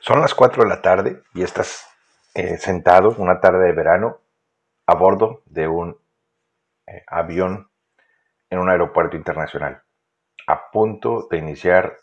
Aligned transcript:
Son 0.00 0.20
las 0.20 0.34
4 0.34 0.64
de 0.64 0.68
la 0.68 0.82
tarde 0.82 1.22
y 1.34 1.42
estás 1.42 1.86
eh, 2.34 2.58
sentado 2.58 3.14
una 3.18 3.40
tarde 3.40 3.66
de 3.66 3.72
verano 3.72 4.18
a 4.86 4.94
bordo 4.94 5.42
de 5.46 5.66
un 5.66 5.96
eh, 6.86 7.02
avión 7.06 7.70
en 8.50 8.58
un 8.58 8.70
aeropuerto 8.70 9.16
internacional, 9.16 9.82
a 10.46 10.70
punto 10.70 11.26
de 11.30 11.38
iniciar 11.38 11.96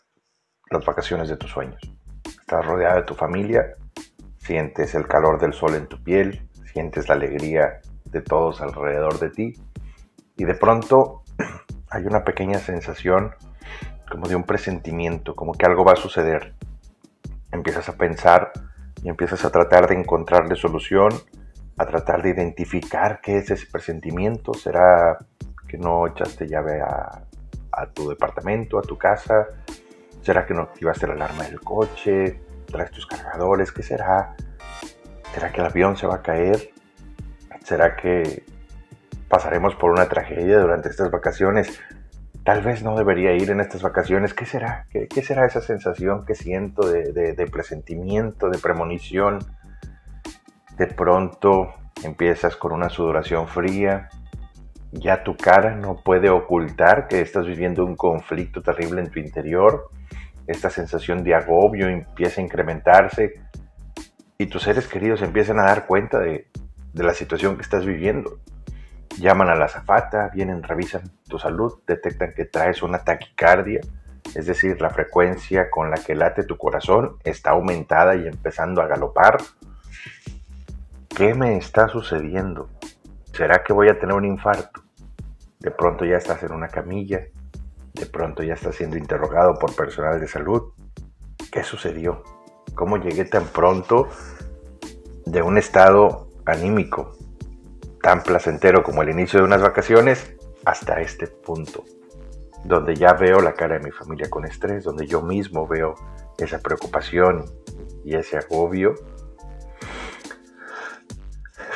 las 0.70 0.84
vacaciones 0.84 1.28
de 1.28 1.36
tus 1.36 1.50
sueños. 1.50 1.80
Estás 2.24 2.64
rodeado 2.64 2.96
de 2.96 3.02
tu 3.04 3.14
familia, 3.14 3.74
sientes 4.38 4.94
el 4.94 5.06
calor 5.06 5.38
del 5.40 5.52
sol 5.52 5.74
en 5.74 5.86
tu 5.86 6.02
piel, 6.02 6.48
sientes 6.72 7.08
la 7.08 7.14
alegría 7.14 7.80
de 8.04 8.20
todos 8.20 8.60
alrededor 8.60 9.18
de 9.18 9.30
ti 9.30 9.54
y 10.36 10.44
de 10.44 10.54
pronto 10.54 11.22
hay 11.90 12.04
una 12.06 12.24
pequeña 12.24 12.58
sensación 12.58 13.34
como 14.10 14.28
de 14.28 14.36
un 14.36 14.44
presentimiento, 14.44 15.34
como 15.36 15.52
que 15.52 15.66
algo 15.66 15.84
va 15.84 15.92
a 15.92 15.96
suceder 15.96 16.54
empiezas 17.52 17.88
a 17.88 17.96
pensar 17.96 18.52
y 19.02 19.08
empiezas 19.08 19.44
a 19.44 19.50
tratar 19.50 19.86
de 19.88 19.94
encontrarle 19.94 20.56
solución, 20.56 21.10
a 21.76 21.86
tratar 21.86 22.22
de 22.22 22.30
identificar 22.30 23.20
qué 23.20 23.38
es 23.38 23.50
ese 23.50 23.66
presentimiento. 23.70 24.54
¿Será 24.54 25.18
que 25.68 25.78
no 25.78 26.06
echaste 26.06 26.46
llave 26.46 26.80
a, 26.80 27.22
tu 27.94 28.08
departamento, 28.08 28.78
a 28.78 28.82
tu 28.82 28.96
casa? 28.96 29.46
¿Será 30.22 30.46
que 30.46 30.54
no 30.54 30.62
activaste 30.62 31.06
la 31.06 31.14
alarma 31.14 31.44
del 31.44 31.60
coche? 31.60 32.40
¿Traes 32.66 32.90
tus 32.90 33.06
cargadores? 33.06 33.72
¿Qué 33.72 33.82
será? 33.82 34.34
¿Será 35.34 35.50
que 35.50 35.60
el 35.60 35.66
avión 35.66 35.96
se 35.96 36.06
va 36.06 36.16
a 36.16 36.22
caer? 36.22 36.70
¿Será 37.64 37.96
que 37.96 38.44
pasaremos 39.28 39.74
por 39.74 39.90
una 39.90 40.08
tragedia 40.08 40.58
durante 40.58 40.90
estas 40.90 41.10
vacaciones? 41.10 41.80
Tal 42.44 42.62
vez 42.62 42.82
no 42.82 42.96
debería 42.96 43.32
ir 43.34 43.50
en 43.50 43.60
estas 43.60 43.82
vacaciones. 43.82 44.34
¿Qué 44.34 44.46
será? 44.46 44.86
¿Qué, 44.90 45.22
será 45.22 45.46
esa 45.46 45.60
sensación 45.60 46.24
que 46.24 46.34
siento 46.34 46.88
de, 46.88 47.48
presentimiento, 47.50 48.50
de 48.50 48.58
premonición? 48.58 49.38
De 50.76 50.86
pronto 50.86 51.68
empiezas 52.02 52.56
con 52.56 52.72
una 52.72 52.88
sudoración 52.88 53.46
fría, 53.46 54.08
ya 54.90 55.22
tu 55.22 55.36
cara 55.36 55.76
no 55.76 56.02
puede 56.02 56.30
ocultar 56.30 57.06
que 57.06 57.20
estás 57.20 57.46
viviendo 57.46 57.84
un 57.84 57.96
conflicto 57.96 58.62
terrible 58.62 59.00
en 59.00 59.10
tu 59.10 59.20
interior, 59.20 59.90
esta 60.46 60.70
sensación 60.70 61.22
de 61.22 61.34
agobio 61.34 61.88
empieza 61.88 62.40
a 62.40 62.44
incrementarse 62.44 63.34
y 64.36 64.46
tus 64.46 64.62
seres 64.62 64.88
queridos 64.88 65.22
empiezan 65.22 65.60
a 65.60 65.64
dar 65.64 65.86
cuenta 65.86 66.18
de, 66.18 66.48
de 66.92 67.04
la 67.04 67.14
situación 67.14 67.56
que 67.56 67.62
estás 67.62 67.86
viviendo. 67.86 68.40
Llaman 69.18 69.50
a 69.50 69.54
la 69.54 69.68
zafata, 69.68 70.30
vienen, 70.32 70.62
revisan 70.62 71.02
tu 71.28 71.38
salud, 71.38 71.80
detectan 71.86 72.32
que 72.34 72.46
traes 72.46 72.82
una 72.82 73.04
taquicardia, 73.04 73.80
es 74.34 74.46
decir, 74.46 74.80
la 74.80 74.90
frecuencia 74.90 75.70
con 75.70 75.90
la 75.90 75.96
que 75.96 76.14
late 76.14 76.44
tu 76.44 76.56
corazón 76.56 77.18
está 77.24 77.50
aumentada 77.50 78.16
y 78.16 78.26
empezando 78.26 78.80
a 78.80 78.86
galopar. 78.86 79.38
¿Qué 81.08 81.34
me 81.34 81.58
está 81.58 81.88
sucediendo? 81.88 82.70
¿Será 83.32 83.62
que 83.62 83.72
voy 83.72 83.88
a 83.88 83.98
tener 83.98 84.14
un 84.14 84.24
infarto? 84.24 84.82
De 85.58 85.70
pronto 85.70 86.04
ya 86.04 86.16
estás 86.16 86.42
en 86.42 86.52
una 86.52 86.68
camilla, 86.68 87.26
de 87.92 88.06
pronto 88.06 88.42
ya 88.42 88.54
estás 88.54 88.76
siendo 88.76 88.96
interrogado 88.96 89.58
por 89.58 89.76
personal 89.76 90.18
de 90.18 90.26
salud. 90.26 90.72
¿Qué 91.50 91.62
sucedió? 91.62 92.22
¿Cómo 92.74 92.96
llegué 92.96 93.26
tan 93.26 93.44
pronto 93.44 94.08
de 95.26 95.42
un 95.42 95.58
estado 95.58 96.28
anímico 96.46 97.12
tan 98.02 98.22
placentero 98.22 98.82
como 98.82 99.02
el 99.02 99.10
inicio 99.10 99.38
de 99.38 99.46
unas 99.46 99.62
vacaciones 99.62 100.34
hasta 100.64 101.00
este 101.00 101.28
punto, 101.28 101.84
donde 102.64 102.94
ya 102.96 103.14
veo 103.14 103.40
la 103.40 103.54
cara 103.54 103.78
de 103.78 103.84
mi 103.84 103.92
familia 103.92 104.28
con 104.28 104.44
estrés, 104.44 104.84
donde 104.84 105.06
yo 105.06 105.22
mismo 105.22 105.66
veo 105.66 105.94
esa 106.36 106.58
preocupación 106.58 107.44
y 108.04 108.16
ese 108.16 108.36
agobio. 108.36 108.94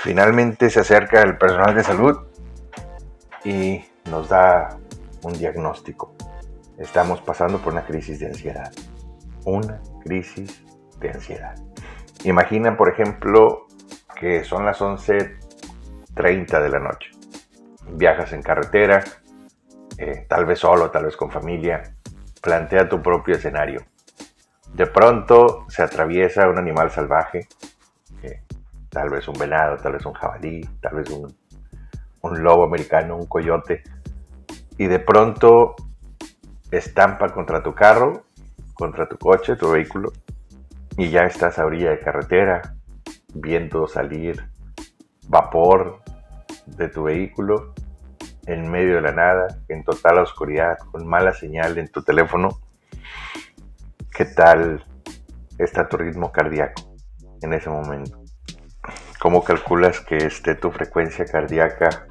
Finalmente 0.02 0.68
se 0.68 0.80
acerca 0.80 1.22
el 1.22 1.38
personal 1.38 1.74
de 1.74 1.84
salud 1.84 2.18
y 3.44 3.84
nos 4.10 4.28
da 4.28 4.78
un 5.22 5.32
diagnóstico. 5.32 6.14
Estamos 6.76 7.20
pasando 7.20 7.58
por 7.58 7.72
una 7.72 7.86
crisis 7.86 8.18
de 8.18 8.26
ansiedad. 8.26 8.72
Una 9.44 9.80
crisis 10.04 10.62
de 10.98 11.10
ansiedad. 11.10 11.54
Imagina, 12.24 12.76
por 12.76 12.88
ejemplo, 12.88 13.66
que 14.18 14.42
son 14.44 14.64
las 14.64 14.80
11 14.82 15.45
30 16.16 16.60
de 16.60 16.68
la 16.70 16.80
noche. 16.80 17.10
Viajas 17.92 18.32
en 18.32 18.42
carretera, 18.42 19.04
eh, 19.98 20.24
tal 20.26 20.46
vez 20.46 20.58
solo, 20.58 20.90
tal 20.90 21.04
vez 21.04 21.16
con 21.16 21.30
familia. 21.30 21.82
Plantea 22.42 22.88
tu 22.88 23.02
propio 23.02 23.36
escenario. 23.36 23.84
De 24.72 24.86
pronto 24.86 25.66
se 25.68 25.82
atraviesa 25.82 26.48
un 26.48 26.58
animal 26.58 26.90
salvaje, 26.90 27.46
eh, 28.22 28.42
tal 28.88 29.10
vez 29.10 29.28
un 29.28 29.38
venado, 29.38 29.76
tal 29.76 29.92
vez 29.92 30.06
un 30.06 30.14
jabalí, 30.14 30.62
tal 30.80 30.96
vez 30.96 31.10
un, 31.10 31.36
un 32.22 32.42
lobo 32.42 32.64
americano, 32.64 33.16
un 33.16 33.26
coyote, 33.26 33.82
y 34.78 34.86
de 34.86 34.98
pronto 34.98 35.76
estampa 36.70 37.28
contra 37.28 37.62
tu 37.62 37.74
carro, 37.74 38.24
contra 38.74 39.06
tu 39.06 39.18
coche, 39.18 39.56
tu 39.56 39.70
vehículo, 39.70 40.12
y 40.96 41.10
ya 41.10 41.22
estás 41.22 41.58
a 41.58 41.66
orilla 41.66 41.90
de 41.90 42.00
carretera, 42.00 42.74
viendo 43.34 43.86
salir 43.86 44.42
vapor 45.28 46.05
de 46.66 46.88
tu 46.88 47.04
vehículo 47.04 47.74
en 48.46 48.70
medio 48.70 48.96
de 48.96 49.00
la 49.00 49.12
nada, 49.12 49.58
en 49.68 49.82
total 49.84 50.18
oscuridad, 50.18 50.78
con 50.92 51.06
mala 51.06 51.32
señal 51.32 51.78
en 51.78 51.88
tu 51.88 52.02
teléfono, 52.02 52.60
¿qué 54.14 54.24
tal 54.24 54.84
está 55.58 55.88
tu 55.88 55.96
ritmo 55.96 56.30
cardíaco 56.30 56.94
en 57.42 57.52
ese 57.52 57.70
momento? 57.70 58.18
¿Cómo 59.20 59.42
calculas 59.42 60.00
que 60.00 60.16
esté 60.16 60.54
tu 60.54 60.70
frecuencia 60.70 61.24
cardíaca? 61.24 62.06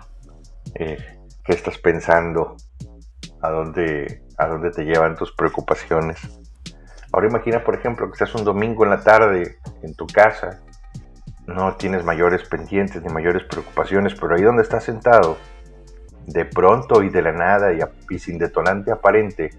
Eh, 0.74 0.98
¿Qué 1.44 1.54
estás 1.54 1.78
pensando? 1.78 2.58
¿A 3.42 3.50
dónde, 3.50 4.24
¿A 4.38 4.48
dónde 4.48 4.72
te 4.72 4.84
llevan 4.84 5.16
tus 5.16 5.32
preocupaciones? 5.34 6.20
Ahora 7.14 7.28
imagina, 7.28 7.64
por 7.64 7.76
ejemplo, 7.76 8.08
que 8.08 8.14
estás 8.14 8.36
un 8.36 8.44
domingo 8.44 8.84
en 8.84 8.90
la 8.90 9.02
tarde 9.02 9.58
en 9.84 9.96
tu 9.96 10.06
casa 10.06 10.62
no 11.48 11.76
tienes 11.76 12.04
mayores 12.04 12.48
pendientes 12.48 13.02
ni 13.02 13.10
mayores 13.14 13.44
preocupaciones, 13.44 14.16
pero 14.16 14.36
ahí 14.36 14.42
donde 14.42 14.64
estás 14.64 14.84
sentado, 14.84 15.38
de 16.26 16.46
pronto 16.46 17.04
y 17.04 17.10
de 17.10 17.22
la 17.22 17.32
nada 17.32 17.72
y, 18.10 18.20
sin 18.20 18.38
detonante 18.38 18.92
aparente, 18.92 19.52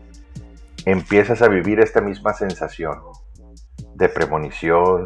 empiezas 0.85 1.43
a 1.43 1.49
vivir 1.49 1.81
esta 1.81 2.01
misma 2.01 2.33
sensación 2.33 3.01
de 3.95 4.09
premonición, 4.09 5.05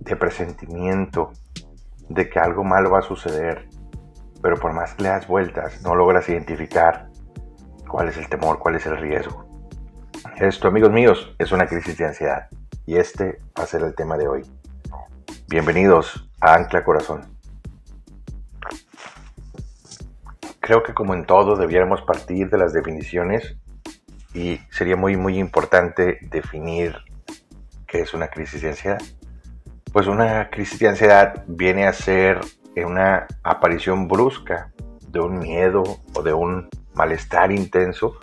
de 0.00 0.16
presentimiento, 0.16 1.32
de 2.08 2.28
que 2.28 2.38
algo 2.38 2.64
malo 2.64 2.90
va 2.90 3.00
a 3.00 3.02
suceder, 3.02 3.68
pero 4.42 4.56
por 4.56 4.72
más 4.72 4.94
que 4.94 5.04
le 5.04 5.08
das 5.10 5.26
vueltas, 5.26 5.82
no 5.82 5.94
logras 5.94 6.28
identificar 6.28 7.08
cuál 7.88 8.08
es 8.08 8.16
el 8.16 8.28
temor, 8.28 8.58
cuál 8.58 8.76
es 8.76 8.86
el 8.86 8.96
riesgo. 8.96 9.46
Esto, 10.36 10.68
amigos 10.68 10.90
míos, 10.90 11.34
es 11.38 11.52
una 11.52 11.66
crisis 11.66 11.96
de 11.96 12.06
ansiedad 12.06 12.48
y 12.86 12.96
este 12.96 13.40
va 13.58 13.64
a 13.64 13.66
ser 13.66 13.82
el 13.82 13.94
tema 13.94 14.16
de 14.16 14.28
hoy. 14.28 14.57
Bienvenidos 15.50 16.28
a 16.42 16.56
Ancla 16.56 16.84
Corazón. 16.84 17.22
Creo 20.60 20.82
que 20.82 20.92
como 20.92 21.14
en 21.14 21.24
todo 21.24 21.56
debiéramos 21.56 22.02
partir 22.02 22.50
de 22.50 22.58
las 22.58 22.74
definiciones 22.74 23.56
y 24.34 24.58
sería 24.70 24.96
muy 24.96 25.16
muy 25.16 25.38
importante 25.38 26.18
definir 26.30 26.96
qué 27.86 28.00
es 28.00 28.12
una 28.12 28.28
crisis 28.28 28.60
de 28.60 28.68
ansiedad. 28.68 28.98
Pues 29.90 30.06
una 30.06 30.50
crisis 30.50 30.80
de 30.80 30.88
ansiedad 30.88 31.44
viene 31.46 31.86
a 31.86 31.94
ser 31.94 32.40
una 32.76 33.26
aparición 33.42 34.06
brusca 34.06 34.70
de 35.08 35.20
un 35.20 35.38
miedo 35.38 35.82
o 36.12 36.22
de 36.22 36.34
un 36.34 36.68
malestar 36.92 37.52
intenso 37.52 38.18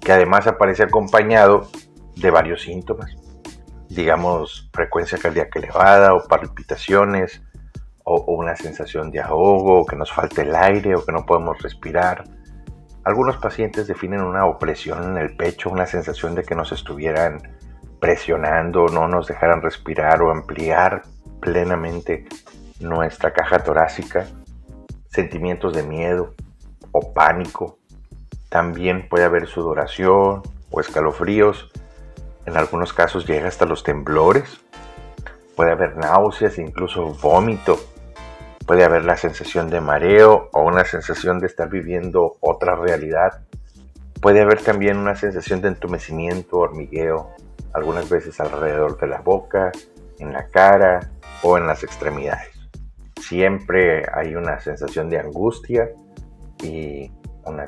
que 0.00 0.12
además 0.12 0.46
aparece 0.46 0.84
acompañado 0.84 1.68
de 2.14 2.30
varios 2.30 2.62
síntomas 2.62 3.16
digamos, 3.94 4.70
frecuencia 4.72 5.18
cardíaca 5.18 5.58
elevada 5.58 6.14
o 6.14 6.26
palpitaciones 6.26 7.42
o, 8.04 8.24
una 8.34 8.56
sensación 8.56 9.10
de 9.10 9.20
ahogo 9.20 9.80
o 9.80 9.86
que 9.86 9.96
nos 9.96 10.12
falte 10.12 10.42
el 10.42 10.54
aire 10.54 10.94
o 10.94 11.04
que 11.04 11.12
no 11.12 11.26
podemos 11.26 11.60
respirar. 11.62 12.24
Algunos 13.04 13.36
pacientes 13.36 13.86
definen 13.86 14.22
una 14.22 14.46
opresión 14.46 15.10
en 15.10 15.18
el 15.18 15.36
pecho, 15.36 15.70
una 15.70 15.86
sensación 15.86 16.34
de 16.34 16.42
que 16.42 16.54
nos 16.54 16.72
estuvieran 16.72 17.42
presionando, 18.00 18.86
no 18.86 19.08
nos 19.08 19.26
dejaran 19.26 19.60
respirar 19.60 20.22
o 20.22 20.30
ampliar 20.30 21.02
plenamente 21.40 22.26
nuestra 22.80 23.32
caja 23.32 23.58
torácica, 23.58 24.26
sentimientos 25.08 25.74
de 25.74 25.82
miedo 25.82 26.34
o 26.92 27.12
pánico. 27.12 27.78
También 28.48 29.08
puede 29.08 29.24
haber 29.24 29.46
sudoración 29.46 30.42
o 30.70 30.80
escalofríos 30.80 31.70
en 32.46 32.56
algunos 32.56 32.92
casos 32.92 33.26
llega 33.26 33.48
hasta 33.48 33.66
los 33.66 33.82
temblores. 33.82 34.60
Puede 35.56 35.72
haber 35.72 35.96
náuseas, 35.96 36.58
incluso 36.58 37.14
vómito. 37.22 37.78
Puede 38.66 38.84
haber 38.84 39.04
la 39.04 39.16
sensación 39.16 39.70
de 39.70 39.80
mareo 39.80 40.48
o 40.52 40.62
una 40.62 40.84
sensación 40.84 41.38
de 41.40 41.46
estar 41.46 41.68
viviendo 41.68 42.36
otra 42.40 42.76
realidad. 42.76 43.42
Puede 44.20 44.40
haber 44.40 44.62
también 44.62 44.98
una 44.98 45.16
sensación 45.16 45.60
de 45.60 45.68
entumecimiento, 45.68 46.58
hormigueo 46.58 47.30
algunas 47.72 48.08
veces 48.08 48.38
alrededor 48.40 48.98
de 48.98 49.06
la 49.06 49.20
boca, 49.20 49.72
en 50.18 50.32
la 50.32 50.46
cara 50.46 51.10
o 51.42 51.58
en 51.58 51.66
las 51.66 51.82
extremidades. 51.82 52.50
Siempre 53.20 54.04
hay 54.12 54.34
una 54.34 54.60
sensación 54.60 55.08
de 55.08 55.18
angustia 55.18 55.90
y 56.62 57.10
una, 57.44 57.66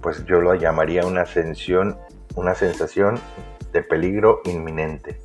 pues 0.00 0.24
yo 0.24 0.40
lo 0.40 0.54
llamaría 0.54 1.04
una 1.06 1.26
sensación, 1.26 1.98
una 2.34 2.54
sensación 2.54 3.18
de 3.72 3.82
peligro 3.82 4.40
inminente. 4.44 5.20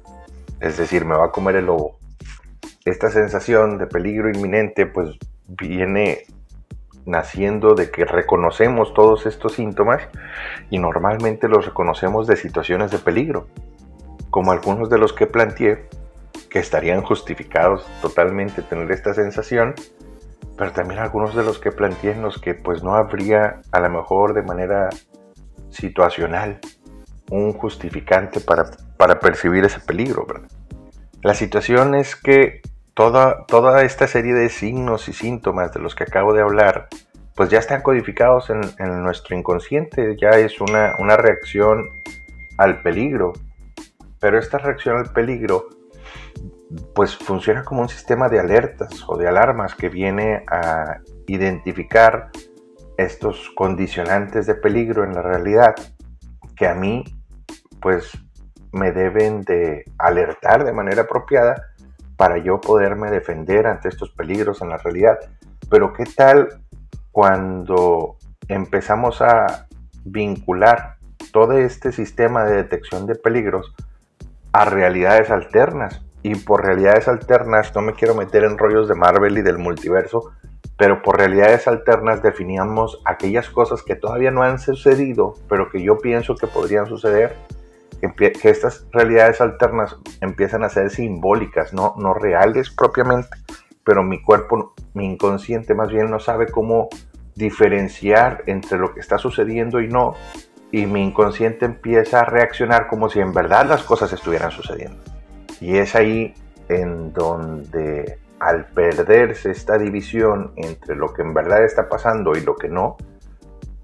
Es 0.59 0.77
decir, 0.77 1.05
me 1.05 1.15
va 1.15 1.25
a 1.25 1.31
comer 1.31 1.57
el 1.57 1.65
lobo. 1.65 1.99
Esta 2.85 3.09
sensación 3.09 3.77
de 3.77 3.87
peligro 3.87 4.29
inminente 4.29 4.85
pues 4.85 5.17
viene 5.47 6.25
naciendo 7.05 7.73
de 7.73 7.89
que 7.89 8.05
reconocemos 8.05 8.93
todos 8.93 9.25
estos 9.25 9.53
síntomas 9.53 10.01
y 10.69 10.77
normalmente 10.77 11.47
los 11.47 11.65
reconocemos 11.65 12.27
de 12.27 12.35
situaciones 12.35 12.91
de 12.91 12.99
peligro, 12.99 13.47
como 14.29 14.51
algunos 14.51 14.89
de 14.89 14.97
los 14.97 15.13
que 15.13 15.25
planteé, 15.25 15.87
que 16.49 16.59
estarían 16.59 17.01
justificados 17.01 17.85
totalmente 18.01 18.61
tener 18.61 18.91
esta 18.91 19.13
sensación, 19.13 19.73
pero 20.57 20.71
también 20.71 20.99
algunos 20.99 21.35
de 21.35 21.43
los 21.43 21.59
que 21.59 21.71
planteé 21.71 22.11
en 22.11 22.21
los 22.21 22.39
que 22.39 22.55
pues 22.55 22.83
no 22.83 22.95
habría 22.95 23.61
a 23.71 23.79
lo 23.79 23.89
mejor 23.89 24.33
de 24.33 24.43
manera 24.43 24.89
situacional 25.69 26.59
un 27.29 27.53
justificante 27.53 28.39
para, 28.39 28.65
para 28.97 29.19
percibir 29.19 29.65
ese 29.65 29.79
peligro. 29.79 30.25
La 31.23 31.33
situación 31.33 31.95
es 31.95 32.15
que 32.15 32.61
toda, 32.93 33.45
toda 33.45 33.83
esta 33.83 34.07
serie 34.07 34.33
de 34.33 34.49
signos 34.49 35.09
y 35.09 35.13
síntomas 35.13 35.73
de 35.73 35.79
los 35.79 35.95
que 35.95 36.03
acabo 36.03 36.33
de 36.33 36.41
hablar, 36.41 36.87
pues 37.35 37.49
ya 37.49 37.59
están 37.59 37.81
codificados 37.81 38.49
en, 38.49 38.61
nuestro 39.03 39.37
inconsciente, 39.37 40.15
ya 40.19 40.29
es 40.31 40.59
una, 40.61 40.95
una 40.99 41.17
reacción 41.17 41.89
al 42.57 42.81
peligro. 42.81 43.33
Pero 44.19 44.39
esta 44.39 44.57
reacción 44.57 44.97
al 44.97 45.11
peligro 45.11 45.69
pues 46.93 47.15
funciona 47.15 47.63
como 47.63 47.81
un 47.81 47.89
sistema 47.89 48.27
de 48.29 48.39
alertas 48.39 49.03
o 49.07 49.17
de 49.17 49.27
alarmas 49.27 49.75
que 49.75 49.89
viene 49.89 50.43
a 50.47 50.99
identificar 51.27 52.31
estos 52.97 53.51
condicionantes 53.55 54.47
de 54.47 54.55
peligro 54.55 55.03
en 55.03 55.13
la 55.13 55.21
realidad 55.21 55.75
que 56.55 56.67
a 56.67 56.73
mí 56.73 57.03
pues 57.81 58.11
me 58.71 58.91
deben 58.91 59.41
de 59.41 59.85
alertar 59.97 60.63
de 60.63 60.73
manera 60.73 61.03
apropiada 61.03 61.67
para 62.15 62.37
yo 62.37 62.59
poderme 62.59 63.11
defender 63.11 63.67
ante 63.67 63.89
estos 63.89 64.09
peligros 64.09 64.61
en 64.61 64.69
la 64.69 64.77
realidad. 64.77 65.17
Pero 65.69 65.93
¿qué 65.93 66.05
tal 66.05 66.61
cuando 67.11 68.17
empezamos 68.47 69.21
a 69.21 69.67
vincular 70.03 70.95
todo 71.31 71.53
este 71.53 71.91
sistema 71.91 72.43
de 72.45 72.55
detección 72.55 73.05
de 73.05 73.15
peligros 73.15 73.73
a 74.51 74.65
realidades 74.65 75.29
alternas? 75.29 76.03
Y 76.23 76.35
por 76.35 76.65
realidades 76.65 77.07
alternas, 77.07 77.73
no 77.75 77.81
me 77.81 77.93
quiero 77.93 78.15
meter 78.15 78.43
en 78.43 78.57
rollos 78.57 78.87
de 78.87 78.95
Marvel 78.95 79.37
y 79.37 79.43
del 79.43 79.59
multiverso, 79.59 80.31
pero 80.77 81.01
por 81.01 81.17
realidades 81.17 81.67
alternas 81.67 82.21
definíamos 82.21 83.01
aquellas 83.05 83.49
cosas 83.49 83.83
que 83.83 83.95
todavía 83.95 84.31
no 84.31 84.41
han 84.41 84.59
sucedido, 84.59 85.35
pero 85.47 85.69
que 85.69 85.81
yo 85.81 85.97
pienso 85.99 86.35
que 86.35 86.47
podrían 86.47 86.87
suceder 86.87 87.35
que 87.99 88.49
estas 88.49 88.87
realidades 88.91 89.41
alternas 89.41 89.97
empiezan 90.21 90.63
a 90.63 90.69
ser 90.69 90.89
simbólicas, 90.89 91.73
no, 91.73 91.95
no 91.97 92.13
reales 92.13 92.69
propiamente, 92.69 93.29
pero 93.83 94.03
mi 94.03 94.21
cuerpo, 94.21 94.73
mi 94.93 95.05
inconsciente 95.05 95.73
más 95.73 95.89
bien 95.89 96.11
no 96.11 96.19
sabe 96.19 96.47
cómo 96.47 96.89
diferenciar 97.35 98.43
entre 98.47 98.77
lo 98.77 98.93
que 98.93 98.99
está 98.99 99.17
sucediendo 99.17 99.79
y 99.79 99.87
no, 99.87 100.15
y 100.71 100.85
mi 100.85 101.03
inconsciente 101.03 101.65
empieza 101.65 102.21
a 102.21 102.25
reaccionar 102.25 102.87
como 102.87 103.09
si 103.09 103.19
en 103.19 103.31
verdad 103.31 103.67
las 103.67 103.83
cosas 103.83 104.11
estuvieran 104.11 104.51
sucediendo. 104.51 105.01
Y 105.61 105.77
es 105.77 105.95
ahí 105.95 106.33
en 106.67 107.13
donde 107.13 108.19
al 108.39 108.65
perderse 108.67 109.51
esta 109.51 109.77
división 109.77 110.51
entre 110.57 110.95
lo 110.95 111.13
que 111.13 111.21
en 111.21 111.33
verdad 111.33 111.63
está 111.63 111.89
pasando 111.89 112.35
y 112.35 112.41
lo 112.41 112.55
que 112.55 112.69
no, 112.69 112.97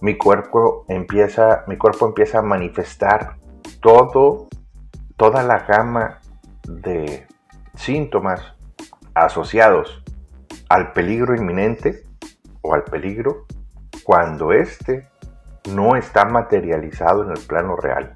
mi 0.02 0.18
cuerpo 0.18 0.86
empieza, 0.90 1.64
mi 1.68 1.78
cuerpo 1.78 2.06
empieza 2.06 2.40
a 2.40 2.42
manifestar 2.42 3.38
todo, 3.84 4.48
toda 5.18 5.44
la 5.44 5.60
gama 5.60 6.20
de 6.68 7.28
síntomas 7.76 8.42
asociados 9.14 10.02
al 10.70 10.94
peligro 10.94 11.36
inminente 11.36 12.04
o 12.62 12.74
al 12.74 12.86
peligro 12.86 13.46
cuando 14.04 14.54
éste 14.54 15.10
no 15.70 15.98
está 15.98 16.26
materializado 16.26 17.24
en 17.24 17.32
el 17.32 17.40
plano 17.46 17.76
real. 17.76 18.16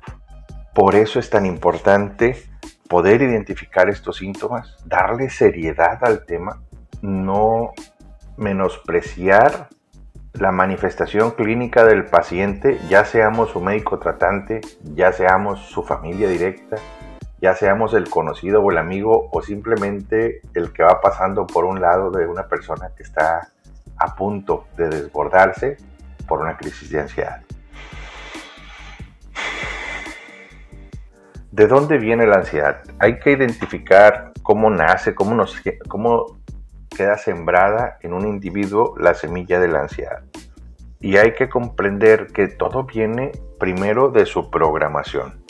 Por 0.73 0.95
eso 0.95 1.19
es 1.19 1.29
tan 1.29 1.45
importante 1.45 2.49
poder 2.87 3.21
identificar 3.21 3.89
estos 3.89 4.17
síntomas, 4.17 4.77
darle 4.85 5.29
seriedad 5.29 5.99
al 6.01 6.25
tema, 6.25 6.61
no 7.01 7.73
menospreciar 8.37 9.67
la 10.39 10.51
manifestación 10.51 11.31
clínica 11.31 11.83
del 11.83 12.05
paciente, 12.05 12.79
ya 12.89 13.05
seamos 13.05 13.49
su 13.51 13.59
médico 13.59 13.97
tratante, 13.97 14.61
ya 14.83 15.11
seamos 15.11 15.59
su 15.61 15.83
familia 15.83 16.29
directa, 16.29 16.77
ya 17.41 17.55
seamos 17.55 17.93
el 17.93 18.09
conocido 18.09 18.61
o 18.61 18.71
el 18.71 18.77
amigo 18.77 19.29
o 19.31 19.41
simplemente 19.41 20.41
el 20.53 20.73
que 20.73 20.83
va 20.83 21.01
pasando 21.01 21.47
por 21.47 21.65
un 21.65 21.81
lado 21.81 22.11
de 22.11 22.27
una 22.27 22.47
persona 22.47 22.91
que 22.95 23.03
está 23.03 23.51
a 23.97 24.15
punto 24.15 24.67
de 24.77 24.89
desbordarse 24.89 25.77
por 26.27 26.41
una 26.41 26.55
crisis 26.55 26.89
de 26.91 26.99
ansiedad. 26.99 27.41
¿De 31.51 31.67
dónde 31.67 31.97
viene 31.97 32.27
la 32.27 32.37
ansiedad? 32.37 32.83
Hay 32.99 33.17
que 33.17 33.31
identificar 33.31 34.31
cómo 34.43 34.69
nace, 34.69 35.15
cómo, 35.15 35.33
nos, 35.33 35.59
cómo 35.87 36.37
queda 36.97 37.17
sembrada 37.17 37.99
en 38.01 38.13
un 38.13 38.27
individuo 38.27 38.95
la 38.97 39.13
semilla 39.13 39.59
de 39.59 39.67
la 39.67 39.81
ansiedad. 39.81 40.23
Y 40.99 41.17
hay 41.17 41.35
que 41.35 41.47
comprender 41.47 42.27
que 42.33 42.47
todo 42.47 42.85
viene 42.85 43.31
primero 43.59 44.09
de 44.09 44.25
su 44.25 44.49
programación. 44.49 45.45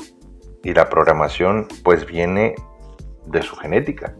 Y 0.61 0.73
la 0.73 0.89
programación 0.89 1.67
pues 1.85 2.05
viene 2.05 2.55
de 3.25 3.41
su 3.41 3.55
genética. 3.55 4.13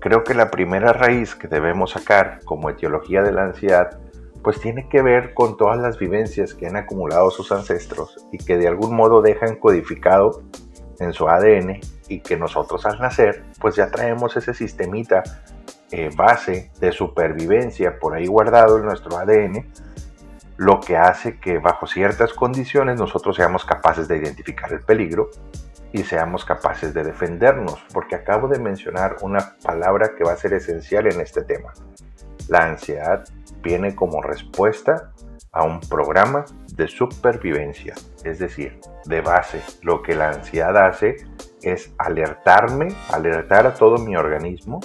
Creo 0.00 0.22
que 0.22 0.34
la 0.34 0.50
primera 0.50 0.92
raíz 0.92 1.34
que 1.34 1.48
debemos 1.48 1.92
sacar 1.92 2.40
como 2.44 2.68
etiología 2.68 3.22
de 3.22 3.32
la 3.32 3.44
ansiedad 3.44 3.98
pues 4.42 4.60
tiene 4.60 4.88
que 4.88 5.02
ver 5.02 5.34
con 5.34 5.56
todas 5.56 5.78
las 5.78 5.98
vivencias 5.98 6.54
que 6.54 6.66
han 6.66 6.76
acumulado 6.76 7.30
sus 7.30 7.52
ancestros 7.52 8.26
y 8.32 8.38
que 8.38 8.56
de 8.56 8.68
algún 8.68 8.94
modo 8.94 9.22
dejan 9.22 9.56
codificado 9.56 10.42
en 10.98 11.12
su 11.12 11.28
ADN 11.28 11.80
y 12.08 12.20
que 12.20 12.36
nosotros 12.36 12.84
al 12.86 12.98
nacer 13.00 13.44
pues 13.60 13.76
ya 13.76 13.90
traemos 13.90 14.36
ese 14.36 14.54
sistemita 14.54 15.22
eh, 15.92 16.10
base 16.14 16.70
de 16.80 16.92
supervivencia 16.92 17.98
por 17.98 18.14
ahí 18.14 18.26
guardado 18.26 18.78
en 18.78 18.84
nuestro 18.84 19.16
ADN, 19.18 19.66
lo 20.56 20.78
que 20.78 20.96
hace 20.96 21.38
que 21.38 21.58
bajo 21.58 21.86
ciertas 21.86 22.32
condiciones 22.32 23.00
nosotros 23.00 23.34
seamos 23.34 23.64
capaces 23.64 24.06
de 24.08 24.18
identificar 24.18 24.72
el 24.72 24.80
peligro 24.80 25.30
y 25.92 26.04
seamos 26.04 26.44
capaces 26.44 26.94
de 26.94 27.02
defendernos, 27.02 27.82
porque 27.92 28.14
acabo 28.14 28.46
de 28.46 28.58
mencionar 28.58 29.16
una 29.22 29.56
palabra 29.62 30.14
que 30.16 30.22
va 30.22 30.32
a 30.32 30.36
ser 30.36 30.52
esencial 30.52 31.06
en 31.06 31.20
este 31.20 31.42
tema. 31.42 31.72
La 32.48 32.66
ansiedad 32.66 33.24
viene 33.62 33.94
como 33.94 34.22
respuesta 34.22 35.12
a 35.52 35.64
un 35.64 35.80
programa 35.80 36.44
de 36.74 36.86
supervivencia, 36.86 37.94
es 38.22 38.38
decir, 38.38 38.78
de 39.06 39.20
base, 39.20 39.62
lo 39.82 40.02
que 40.02 40.14
la 40.14 40.28
ansiedad 40.28 40.76
hace 40.76 41.16
es 41.62 41.92
alertarme, 41.98 42.88
alertar 43.10 43.66
a 43.66 43.74
todo 43.74 43.98
mi 43.98 44.16
organismo 44.16 44.80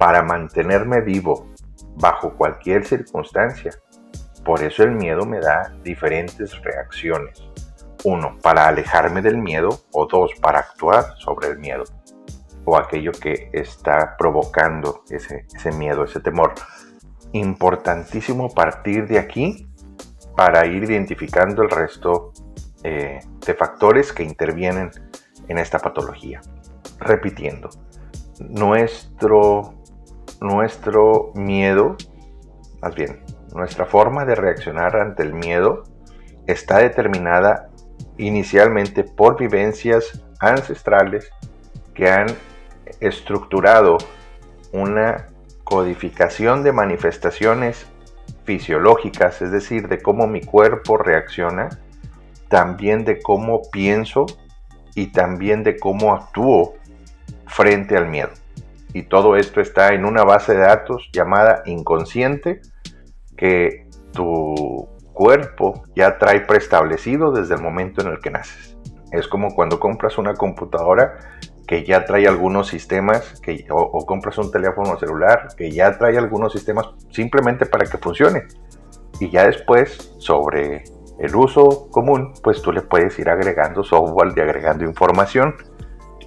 para 0.00 0.22
mantenerme 0.22 1.02
vivo 1.02 1.50
bajo 1.96 2.34
cualquier 2.34 2.86
circunstancia. 2.86 3.72
Por 4.42 4.62
eso 4.62 4.82
el 4.82 4.92
miedo 4.92 5.26
me 5.26 5.40
da 5.40 5.74
diferentes 5.84 6.58
reacciones. 6.62 7.42
Uno, 8.04 8.38
para 8.42 8.66
alejarme 8.66 9.20
del 9.20 9.36
miedo 9.36 9.68
o 9.92 10.06
dos, 10.06 10.30
para 10.40 10.60
actuar 10.60 11.04
sobre 11.18 11.48
el 11.48 11.58
miedo 11.58 11.84
o 12.64 12.78
aquello 12.78 13.12
que 13.12 13.50
está 13.52 14.16
provocando 14.16 15.02
ese, 15.10 15.44
miedo, 15.72 16.04
ese 16.04 16.20
temor. 16.20 16.54
Importantísimo 17.32 18.48
partir 18.48 19.06
de 19.06 19.18
aquí 19.18 19.68
para 20.34 20.64
ir 20.64 20.84
identificando 20.84 21.62
el 21.62 21.68
resto 21.68 22.32
eh, 22.84 23.18
de 23.44 23.54
factores 23.54 24.14
que 24.14 24.22
intervienen 24.22 24.90
en 25.46 25.58
esta 25.58 25.78
patología. 25.78 26.40
Repitiendo, 26.98 27.68
nuestro 28.38 29.79
nuestro 30.40 31.32
miedo, 31.34 31.96
más 32.80 32.94
bien, 32.94 33.24
nuestra 33.54 33.86
forma 33.86 34.24
de 34.24 34.34
reaccionar 34.34 34.96
ante 34.96 35.22
el 35.22 35.34
miedo 35.34 35.84
está 36.46 36.78
determinada 36.78 37.70
inicialmente 38.16 39.04
por 39.04 39.38
vivencias 39.38 40.24
ancestrales 40.40 41.30
que 41.94 42.08
han 42.08 42.26
estructurado 43.00 43.98
una 44.72 45.28
codificación 45.64 46.62
de 46.62 46.72
manifestaciones 46.72 47.86
fisiológicas, 48.44 49.42
es 49.42 49.50
decir, 49.50 49.88
de 49.88 50.00
cómo 50.00 50.26
mi 50.26 50.40
cuerpo 50.40 50.96
reacciona, 50.96 51.68
también 52.48 53.04
de 53.04 53.20
cómo 53.20 53.62
pienso 53.70 54.26
y 54.94 55.08
también 55.08 55.62
de 55.62 55.78
cómo 55.78 56.14
actúo 56.14 56.74
frente 57.46 57.96
al 57.96 58.08
miedo. 58.08 58.30
Y 58.92 59.04
todo 59.04 59.36
esto 59.36 59.60
está 59.60 59.94
en 59.94 60.04
una 60.04 60.24
base 60.24 60.54
de 60.54 60.60
datos 60.60 61.08
llamada 61.12 61.62
inconsciente 61.66 62.60
que 63.36 63.86
tu 64.12 64.88
cuerpo 65.12 65.84
ya 65.94 66.18
trae 66.18 66.40
preestablecido 66.40 67.32
desde 67.32 67.54
el 67.54 67.62
momento 67.62 68.02
en 68.02 68.08
el 68.08 68.20
que 68.20 68.30
naces. 68.30 68.76
Es 69.12 69.28
como 69.28 69.54
cuando 69.54 69.78
compras 69.78 70.18
una 70.18 70.34
computadora 70.34 71.18
que 71.66 71.84
ya 71.84 72.04
trae 72.04 72.26
algunos 72.26 72.68
sistemas, 72.68 73.40
que, 73.40 73.64
o, 73.70 74.04
compras 74.04 74.38
un 74.38 74.50
teléfono 74.50 74.98
celular 74.98 75.48
que 75.56 75.70
ya 75.70 75.96
trae 75.98 76.18
algunos 76.18 76.52
sistemas 76.52 76.86
simplemente 77.10 77.64
para 77.66 77.84
que 77.86 77.96
funcione. 77.98 78.44
Y 79.20 79.30
ya 79.30 79.46
después, 79.46 80.14
sobre 80.18 80.82
el 81.20 81.36
uso 81.36 81.88
común, 81.90 82.32
pues 82.42 82.60
tú 82.62 82.72
le 82.72 82.82
puedes 82.82 83.18
ir 83.18 83.28
agregando 83.28 83.84
software 83.84 84.32
y 84.36 84.40
agregando 84.40 84.84
información. 84.84 85.54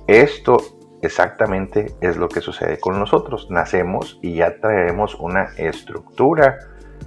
Esto 0.07 0.57
exactamente 1.05 1.93
es 2.01 2.17
lo 2.17 2.29
que 2.29 2.41
sucede 2.41 2.79
con 2.79 2.99
nosotros. 2.99 3.47
Nacemos 3.49 4.19
y 4.21 4.35
ya 4.35 4.57
traemos 4.59 5.15
una 5.15 5.49
estructura 5.57 6.59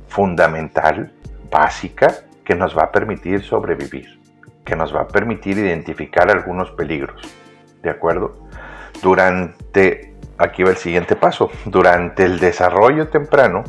fundamental, 0.09 1.13
básica, 1.51 2.09
que 2.45 2.55
nos 2.55 2.77
va 2.77 2.85
a 2.85 2.93
permitir 2.93 3.43
sobrevivir, 3.43 4.21
que 4.65 4.77
nos 4.77 4.95
va 4.95 5.03
a 5.03 5.09
permitir 5.09 5.59
identificar 5.59 6.31
algunos 6.31 6.71
peligros. 6.73 7.21
¿De 7.83 7.91
acuerdo? 7.91 8.49
Durante, 9.03 10.15
aquí 10.39 10.63
va 10.63 10.71
el 10.71 10.77
siguiente 10.77 11.17
paso, 11.17 11.51
durante 11.65 12.25
el 12.25 12.39
desarrollo 12.39 13.09
temprano, 13.09 13.65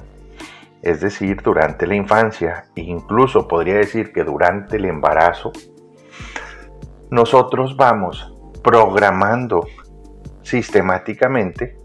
es 0.82 1.02
decir, 1.02 1.42
durante 1.42 1.88
la 1.88 1.96
infancia, 1.96 2.66
incluso 2.76 3.48
podría 3.48 3.76
decir 3.76 4.14
que 4.14 4.24
durante 4.24 4.78
el 4.78 4.86
embarazo, 4.86 5.52
nosotros 7.10 7.76
vamos 7.76 8.34
programando 8.64 9.66
sistemáticamente 10.48 11.76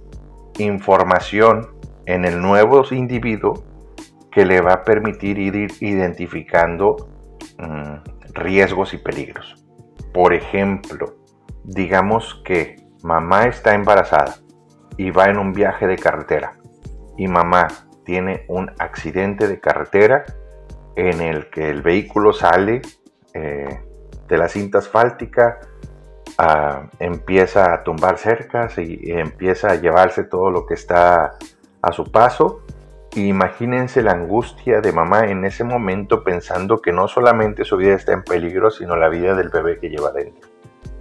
información 0.58 1.68
en 2.06 2.24
el 2.24 2.40
nuevo 2.40 2.84
individuo 2.92 3.64
que 4.30 4.46
le 4.46 4.60
va 4.60 4.74
a 4.74 4.84
permitir 4.84 5.38
ir 5.38 5.68
identificando 5.80 7.08
mm, 7.58 8.32
riesgos 8.34 8.94
y 8.94 8.98
peligros. 8.98 9.56
Por 10.14 10.32
ejemplo, 10.32 11.16
digamos 11.64 12.40
que 12.44 12.76
mamá 13.02 13.46
está 13.46 13.74
embarazada 13.74 14.36
y 14.96 15.10
va 15.10 15.24
en 15.24 15.38
un 15.38 15.52
viaje 15.52 15.88
de 15.88 15.96
carretera 15.96 16.52
y 17.16 17.26
mamá 17.26 17.66
tiene 18.04 18.44
un 18.48 18.70
accidente 18.78 19.48
de 19.48 19.58
carretera 19.58 20.24
en 20.94 21.20
el 21.20 21.50
que 21.50 21.68
el 21.68 21.82
vehículo 21.82 22.32
sale 22.32 22.80
eh, 23.34 23.80
de 24.28 24.38
la 24.38 24.48
cinta 24.48 24.78
asfáltica, 24.78 25.58
empieza 26.98 27.72
a 27.72 27.84
tumbar 27.84 28.18
cercas 28.18 28.78
y, 28.78 29.12
empieza 29.12 29.72
a 29.72 29.74
llevarse 29.76 30.24
todo 30.24 30.50
lo 30.50 30.66
que 30.66 30.74
está 30.74 31.34
a 31.80 31.92
su 31.92 32.10
paso. 32.10 32.62
Imagínense 33.14 34.02
la 34.02 34.12
angustia 34.12 34.80
de 34.80 34.92
mamá 34.92 35.26
en 35.26 35.44
ese 35.44 35.64
momento 35.64 36.24
pensando 36.24 36.78
que 36.80 36.92
no 36.92 37.08
solamente 37.08 37.64
su 37.64 37.76
vida 37.76 37.94
está 37.94 38.12
en 38.12 38.22
peligro, 38.22 38.70
sino 38.70 38.96
la 38.96 39.08
vida 39.08 39.34
del 39.34 39.50
bebé 39.50 39.78
que 39.78 39.90
lleva 39.90 40.12
dentro. 40.12 40.48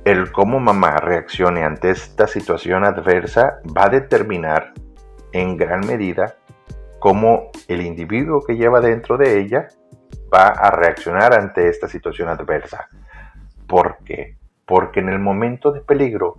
El 0.04 0.32
cómo 0.32 0.60
mamá 0.60 0.98
reaccione 0.98 1.64
ante 1.64 1.92
esta 1.92 2.28
situación 2.28 2.84
adversa 2.84 3.60
va 3.78 3.86
a 3.86 3.90
determinar 3.90 4.74
en 5.32 5.56
gran 5.56 5.88
medida 5.88 6.36
cómo 7.00 7.52
el 7.68 7.82
individuo 7.82 8.44
que 8.46 8.56
lleva 8.56 8.82
dentro 8.82 9.18
de 9.18 9.40
ella 9.40 9.68
va 10.34 10.48
a 10.48 10.72
reaccionar 10.72 11.34
ante 11.34 11.68
esta 11.68 11.88
situación 11.88 12.30
adversa. 12.30 12.90
¿Por 13.68 13.98
qué? 14.04 14.41
Porque 14.72 15.02
en 15.02 15.10
el 15.10 15.20
momento 15.20 15.74
de 15.74 15.82
peligro, 15.82 16.38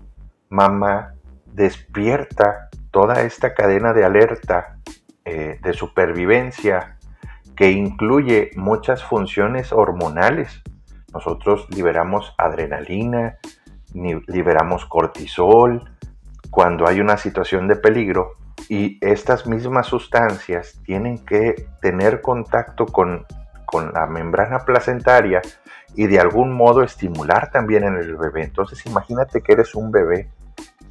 mamá 0.48 1.12
despierta 1.44 2.70
toda 2.90 3.20
esta 3.24 3.52
cadena 3.52 3.92
de 3.92 4.06
alerta, 4.06 4.78
eh, 5.26 5.58
de 5.62 5.72
supervivencia, 5.74 6.96
que 7.54 7.72
incluye 7.72 8.50
muchas 8.56 9.04
funciones 9.04 9.70
hormonales. 9.70 10.62
Nosotros 11.12 11.66
liberamos 11.76 12.34
adrenalina, 12.38 13.36
liberamos 13.92 14.86
cortisol 14.86 15.90
cuando 16.50 16.88
hay 16.88 17.00
una 17.00 17.18
situación 17.18 17.68
de 17.68 17.76
peligro 17.76 18.36
y 18.66 18.96
estas 19.02 19.46
mismas 19.46 19.88
sustancias 19.88 20.80
tienen 20.86 21.22
que 21.26 21.66
tener 21.82 22.22
contacto 22.22 22.86
con, 22.86 23.26
con 23.66 23.92
la 23.92 24.06
membrana 24.06 24.60
placentaria 24.60 25.42
y 25.94 26.06
de 26.06 26.20
algún 26.20 26.52
modo 26.52 26.82
estimular 26.82 27.50
también 27.50 27.84
en 27.84 27.96
el 27.96 28.16
bebé. 28.16 28.44
Entonces 28.44 28.84
imagínate 28.86 29.42
que 29.42 29.52
eres 29.52 29.74
un 29.74 29.90
bebé 29.90 30.30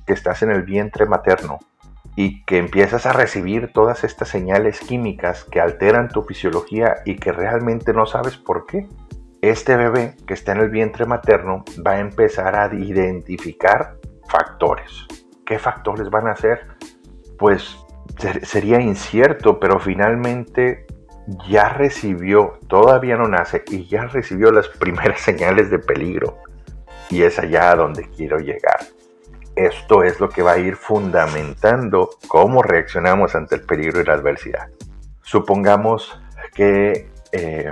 que 0.05 0.13
estás 0.13 0.41
en 0.43 0.51
el 0.51 0.63
vientre 0.63 1.05
materno 1.05 1.59
y 2.15 2.43
que 2.43 2.57
empiezas 2.57 3.05
a 3.05 3.13
recibir 3.13 3.71
todas 3.73 4.03
estas 4.03 4.29
señales 4.29 4.79
químicas 4.79 5.45
que 5.45 5.61
alteran 5.61 6.09
tu 6.09 6.23
fisiología 6.23 6.97
y 7.05 7.15
que 7.15 7.31
realmente 7.31 7.93
no 7.93 8.05
sabes 8.05 8.37
por 8.37 8.65
qué. 8.65 8.87
Este 9.41 9.75
bebé 9.75 10.15
que 10.27 10.33
está 10.33 10.51
en 10.51 10.59
el 10.59 10.69
vientre 10.69 11.05
materno 11.05 11.63
va 11.85 11.91
a 11.91 11.99
empezar 11.99 12.55
a 12.55 12.73
identificar 12.73 13.97
factores. 14.27 15.07
¿Qué 15.45 15.57
factores 15.57 16.09
van 16.09 16.27
a 16.27 16.35
ser? 16.35 16.67
Pues 17.39 17.77
sería 18.43 18.79
incierto, 18.79 19.59
pero 19.59 19.79
finalmente 19.79 20.85
ya 21.47 21.69
recibió, 21.69 22.59
todavía 22.67 23.15
no 23.17 23.27
nace, 23.27 23.63
y 23.67 23.87
ya 23.87 24.05
recibió 24.05 24.51
las 24.51 24.67
primeras 24.79 25.21
señales 25.21 25.69
de 25.69 25.79
peligro. 25.79 26.37
Y 27.09 27.23
es 27.23 27.39
allá 27.39 27.71
a 27.71 27.75
donde 27.75 28.09
quiero 28.09 28.37
llegar. 28.37 28.79
Esto 29.55 30.03
es 30.03 30.19
lo 30.19 30.29
que 30.29 30.43
va 30.43 30.53
a 30.53 30.57
ir 30.57 30.77
fundamentando 30.77 32.09
cómo 32.27 32.63
reaccionamos 32.63 33.35
ante 33.35 33.55
el 33.55 33.61
peligro 33.63 33.99
y 33.99 34.05
la 34.05 34.13
adversidad. 34.13 34.69
Supongamos 35.21 36.19
que 36.53 37.09
eh, 37.33 37.71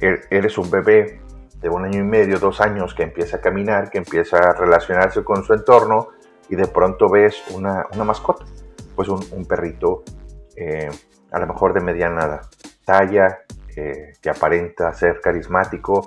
er-, 0.00 0.20
eres 0.30 0.58
un 0.58 0.68
bebé 0.68 1.20
de 1.60 1.68
un 1.68 1.84
año 1.84 2.00
y 2.00 2.04
medio, 2.04 2.38
dos 2.38 2.60
años, 2.60 2.94
que 2.94 3.04
empieza 3.04 3.38
a 3.38 3.40
caminar, 3.40 3.90
que 3.90 3.98
empieza 3.98 4.38
a 4.38 4.52
relacionarse 4.52 5.22
con 5.24 5.44
su 5.44 5.54
entorno 5.54 6.08
y 6.48 6.56
de 6.56 6.66
pronto 6.66 7.08
ves 7.08 7.42
una, 7.52 7.86
mascota, 8.04 8.44
pues 8.94 9.08
un, 9.08 9.44
perrito 9.46 10.02
eh, 10.56 10.90
a 11.36 11.40
lo 11.40 11.46
mejor 11.46 11.74
de 11.74 11.80
mediana 11.80 12.40
talla, 12.84 13.40
que 13.74 14.30
aparenta 14.30 14.90
ser 14.94 15.20
carismático, 15.20 16.02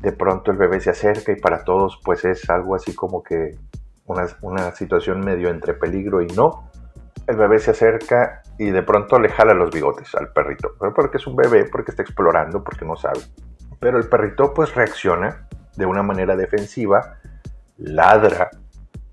de 0.00 0.12
pronto 0.12 0.50
el 0.50 0.56
bebé 0.56 0.80
se 0.80 0.90
acerca 0.90 1.30
y 1.30 1.36
para 1.36 1.62
todos 1.62 2.00
pues 2.02 2.24
es 2.24 2.48
algo 2.48 2.74
así 2.74 2.94
como 2.94 3.22
que 3.22 3.58
una, 4.06 4.26
una 4.40 4.72
situación 4.72 5.20
medio 5.20 5.50
entre 5.50 5.74
peligro 5.74 6.22
y 6.22 6.26
no. 6.28 6.70
El 7.26 7.36
bebé 7.36 7.58
se 7.58 7.72
acerca 7.72 8.42
y 8.58 8.70
de 8.70 8.82
pronto 8.82 9.18
le 9.20 9.28
jala 9.28 9.52
los 9.52 9.70
bigotes 9.70 10.14
al 10.14 10.32
perrito, 10.32 10.72
porque 10.94 11.18
es 11.18 11.26
un 11.26 11.36
bebé, 11.36 11.66
porque 11.66 11.90
está 11.90 12.02
explorando, 12.02 12.64
porque 12.64 12.86
no 12.86 12.96
sabe. 12.96 13.20
Pero 13.78 13.98
el 13.98 14.08
perrito 14.08 14.54
pues 14.54 14.74
reacciona 14.74 15.46
de 15.76 15.84
una 15.84 16.02
manera 16.02 16.34
defensiva, 16.34 17.18
ladra, 17.76 18.48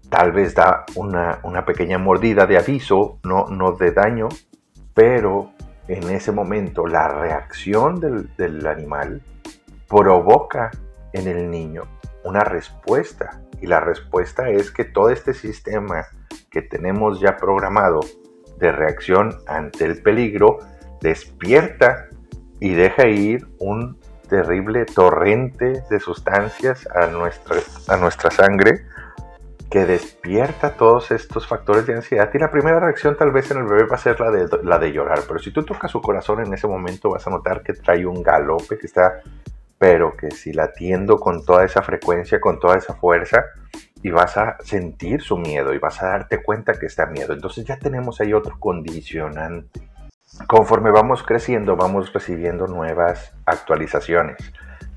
tal 0.09 0.31
vez 0.31 0.55
da 0.55 0.85
una, 0.95 1.39
una 1.43 1.65
pequeña 1.65 1.97
mordida 1.97 2.45
de 2.45 2.57
aviso, 2.57 3.19
no, 3.23 3.45
no 3.47 3.73
de 3.73 3.91
daño, 3.91 4.29
pero 4.99 5.53
en 5.87 6.09
ese 6.09 6.33
momento 6.33 6.85
la 6.85 7.07
reacción 7.07 8.01
del, 8.01 8.67
animal 8.67 9.21
provoca 9.87 10.71
en 11.13 11.29
el 11.29 11.49
niño 11.49 11.83
una 12.25 12.41
respuesta. 12.41 13.39
Y 13.61 13.67
la 13.67 13.79
respuesta 13.79 14.49
es 14.49 14.71
que 14.71 14.83
todo 14.83 15.09
este 15.09 15.33
sistema 15.33 16.05
que 16.51 16.61
tenemos 16.61 17.21
ya 17.21 17.37
programado 17.37 18.01
de 18.57 18.73
reacción 18.73 19.37
ante 19.47 19.85
el 19.85 20.01
peligro 20.01 20.59
despierta 20.99 22.07
y 22.59 22.73
deja 22.73 23.07
ir 23.07 23.47
un 23.59 23.97
terrible 24.27 24.83
torrente 24.83 25.81
de 25.89 25.99
sustancias 26.01 26.85
a 26.93 27.07
nuestra, 27.07 27.55
a 27.87 27.95
nuestra 27.95 28.31
sangre 28.31 28.81
que 29.69 29.85
despierta 29.85 30.75
todos 30.75 31.11
estos 31.11 31.47
factores 31.47 31.85
de 31.85 31.93
ansiedad 31.93 32.29
y 32.33 32.39
la 32.39 32.49
primera 32.49 32.79
reacción 32.79 33.15
tal 33.15 33.31
vez 33.31 33.51
en 33.51 33.59
el 33.59 33.65
bebé 33.65 33.83
va 33.85 33.95
a 33.95 33.99
ser 33.99 34.19
la 34.19 34.31
de, 34.31 34.47
la 34.63 34.79
de 34.79 34.91
llorar, 34.91 35.19
pero 35.27 35.39
si 35.39 35.51
tú 35.51 35.63
tocas 35.63 35.91
su 35.91 36.01
corazón 36.01 36.43
en 36.45 36.53
ese 36.53 36.67
momento 36.67 37.11
vas 37.11 37.27
a 37.27 37.29
notar 37.29 37.61
que 37.61 37.73
trae 37.73 38.05
un 38.05 38.23
galope 38.23 38.77
que 38.77 38.87
está, 38.87 39.21
pero 39.77 40.17
que 40.17 40.31
si 40.31 40.53
latiendo 40.53 41.19
con 41.19 41.45
toda 41.45 41.63
esa 41.63 41.83
frecuencia, 41.83 42.41
con 42.41 42.59
toda 42.59 42.77
esa 42.77 42.95
fuerza, 42.95 43.45
y 44.01 44.11
vas 44.11 44.37
a 44.37 44.57
sentir 44.63 45.21
su 45.21 45.37
miedo 45.37 45.73
y 45.73 45.77
vas 45.77 46.01
a 46.01 46.07
darte 46.07 46.41
cuenta 46.41 46.73
que 46.73 46.85
está 46.85 47.05
miedo. 47.05 47.33
Entonces 47.33 47.65
ya 47.65 47.77
tenemos 47.77 48.21
ahí 48.21 48.33
otro 48.33 48.57
condicionante. 48.59 49.81
Conforme 50.47 50.91
vamos 50.91 51.23
creciendo, 51.23 51.75
vamos 51.75 52.13
recibiendo 52.13 52.67
nuevas 52.67 53.33
actualizaciones. 53.45 54.37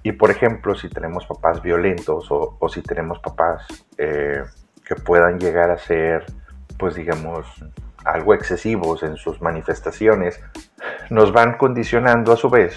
Y 0.05 0.12
por 0.12 0.31
ejemplo, 0.31 0.75
si 0.75 0.88
tenemos 0.88 1.26
papás 1.26 1.62
violentos 1.62 2.26
o, 2.31 2.69
si 2.69 2.83
tenemos 2.83 3.19
papás 3.21 3.67
eh, 3.99 4.43
que 4.85 4.95
puedan 4.95 5.39
llegar 5.39 5.71
a 5.71 5.79
ser, 5.79 6.27
pues 6.79 6.95
digamos, 6.95 7.47
algo 8.05 8.35
excesivos 8.35 9.03
en 9.03 9.17
sus 9.17 9.41
manifestaciones, 9.41 10.41
nos 11.11 11.33
van 11.33 11.57
condicionando 11.57 12.33
a 12.33 12.37
su 12.37 12.51
vez 12.51 12.75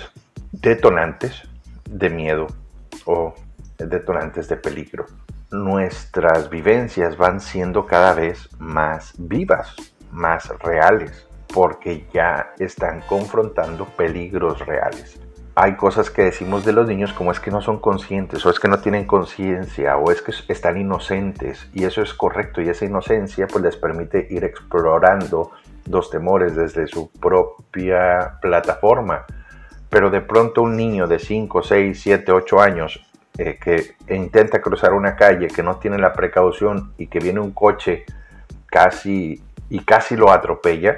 detonantes 0.52 1.44
de 1.90 2.10
miedo 2.10 2.48
o 3.06 3.34
detonantes 3.78 4.48
de 4.48 4.58
peligro. 4.58 5.06
nuestras 5.52 6.50
vivencias 6.50 7.18
van 7.18 7.40
siendo 7.40 7.86
cada 7.86 8.14
vez 8.14 8.50
más 8.60 9.14
vivas, 9.18 9.76
más 10.12 10.50
reales, 10.60 11.28
porque 11.54 12.08
ya 12.14 12.54
están 12.60 13.02
confrontando 13.02 13.86
peligros 13.86 14.60
reales. 14.66 15.20
Hay 15.58 15.78
cosas 15.78 16.10
que 16.10 16.24
decimos 16.24 16.66
de 16.66 16.74
los 16.74 16.86
niños 16.86 17.14
como 17.14 17.32
es 17.32 17.40
que 17.40 17.50
no 17.50 17.62
son 17.62 17.80
conscientes 17.80 18.46
o 18.46 18.50
es 18.50 18.60
que 18.60 18.68
no 18.68 18.80
tienen 18.80 19.06
conciencia 19.06 19.96
o 19.96 20.12
es 20.12 20.22
que 20.22 20.34
están 20.52 20.78
inocentes 20.78 21.70
y 21.74 21.86
eso 21.86 22.02
es 22.02 22.14
correcto 22.14 22.62
y 22.62 22.68
esa 22.68 22.84
inocencia 22.84 23.48
pues 23.48 23.64
les 23.64 23.78
permite 23.78 24.28
ir 24.30 24.44
explorando 24.44 25.52
los 25.90 26.10
temores 26.10 26.58
desde 26.58 26.88
su 26.88 27.10
propia 27.10 28.38
plataforma. 28.42 29.26
Pero 29.90 30.10
de 30.10 30.20
pronto 30.20 30.62
un 30.62 30.76
niño 30.76 31.08
de 31.08 31.20
5, 31.20 31.64
6, 31.64 32.02
7, 32.02 32.32
8 32.34 32.60
años 32.60 33.08
eh, 33.38 33.58
que 33.58 33.96
intenta 34.14 34.62
cruzar 34.62 34.94
una 34.94 35.16
calle, 35.16 35.48
que 35.48 35.64
no 35.64 35.78
tiene 35.78 35.98
la 35.98 36.12
precaución 36.12 36.94
y 36.98 37.08
que 37.08 37.20
viene 37.20 37.40
un 37.40 37.52
coche 37.52 38.04
casi 38.66 39.42
y 39.70 39.80
casi 39.80 40.18
lo 40.18 40.32
atropella, 40.32 40.98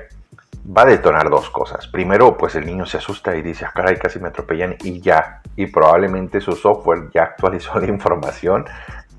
va 0.76 0.84
a 0.84 0.86
detonar 0.86 1.30
dos 1.30 1.50
cosas. 1.50 1.88
Primero, 1.88 2.38
pues 2.38 2.56
el 2.56 2.66
niño 2.66 2.86
se 2.86 2.98
asusta 2.98 3.36
y 3.36 3.42
dice, 3.42 3.66
ah, 3.66 3.72
caray, 3.74 3.98
casi 3.98 4.20
me 4.20 4.30
atropellan 4.30 4.76
y 4.84 5.02
ya. 5.02 5.42
Y 5.56 5.68
probablemente 5.68 6.42
su 6.42 6.54
software 6.54 7.10
ya 7.14 7.24
actualizó 7.24 7.80
la 7.80 7.88
información 7.88 8.66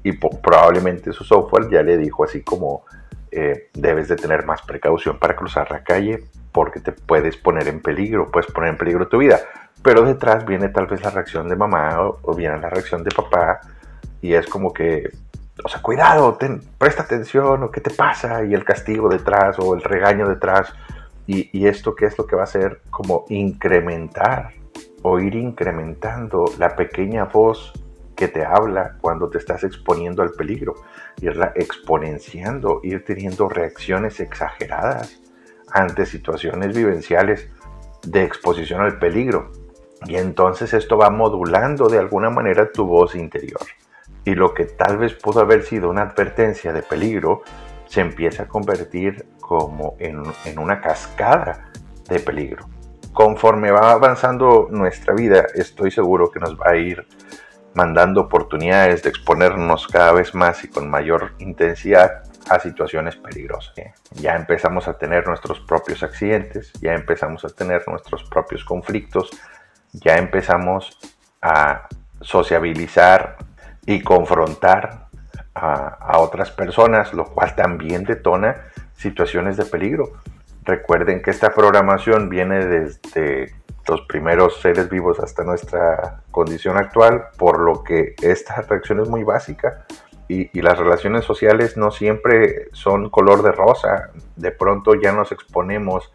y 0.02 0.12
probablemente 0.12 1.12
su 1.12 1.24
software 1.24 1.68
ya 1.70 1.82
le 1.82 1.96
dijo 1.96 2.24
así 2.24 2.42
como, 2.42 2.84
eh, 3.30 3.68
debes 3.74 4.08
de 4.08 4.16
tener 4.16 4.46
más 4.46 4.62
precaución 4.62 5.18
para 5.18 5.36
cruzar 5.36 5.70
la 5.70 5.82
calle 5.82 6.24
porque 6.52 6.80
te 6.80 6.92
puedes 6.92 7.36
poner 7.36 7.68
en 7.68 7.80
peligro, 7.80 8.30
puedes 8.30 8.50
poner 8.50 8.70
en 8.70 8.78
peligro 8.78 9.06
tu 9.06 9.18
vida 9.18 9.38
pero 9.82 10.02
detrás 10.02 10.44
viene 10.44 10.68
tal 10.68 10.86
vez 10.86 11.02
la 11.02 11.10
reacción 11.10 11.48
de 11.48 11.56
mamá 11.56 12.00
o, 12.00 12.34
viene 12.34 12.58
la 12.58 12.70
reacción 12.70 13.02
de 13.04 13.10
papá 13.10 13.60
y 14.20 14.34
es 14.34 14.46
como 14.46 14.72
que, 14.72 15.10
o 15.64 15.68
sea, 15.68 15.80
cuidado, 15.80 16.36
presta 16.78 17.02
atención 17.02 17.62
o 17.62 17.70
qué 17.70 17.80
te 17.80 17.90
pasa 17.90 18.44
y 18.44 18.54
el 18.54 18.64
castigo 18.64 19.08
detrás 19.08 19.56
o 19.58 19.74
el 19.74 19.82
regaño 19.82 20.28
detrás 20.28 20.72
y, 21.28 21.66
esto 21.66 21.94
qué 21.94 22.06
es 22.06 22.16
lo 22.16 22.26
que 22.26 22.36
va 22.36 22.42
a 22.42 22.44
hacer 22.44 22.80
como 22.88 23.26
incrementar 23.28 24.54
o 25.02 25.20
ir 25.20 25.34
incrementando 25.34 26.46
la 26.58 26.74
pequeña 26.74 27.26
voz 27.26 27.72
que 28.16 28.28
te 28.28 28.44
habla 28.44 28.96
cuando 29.00 29.28
te 29.28 29.36
estás 29.36 29.62
exponiendo 29.62 30.22
al 30.22 30.30
peligro, 30.30 30.74
irla 31.20 31.52
exponenciando, 31.54 32.80
ir 32.82 33.04
teniendo 33.04 33.48
reacciones 33.48 34.20
exageradas 34.20 35.20
ante 35.70 36.06
situaciones 36.06 36.74
vivenciales 36.74 37.50
de 38.02 38.24
exposición 38.24 38.80
al 38.80 38.98
peligro. 38.98 39.52
Y 40.06 40.16
entonces 40.16 40.72
esto 40.72 40.96
va 40.96 41.10
modulando 41.10 41.88
de 41.88 41.98
alguna 41.98 42.30
manera 42.30 42.72
tu 42.72 42.86
voz 42.86 43.14
interior. 43.14 43.60
Y 44.24 44.34
lo 44.34 44.54
que 44.54 44.64
tal 44.64 44.96
vez 44.96 45.12
pudo 45.12 45.40
haber 45.40 45.62
sido 45.62 45.90
una 45.90 46.02
advertencia 46.02 46.72
de 46.72 46.82
peligro, 46.82 47.42
se 47.88 48.00
empieza 48.00 48.44
a 48.44 48.48
convertir 48.48 49.26
como 49.40 49.96
en, 49.98 50.22
una 50.58 50.80
cascada 50.80 51.70
de 52.08 52.20
peligro. 52.20 52.68
Conforme 53.12 53.70
va 53.70 53.92
avanzando 53.92 54.68
nuestra 54.70 55.14
vida, 55.14 55.46
estoy 55.54 55.90
seguro 55.90 56.30
que 56.30 56.38
nos 56.38 56.56
va 56.58 56.70
a 56.70 56.76
ir 56.76 57.06
mandando 57.74 58.22
oportunidades 58.22 59.02
de 59.02 59.08
exponernos 59.08 59.86
cada 59.88 60.12
vez 60.12 60.34
más 60.34 60.62
y 60.64 60.68
con 60.68 60.88
mayor 60.88 61.32
intensidad 61.38 62.22
a 62.48 62.60
situaciones 62.60 63.16
peligrosas. 63.16 63.74
Ya 64.14 64.36
empezamos 64.36 64.86
a 64.88 64.98
tener 64.98 65.26
nuestros 65.26 65.60
propios 65.60 66.02
accidentes, 66.02 66.72
ya 66.80 66.92
empezamos 66.94 67.44
a 67.44 67.48
tener 67.48 67.86
nuestros 67.88 68.24
propios 68.24 68.64
conflictos, 68.64 69.30
ya 69.92 70.16
empezamos 70.16 70.98
a 71.40 71.88
sociabilizar 72.20 73.36
y 73.86 74.02
confrontar 74.02 75.07
a, 75.60 76.18
otras 76.18 76.50
personas, 76.50 77.12
lo 77.12 77.24
cual 77.24 77.54
también 77.54 78.04
detona 78.04 78.70
situaciones 78.94 79.56
de 79.56 79.64
peligro. 79.64 80.12
Recuerden 80.64 81.22
que 81.22 81.30
esta 81.30 81.54
programación 81.54 82.28
viene 82.28 82.66
desde 82.66 83.54
los 83.86 84.02
primeros 84.02 84.60
seres 84.60 84.88
vivos 84.90 85.18
hasta 85.20 85.44
nuestra 85.44 86.20
condición 86.30 86.76
actual, 86.76 87.28
por 87.38 87.58
lo 87.60 87.82
que 87.82 88.14
esta 88.20 88.60
reacción 88.62 89.00
es 89.00 89.08
muy 89.08 89.24
básica 89.24 89.86
y, 90.28 90.50
y, 90.56 90.60
las 90.60 90.78
relaciones 90.78 91.24
sociales 91.24 91.78
no 91.78 91.90
siempre 91.90 92.68
son 92.72 93.08
color 93.08 93.42
de 93.42 93.52
rosa. 93.52 94.10
De 94.36 94.50
pronto 94.50 94.94
ya 94.94 95.12
nos 95.12 95.32
exponemos 95.32 96.12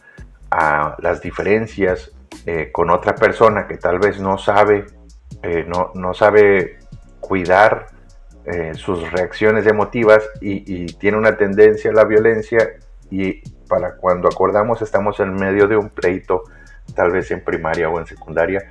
a 0.52 0.96
las 1.00 1.20
diferencias 1.20 2.12
eh, 2.46 2.72
con 2.72 2.90
otra 2.90 3.16
persona 3.16 3.68
que 3.68 3.78
tal 3.78 4.00
vez 4.00 4.20
no 4.20 4.38
sabe, 4.38 4.86
eh, 5.42 5.66
no, 5.68 5.92
no, 5.96 6.14
sabe 6.14 6.80
cuidar 7.20 7.88
eh, 8.46 8.74
sus 8.76 9.10
reacciones 9.10 9.66
emotivas 9.68 10.22
y, 10.42 10.86
tiene 10.98 11.18
una 11.18 11.38
tendencia 11.38 11.92
a 11.92 11.94
la 11.94 12.04
violencia 12.04 12.74
y 13.10 13.42
para 13.70 13.96
cuando 13.96 14.28
acordamos 14.28 14.82
estamos 14.82 15.20
en 15.22 15.34
medio 15.34 15.68
de 15.68 15.78
un 15.78 15.90
pleito, 15.90 16.44
tal 16.94 17.12
vez 17.12 17.32
en 17.32 17.42
primaria 17.42 17.90
o 17.90 18.00
en 18.00 18.06
secundaria, 18.06 18.70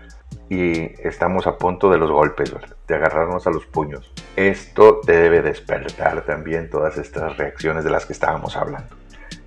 y 0.51 0.93
estamos 1.07 1.47
a 1.47 1.57
punto 1.57 1.91
de 1.91 1.97
los 1.97 2.11
golpes, 2.11 2.55
de 2.87 2.95
agarrarnos 2.95 3.47
a 3.47 3.51
los 3.51 3.65
puños. 3.65 4.13
Esto 4.37 5.01
te 5.01 5.17
debe 5.17 5.41
despertar 5.41 6.23
también 6.27 6.69
todas 6.69 6.99
estas 6.99 7.39
reacciones 7.39 7.83
de 7.83 7.91
las 7.91 8.05
que 8.05 8.13
estábamos 8.13 8.57
hablando. 8.57 8.95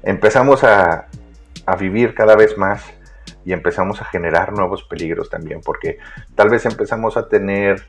Empezamos 0.02 0.64
a, 0.64 1.08
a 1.68 1.76
vivir 1.76 2.16
cada 2.16 2.36
vez 2.36 2.58
más 2.58 2.84
y 3.46 3.54
empezamos 3.54 4.02
a 4.02 4.06
generar 4.06 4.54
nuevos 4.54 4.84
peligros 4.84 5.30
también, 5.30 5.62
porque 5.64 6.00
tal 6.34 6.50
vez 6.50 6.66
empezamos 6.66 7.16
a 7.16 7.30
tener 7.30 7.86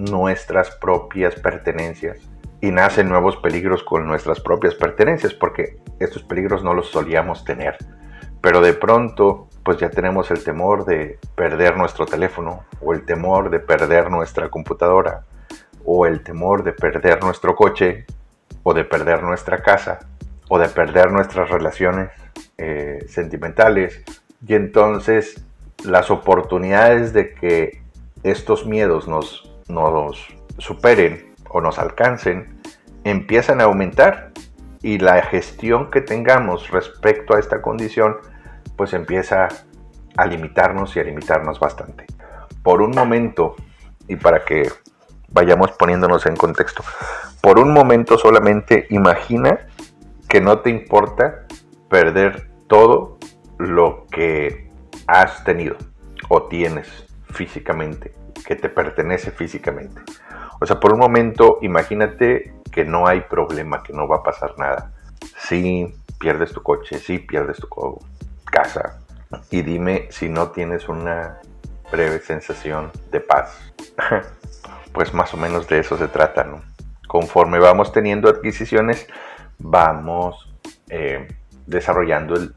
nuestras 0.00 0.70
propias 0.76 1.34
pertenencias 1.34 2.18
y 2.62 2.70
nacen 2.70 3.08
nuevos 3.08 3.36
peligros 3.36 3.82
con 3.82 4.06
nuestras 4.06 4.40
propias 4.40 4.74
pertenencias, 4.74 5.34
porque 5.34 5.78
estos 5.98 6.22
peligros 6.22 6.64
no 6.64 6.74
los 6.74 6.90
solíamos 6.90 7.44
tener. 7.44 7.76
Pero 8.40 8.60
de 8.60 8.72
pronto, 8.72 9.48
pues 9.62 9.78
ya 9.78 9.90
tenemos 9.90 10.30
el 10.30 10.42
temor 10.42 10.84
de 10.84 11.18
perder 11.34 11.76
nuestro 11.76 12.06
teléfono, 12.06 12.64
o 12.80 12.92
el 12.94 13.04
temor 13.04 13.50
de 13.50 13.60
perder 13.60 14.10
nuestra 14.10 14.48
computadora, 14.48 15.24
o 15.84 16.06
el 16.06 16.22
temor 16.22 16.64
de 16.64 16.72
perder 16.72 17.22
nuestro 17.22 17.54
coche, 17.54 18.06
o 18.62 18.74
de 18.74 18.84
perder 18.84 19.22
nuestra 19.22 19.62
casa, 19.62 19.98
o 20.48 20.58
de 20.58 20.68
perder 20.68 21.10
nuestras 21.12 21.50
relaciones 21.50 22.10
eh, 22.58 23.04
sentimentales, 23.08 24.02
y 24.46 24.54
entonces 24.54 25.44
las 25.84 26.10
oportunidades 26.10 27.12
de 27.12 27.34
que 27.34 27.82
estos 28.22 28.66
miedos 28.66 29.08
nos, 29.08 29.49
nos 29.70 30.26
superen 30.58 31.34
o 31.48 31.60
nos 31.60 31.78
alcancen 31.78 32.60
empiezan 33.04 33.60
a 33.60 33.64
aumentar 33.64 34.32
y 34.82 34.98
la 34.98 35.22
gestión 35.22 35.90
que 35.90 36.00
tengamos 36.00 36.70
respecto 36.70 37.34
a 37.34 37.40
esta 37.40 37.62
condición 37.62 38.16
pues 38.76 38.92
empieza 38.94 39.48
a 40.16 40.26
limitarnos 40.26 40.96
y 40.96 41.00
a 41.00 41.04
limitarnos 41.04 41.60
bastante. 41.60 42.06
Por 42.62 42.82
un 42.82 42.90
momento, 42.90 43.56
y 44.08 44.16
para 44.16 44.44
que 44.44 44.70
vayamos 45.28 45.72
poniéndonos 45.72 46.26
en 46.26 46.36
contexto, 46.36 46.82
por 47.40 47.58
un 47.58 47.72
momento 47.72 48.18
solamente 48.18 48.86
imagina 48.90 49.66
que 50.28 50.40
no 50.40 50.60
te 50.60 50.70
importa 50.70 51.46
perder 51.88 52.50
todo 52.66 53.18
lo 53.58 54.06
que 54.10 54.70
has 55.06 55.44
tenido 55.44 55.76
o 56.28 56.44
tienes 56.44 57.06
físicamente, 57.30 58.14
que 58.46 58.56
te 58.56 58.68
pertenece 58.68 59.30
físicamente. 59.30 60.02
O 60.60 60.66
sea, 60.66 60.78
por 60.78 60.92
un 60.92 61.00
momento 61.00 61.58
imagínate 61.62 62.54
que 62.70 62.84
no 62.84 63.06
hay 63.06 63.22
problema, 63.22 63.82
que 63.82 63.92
no 63.92 64.06
va 64.06 64.16
a 64.16 64.22
pasar 64.22 64.54
nada. 64.58 64.92
Si 65.36 65.94
pierdes 66.18 66.52
tu 66.52 66.62
coche, 66.62 66.98
si 66.98 67.18
pierdes 67.18 67.58
tu 67.58 67.68
casa, 68.44 69.00
y 69.50 69.62
dime 69.62 70.08
si 70.10 70.28
no 70.28 70.50
tienes 70.50 70.88
una 70.88 71.38
breve 71.90 72.20
sensación 72.20 72.90
de 73.10 73.20
paz. 73.20 73.72
pues 74.92 75.14
más 75.14 75.32
o 75.34 75.36
menos 75.36 75.68
de 75.68 75.78
eso 75.78 75.96
se 75.96 76.08
trata, 76.08 76.44
¿no? 76.44 76.62
Conforme 77.06 77.58
vamos 77.58 77.92
teniendo 77.92 78.28
adquisiciones, 78.28 79.06
vamos 79.58 80.52
eh, 80.88 81.28
desarrollando 81.66 82.34
el 82.34 82.54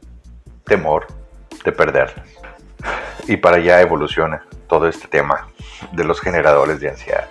temor 0.64 1.06
de 1.64 1.72
perderlas. 1.72 2.26
Y 3.26 3.36
para 3.36 3.56
allá 3.56 3.80
evoluciona 3.80 4.44
todo 4.74 4.88
este 4.88 5.06
tema 5.06 5.46
de 5.92 6.02
los 6.02 6.20
generadores 6.20 6.80
de 6.80 6.88
ansiedad. 6.88 7.28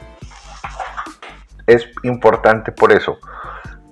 Es 1.67 1.89
importante 2.03 2.71
por 2.71 2.93
eso 2.93 3.17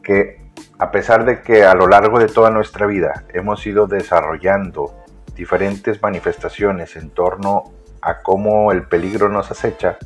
que 0.01 0.39
a 0.79 0.89
pesar 0.89 1.25
de 1.25 1.41
que 1.41 1.65
a 1.65 1.73
lo 1.73 1.87
largo 1.87 2.17
de 2.17 2.27
toda 2.27 2.49
nuestra 2.49 2.85
vida 2.85 3.25
hemos 3.33 3.67
ido 3.67 3.87
desarrollando 3.87 4.93
diferentes 5.35 6.01
manifestaciones 6.01 6.95
en 6.95 7.09
torno 7.09 7.73
a 8.01 8.21
cómo 8.21 8.71
el 8.71 8.83
peligro 8.83 9.27
nos 9.27 9.51
acecha, 9.51 9.97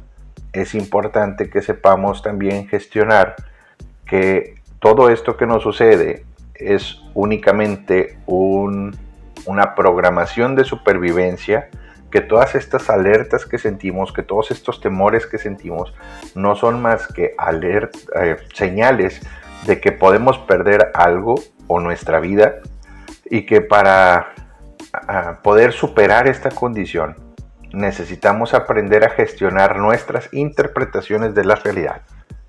es 0.51 0.73
importante 0.73 1.47
que 1.47 1.61
sepamos 1.61 2.23
también 2.23 2.67
gestionar 2.67 3.35
que 4.07 4.55
todo 4.79 5.09
esto 5.09 5.37
que 5.37 5.45
nos 5.45 5.61
sucede 5.61 6.25
es 6.55 6.99
únicamente 7.13 8.17
un 8.25 8.97
una 9.45 9.75
programación 9.75 10.55
de 10.55 10.63
supervivencia 10.63 11.69
que 12.15 12.21
todas 12.21 12.55
estas 12.55 12.89
alertas 12.89 13.45
que 13.45 13.57
sentimos, 13.57 14.13
que 14.13 14.23
todos 14.23 14.49
estos 14.49 14.79
temores 14.79 15.27
que 15.27 15.37
sentimos, 15.37 15.93
no 16.33 16.55
son 16.55 16.81
más 16.81 17.07
que 17.07 17.35
eh, 17.35 18.37
señales 18.53 19.19
de 19.65 19.81
que 19.81 19.91
podemos 19.91 20.37
perder 20.37 20.91
algo 20.93 21.35
o 21.67 21.81
nuestra 21.81 22.21
vida 22.21 22.61
y 23.25 23.45
que 23.45 23.59
para 23.59 24.33
poder 25.43 25.73
superar 25.73 26.29
esta 26.29 26.51
condición 26.51 27.17
necesitamos 27.73 28.53
aprender 28.53 29.03
a 29.03 29.09
gestionar 29.09 29.77
nuestras 29.77 30.33
interpretaciones 30.33 31.35
de 31.35 31.43
la 31.43 31.55
realidad 31.55 32.03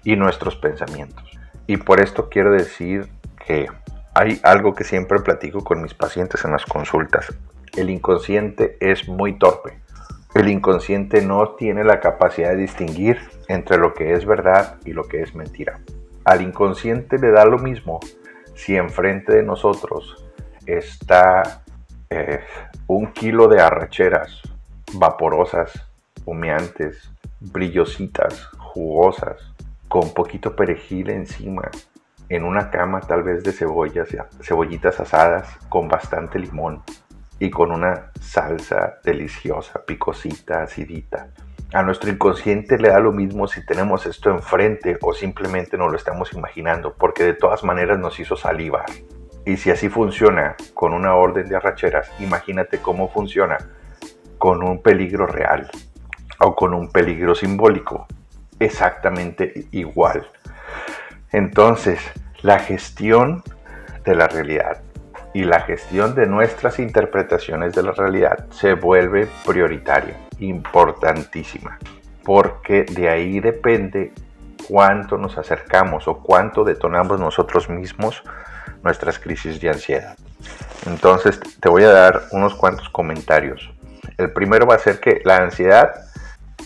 y 0.05 0.15
nuestros 0.15 0.55
pensamientos. 0.55 1.29
Y 1.67 1.79
por 1.79 1.99
esto 2.01 2.29
quiero 2.29 2.53
decir 2.53 3.09
que 3.45 3.67
hay 4.15 4.39
algo 4.45 4.77
que 4.77 4.85
siempre 4.85 5.19
platico 5.19 5.65
con 5.65 5.83
mis 5.83 5.95
pacientes 5.95 6.45
en 6.45 6.53
las 6.53 6.65
consultas. 6.65 7.35
El 7.77 7.91
inconsciente 7.91 8.77
es 8.81 9.09
muy 9.09 9.39
torpe. 9.39 9.79
El 10.35 10.49
inconsciente 10.49 11.23
no 11.23 11.55
tiene 11.57 11.83
la 11.83 12.01
capacidad 12.01 12.51
de 12.51 12.57
distinguir 12.57 13.19
entre 13.49 13.79
lo 13.79 13.95
que 13.95 14.13
es 14.13 14.27
verdad 14.27 14.77
y 14.85 14.93
lo 14.93 15.05
que 15.05 15.23
es 15.23 15.35
mentira. 15.35 15.81
Al 16.25 16.43
inconsciente 16.43 17.19
le 17.19 17.31
da 17.31 17.47
lo 17.47 17.59
mismo 17.59 18.01
si 18.55 18.77
enfrente 18.77 19.33
de 19.33 19.43
nosotros 19.43 20.27
está 20.67 21.63
eh, 22.11 22.41
un 22.87 23.13
kilo 23.13 23.49
de 23.49 23.61
arracheras 23.61 24.43
vaporosas, 24.95 25.73
humeantes, 26.25 27.11
brillositas, 27.41 28.47
jugosas, 28.59 29.41
con 29.89 30.13
poquito 30.13 30.55
perejil 30.55 31.11
encima, 31.11 31.71
en 32.29 32.45
una 32.45 32.71
cama 32.71 33.01
tal 33.01 33.23
vez 33.23 33.43
de 33.45 33.53
cebollas, 33.53 34.09
cebollitas 34.43 35.01
asadas 35.01 35.49
con 35.69 35.89
bastante 35.89 36.39
limón 36.39 36.83
y 37.38 37.51
con 37.51 37.72
una 37.72 38.11
salsa 38.20 38.99
deliciosa, 39.05 39.85
picosita, 39.85 40.62
acidita. 40.62 41.29
A 41.72 41.83
nuestro 41.83 42.11
inconsciente 42.11 42.79
le 42.79 42.88
da 42.88 43.01
lo 43.01 43.12
mismo 43.12 43.49
si 43.49 43.64
tenemos 43.66 44.07
esto 44.07 44.31
enfrente 44.31 44.99
o 45.03 45.12
simplemente 45.12 45.77
nos 45.77 45.90
lo 45.90 45.96
estamos 45.96 46.33
imaginando, 46.33 46.94
porque 46.94 47.25
de 47.25 47.35
todas 47.35 47.64
maneras 47.64 47.99
nos 47.99 48.18
hizo 48.20 48.37
salivar. 48.37 48.87
Y 49.44 49.57
si 49.57 49.70
así 49.70 49.88
funciona 49.88 50.57
con 50.75 50.92
una 50.92 51.14
orden 51.14 51.49
de 51.49 51.57
arracheras, 51.57 52.11
imagínate 52.20 52.79
cómo 52.79 53.09
funciona 53.09 53.59
con 54.38 54.62
un 54.62 54.83
peligro 54.83 55.27
real 55.27 55.70
o 56.40 56.55
con 56.55 56.72
un 56.72 56.90
peligro 56.90 57.35
simbólico. 57.35 58.07
Exactamente 58.59 59.66
igual. 59.72 60.27
Entonces, 61.33 62.01
la 62.42 62.59
gestión 62.59 63.42
de 64.05 64.14
la 64.14 64.29
realidad 64.29 64.83
y 65.37 65.44
la 65.44 65.61
gestión 65.61 66.14
de 66.14 66.27
nuestras 66.27 66.79
interpretaciones 66.79 67.75
de 67.75 67.83
la 67.83 67.92
realidad 67.92 68.46
se 68.53 68.72
vuelve 68.72 69.29
prioritaria, 69.44 70.16
importantísima, 70.38 71.79
porque 72.25 72.85
de 72.85 73.11
ahí 73.11 73.38
depende 73.40 74.14
cuánto 74.66 75.18
nos 75.18 75.37
acercamos 75.37 76.09
o 76.09 76.22
cuánto 76.22 76.64
detonamos 76.64 77.20
nosotros 77.20 77.68
mismos 77.68 78.22
nuestras 78.83 79.18
crisis 79.18 79.61
de 79.61 79.68
ansiedad. 79.68 80.16
Entonces 80.87 81.38
te 81.61 81.68
voy 81.68 81.83
a 81.83 81.90
dar 81.90 82.22
unos 82.33 82.55
cuantos 82.55 82.88
comentarios. 82.88 83.70
El 84.16 84.33
primero 84.33 84.66
va 84.66 84.77
a 84.77 84.79
ser 84.79 85.01
que 85.01 85.20
la 85.22 85.37
ansiedad 85.37 85.96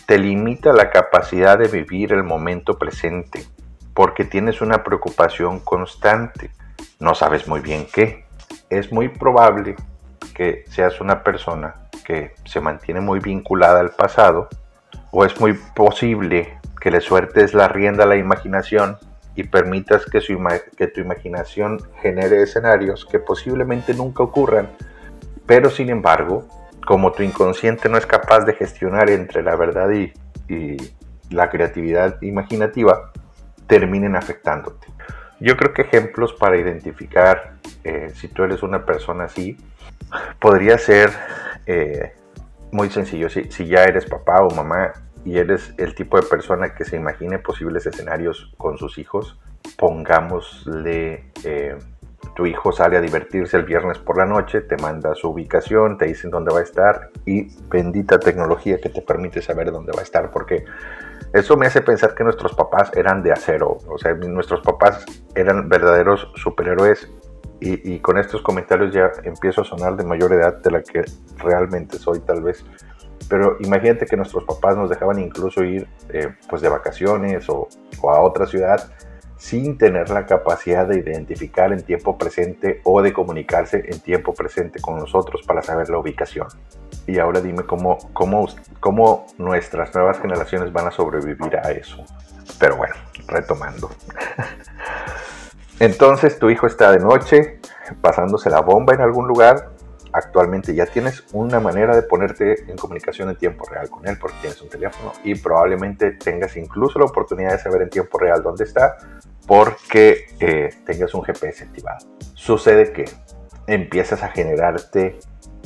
te 0.07 0.17
limita 0.17 0.73
la 0.73 0.91
capacidad 0.91 1.59
de 1.59 1.67
vivir 1.67 2.13
el 2.13 2.23
momento 2.23 2.79
presente 2.79 3.45
porque 3.95 4.25
tienes 4.25 4.61
una 4.61 4.85
preocupación 4.85 5.59
constante. 5.59 6.53
No 7.01 7.17
sabes 7.17 7.49
muy 7.49 7.59
bien 7.59 7.89
qué. 7.93 8.30
Es 8.69 8.93
muy 8.93 9.09
probable 9.09 9.77
que 10.35 10.65
seas 10.69 11.01
una 11.01 11.23
persona 11.23 11.75
que 12.05 12.35
se 12.45 12.61
mantiene 12.61 13.01
muy 13.01 13.21
vinculada 13.21 13.81
al 13.81 13.91
pasado 13.91 14.49
o 15.11 15.25
es 15.25 15.41
muy 15.41 15.55
posible 15.75 16.59
que 16.81 16.91
le 16.91 17.01
sueltes 17.01 17.55
la 17.55 17.69
rienda 17.69 18.05
a 18.05 18.07
la 18.07 18.17
imaginación 18.17 18.97
y 19.37 19.45
permitas 19.45 20.07
que, 20.07 20.21
que 20.77 20.87
tu 20.89 21.01
imaginación 21.01 21.81
genere 22.01 22.43
escenarios 22.43 23.07
que 23.07 23.19
posiblemente 23.19 23.95
nunca 23.95 24.23
ocurran, 24.23 24.71
pero 25.47 25.71
sin 25.71 25.91
embargo, 25.91 26.47
como 26.87 27.13
tu 27.13 27.23
inconsciente 27.23 27.89
no 27.89 27.99
es 27.99 28.07
capaz 28.07 28.41
de 28.41 28.55
gestionar 28.55 29.11
entre 29.11 29.43
la 29.43 29.57
verdad 29.57 29.91
y 29.91 30.13
la 31.31 31.49
creatividad 31.49 32.21
imaginativa, 32.23 33.13
terminen 33.67 34.17
afectándote. 34.17 34.90
Yo 35.41 35.57
creo 35.57 35.73
que 35.73 35.83
ejemplos 35.83 36.35
para 36.35 36.59
identificar 36.59 37.55
eh, 37.83 38.13
si 38.15 38.29
tú 38.29 38.45
eres 38.45 38.63
una 38.63 38.85
persona 38.85 39.25
así 39.25 39.57
podría 40.39 40.77
ser 40.79 41.11
eh, 41.67 42.13
muy 42.73 42.91
sencillo. 42.91 43.29
Si, 43.29 43.67
ya 43.67 43.85
eres 43.85 44.05
papá 44.07 44.43
o 44.43 44.51
mamá 44.55 44.93
y 45.25 45.39
eres 45.39 45.75
el 45.79 45.95
tipo 45.95 46.21
de 46.21 46.27
persona 46.27 46.75
que 46.75 46.85
se 46.85 46.97
imagine 46.97 47.39
posibles 47.39 47.87
escenarios 47.87 48.53
con 48.57 48.79
sus 48.79 48.99
hijos, 48.99 49.39
pongámosle, 49.77 51.25
eh, 51.45 51.77
tu 52.35 52.47
hijo 52.47 52.73
sale 52.73 52.97
a 52.97 53.01
divertirse 53.01 53.57
el 53.57 53.65
viernes 53.65 53.99
por 53.99 54.19
la 54.19 54.27
noche, 54.27 54.61
te 54.61 54.77
manda 54.77 55.15
su 55.15 55.31
ubicación, 55.31 55.99
te 55.99 56.07
dicen 56.07 56.31
dónde 56.31 56.53
va 56.53 56.61
a 56.61 56.63
estar 56.63 57.11
y 57.25 57.49
bendita 57.69 58.19
tecnología 58.19 58.79
que 58.81 58.89
te 58.89 59.03
permite 59.03 59.43
saber 59.43 59.73
dónde 59.73 59.93
va 59.93 60.01
a 60.01 60.05
estar 60.05 60.31
porque 60.31 60.65
eso 61.33 61.57
me 61.57 61.67
hace 61.67 61.81
pensar 61.81 62.15
que 62.15 62.25
nuestros 62.25 62.55
papás 62.55 62.91
eran 62.95 63.23
de 63.23 63.33
acero, 63.33 63.79
o 63.89 63.99
sea, 63.99 64.15
nuestros 64.15 64.61
papás 64.63 65.05
eran 65.35 65.69
verdaderos 65.69 66.31
superhéroes 66.35 67.09
y, 67.63 67.99
con 67.99 68.17
estos 68.19 68.41
comentarios 68.41 68.93
ya 68.93 69.11
empiezo 69.23 69.61
a 69.61 69.65
sonar 69.65 69.95
de 69.97 70.05
mayor 70.05 70.33
edad 70.33 70.63
de 70.63 70.71
la 70.71 70.83
que 70.83 71.05
realmente 71.37 71.99
soy 71.99 72.21
tal 72.21 72.43
vez. 72.43 72.65
Pero 73.29 73.59
imagínate 73.61 74.07
que 74.07 74.17
nuestros 74.17 74.45
papás 74.45 74.79
nos 74.79 74.89
dejaban 74.89 75.19
incluso 75.19 75.63
ir 75.63 75.87
eh, 76.09 76.35
pues 76.49 76.63
de 76.63 76.71
vacaciones 76.71 77.49
o, 77.51 77.69
o 78.01 78.11
a 78.11 78.23
otra 78.23 78.47
ciudad 78.47 78.91
sin 79.37 79.79
tener 79.79 80.11
la 80.11 80.27
capacidad 80.27 80.87
de 80.87 80.99
identificar 80.99 81.73
en 81.73 81.83
tiempo 81.83 82.17
presente 82.17 82.81
o 82.85 83.03
de 83.03 83.13
comunicarse 83.13 83.85
en 83.87 84.01
tiempo 84.01 84.35
presente 84.35 84.81
con 84.81 84.99
nosotros 84.99 85.43
para 85.47 85.63
saber 85.63 85.89
la 85.91 85.99
ubicación. 85.99 86.49
Y 87.07 87.19
ahora 87.19 87.41
dime 87.41 87.65
cómo, 87.65 87.99
cómo, 88.13 88.49
cómo 88.81 89.27
nuestras 89.39 89.95
nuevas 89.95 90.19
generaciones 90.21 90.73
van 90.73 90.87
a 90.89 90.91
sobrevivir 90.91 91.57
a 91.57 91.71
eso. 91.71 92.05
Pero 92.59 92.77
bueno, 92.77 92.95
retomando. 93.27 93.91
Entonces 95.79 96.39
tu 96.39 96.51
hijo 96.51 96.67
está 96.67 96.93
de 96.93 96.99
noche 96.99 97.61
pasándose 98.01 98.51
la 98.51 98.61
bomba 98.61 98.95
en 98.95 99.01
algún 99.01 99.27
lugar 99.27 99.71
actualmente 100.13 100.75
ya 100.75 100.87
tienes 100.87 101.25
una 101.33 101.61
manera 101.61 101.95
de 101.95 102.03
ponerte 102.03 102.71
en 102.71 102.77
comunicación 102.77 103.29
en 103.31 103.37
tiempo 103.37 103.65
real 103.65 103.89
con 103.89 104.07
él 104.07 104.17
porque 104.21 104.37
tienes 104.41 104.61
un 104.61 104.69
teléfono 104.69 105.13
y 105.25 105.35
probablemente 105.35 106.13
tengas 106.13 106.57
incluso 106.57 106.99
la 106.99 107.07
oportunidad 107.07 107.53
de 107.53 107.59
saber 107.59 107.83
en 107.83 107.91
tiempo 107.91 108.19
real 108.19 108.43
dónde 108.43 108.65
está 108.65 108.97
porque 109.47 110.27
eh, 110.39 110.71
tengas 110.85 111.15
un 111.15 111.23
GPS 111.23 111.65
activado. 111.65 112.07
Sucede 112.35 112.93
que 112.93 113.05
empiezas 113.67 114.23
a 114.23 114.29
generarte 114.29 115.19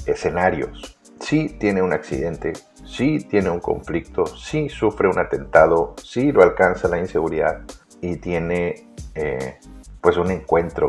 escenarios. 0.06 0.93
Si 1.20 1.48
tiene 1.48 1.82
un 1.82 1.92
accidente, 1.92 2.52
si 2.84 3.18
tiene 3.20 3.50
un 3.50 3.60
conflicto, 3.60 4.26
si 4.26 4.68
sufre 4.68 5.08
un 5.08 5.18
atentado, 5.18 5.94
si 6.02 6.32
lo 6.32 6.42
alcanza 6.42 6.88
la 6.88 6.98
inseguridad 6.98 7.62
y 8.00 8.16
tiene 8.16 8.88
eh, 9.14 9.58
pues 10.00 10.16
un 10.16 10.30
encuentro 10.30 10.88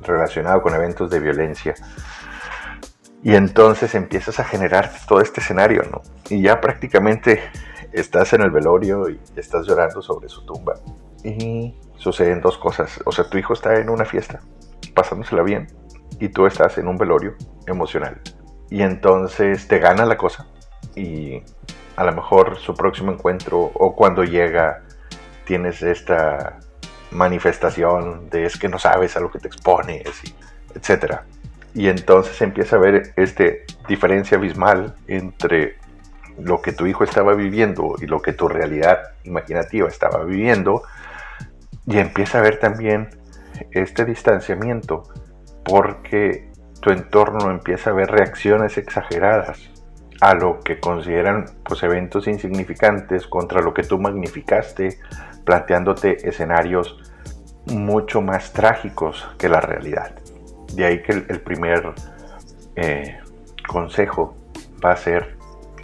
relacionado 0.00 0.62
con 0.62 0.74
eventos 0.74 1.10
de 1.10 1.20
violencia 1.20 1.74
y 3.22 3.34
entonces 3.34 3.94
empiezas 3.94 4.40
a 4.40 4.44
generar 4.44 4.90
todo 5.06 5.20
este 5.20 5.40
escenario, 5.40 5.82
¿no? 5.90 6.02
Y 6.28 6.42
ya 6.42 6.60
prácticamente 6.60 7.40
estás 7.92 8.32
en 8.32 8.42
el 8.42 8.50
velorio 8.50 9.08
y 9.08 9.20
estás 9.36 9.66
llorando 9.66 10.02
sobre 10.02 10.28
su 10.28 10.44
tumba. 10.44 10.74
Y 11.22 11.76
suceden 11.96 12.40
dos 12.40 12.58
cosas. 12.58 13.00
O 13.04 13.12
sea, 13.12 13.28
tu 13.28 13.38
hijo 13.38 13.52
está 13.52 13.78
en 13.78 13.90
una 13.90 14.04
fiesta, 14.04 14.40
pasándosela 14.92 15.42
bien, 15.42 15.68
y 16.18 16.30
tú 16.30 16.46
estás 16.46 16.78
en 16.78 16.88
un 16.88 16.96
velorio 16.98 17.36
emocional. 17.66 18.20
Y 18.72 18.82
entonces 18.82 19.68
te 19.68 19.78
gana 19.78 20.06
la 20.06 20.16
cosa. 20.16 20.46
Y 20.96 21.42
a 21.96 22.04
lo 22.04 22.12
mejor 22.12 22.58
su 22.58 22.74
próximo 22.74 23.12
encuentro 23.12 23.70
o 23.74 23.94
cuando 23.94 24.24
llega 24.24 24.82
tienes 25.44 25.82
esta 25.82 26.58
manifestación 27.10 28.30
de 28.30 28.46
es 28.46 28.56
que 28.56 28.68
no 28.68 28.78
sabes 28.78 29.16
a 29.16 29.20
lo 29.20 29.30
que 29.30 29.38
te 29.38 29.48
expones, 29.48 30.08
etcétera 30.74 31.24
y 31.74 31.88
entonces 31.88 32.40
empieza 32.42 32.76
a 32.76 32.80
ver 32.80 33.12
esta 33.16 33.44
diferencia 33.88 34.36
abismal 34.36 34.94
entre 35.06 35.76
lo 36.38 36.60
que 36.60 36.72
tu 36.72 36.86
hijo 36.86 37.04
estaba 37.04 37.34
viviendo 37.34 37.94
y 38.00 38.06
lo 38.06 38.20
que 38.20 38.32
tu 38.32 38.48
realidad 38.48 38.98
imaginativa 39.24 39.88
estaba 39.88 40.24
viviendo. 40.24 40.82
Y 41.86 41.98
empieza 41.98 42.38
a 42.38 42.42
ver 42.42 42.58
también 42.58 43.08
este 43.70 44.04
distanciamiento 44.04 45.04
porque 45.64 46.51
tu 46.82 46.90
entorno 46.90 47.50
empieza 47.50 47.90
a 47.90 47.92
ver 47.92 48.10
reacciones 48.10 48.76
exageradas 48.76 49.70
a 50.20 50.34
lo 50.34 50.60
que 50.60 50.80
consideran 50.80 51.46
pues, 51.64 51.82
eventos 51.84 52.26
insignificantes 52.26 53.28
contra 53.28 53.62
lo 53.62 53.72
que 53.72 53.84
tú 53.84 54.00
magnificaste, 54.00 54.98
planteándote 55.44 56.28
escenarios 56.28 56.98
mucho 57.66 58.20
más 58.20 58.52
trágicos 58.52 59.28
que 59.38 59.48
la 59.48 59.60
realidad. 59.60 60.12
De 60.74 60.84
ahí 60.84 61.02
que 61.02 61.12
el, 61.12 61.40
primer 61.40 61.94
eh, 62.74 63.20
consejo 63.66 64.36
va 64.84 64.90
a 64.90 64.96
ser 64.96 65.36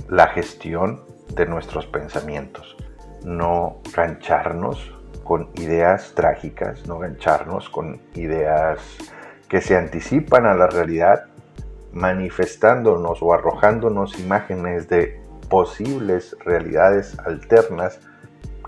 la 0.08 0.26
gestión 0.28 1.04
de 1.32 1.46
nuestros 1.46 1.86
pensamientos, 1.86 2.76
no 3.24 3.82
gancharnos 3.94 4.92
con 5.22 5.50
ideas 5.54 6.12
trágicas, 6.16 6.88
no 6.88 6.98
gancharnos 6.98 7.68
con 7.68 8.00
ideas 8.14 8.80
que 9.48 9.60
se 9.60 9.76
anticipan 9.76 10.46
a 10.46 10.54
la 10.54 10.66
realidad, 10.66 11.26
manifestándonos 11.92 13.22
o 13.22 13.32
arrojándonos 13.32 14.18
imágenes 14.18 14.88
de 14.88 15.20
posibles 15.48 16.36
realidades 16.44 17.18
alternas 17.20 18.00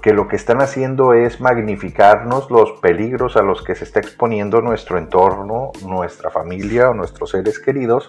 que 0.01 0.15
lo 0.15 0.29
que 0.29 0.37
están 0.37 0.63
haciendo 0.63 1.13
es 1.13 1.41
magnificarnos 1.41 2.51
los 2.51 2.73
peligros 2.81 3.37
a 3.37 3.43
los 3.43 3.63
que 3.63 3.75
se 3.75 3.85
está 3.85 4.01
exponiendo 4.01 4.63
nuestro 4.63 4.99
entorno, 4.99 5.73
nuestra 5.87 6.31
familia 6.31 6.91
o 6.91 6.95
nuestros 6.95 7.31
seres 7.31 7.59
queridos, 7.59 8.09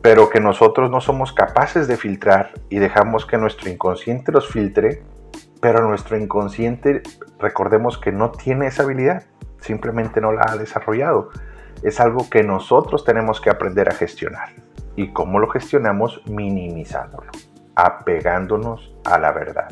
pero 0.00 0.30
que 0.30 0.40
nosotros 0.40 0.90
no 0.90 1.00
somos 1.00 1.32
capaces 1.32 1.88
de 1.88 1.96
filtrar 1.96 2.52
y 2.68 2.78
dejamos 2.78 3.26
que 3.26 3.36
nuestro 3.36 3.68
inconsciente 3.68 4.30
los 4.30 4.48
filtre, 4.48 5.02
pero 5.60 5.86
nuestro 5.86 6.16
inconsciente, 6.16 7.02
recordemos 7.38 7.98
que 7.98 8.12
no 8.12 8.30
tiene 8.30 8.66
esa 8.66 8.84
habilidad, 8.84 9.24
simplemente 9.60 10.20
no 10.20 10.32
la 10.32 10.42
ha 10.48 10.56
desarrollado. 10.56 11.30
Es 11.82 12.00
algo 12.00 12.28
que 12.30 12.42
nosotros 12.42 13.04
tenemos 13.04 13.40
que 13.40 13.50
aprender 13.50 13.88
a 13.88 13.94
gestionar. 13.94 14.50
¿Y 14.96 15.12
cómo 15.12 15.38
lo 15.38 15.48
gestionamos? 15.48 16.22
Minimizándolo, 16.26 17.30
apegándonos 17.74 18.94
a 19.04 19.18
la 19.18 19.32
verdad 19.32 19.68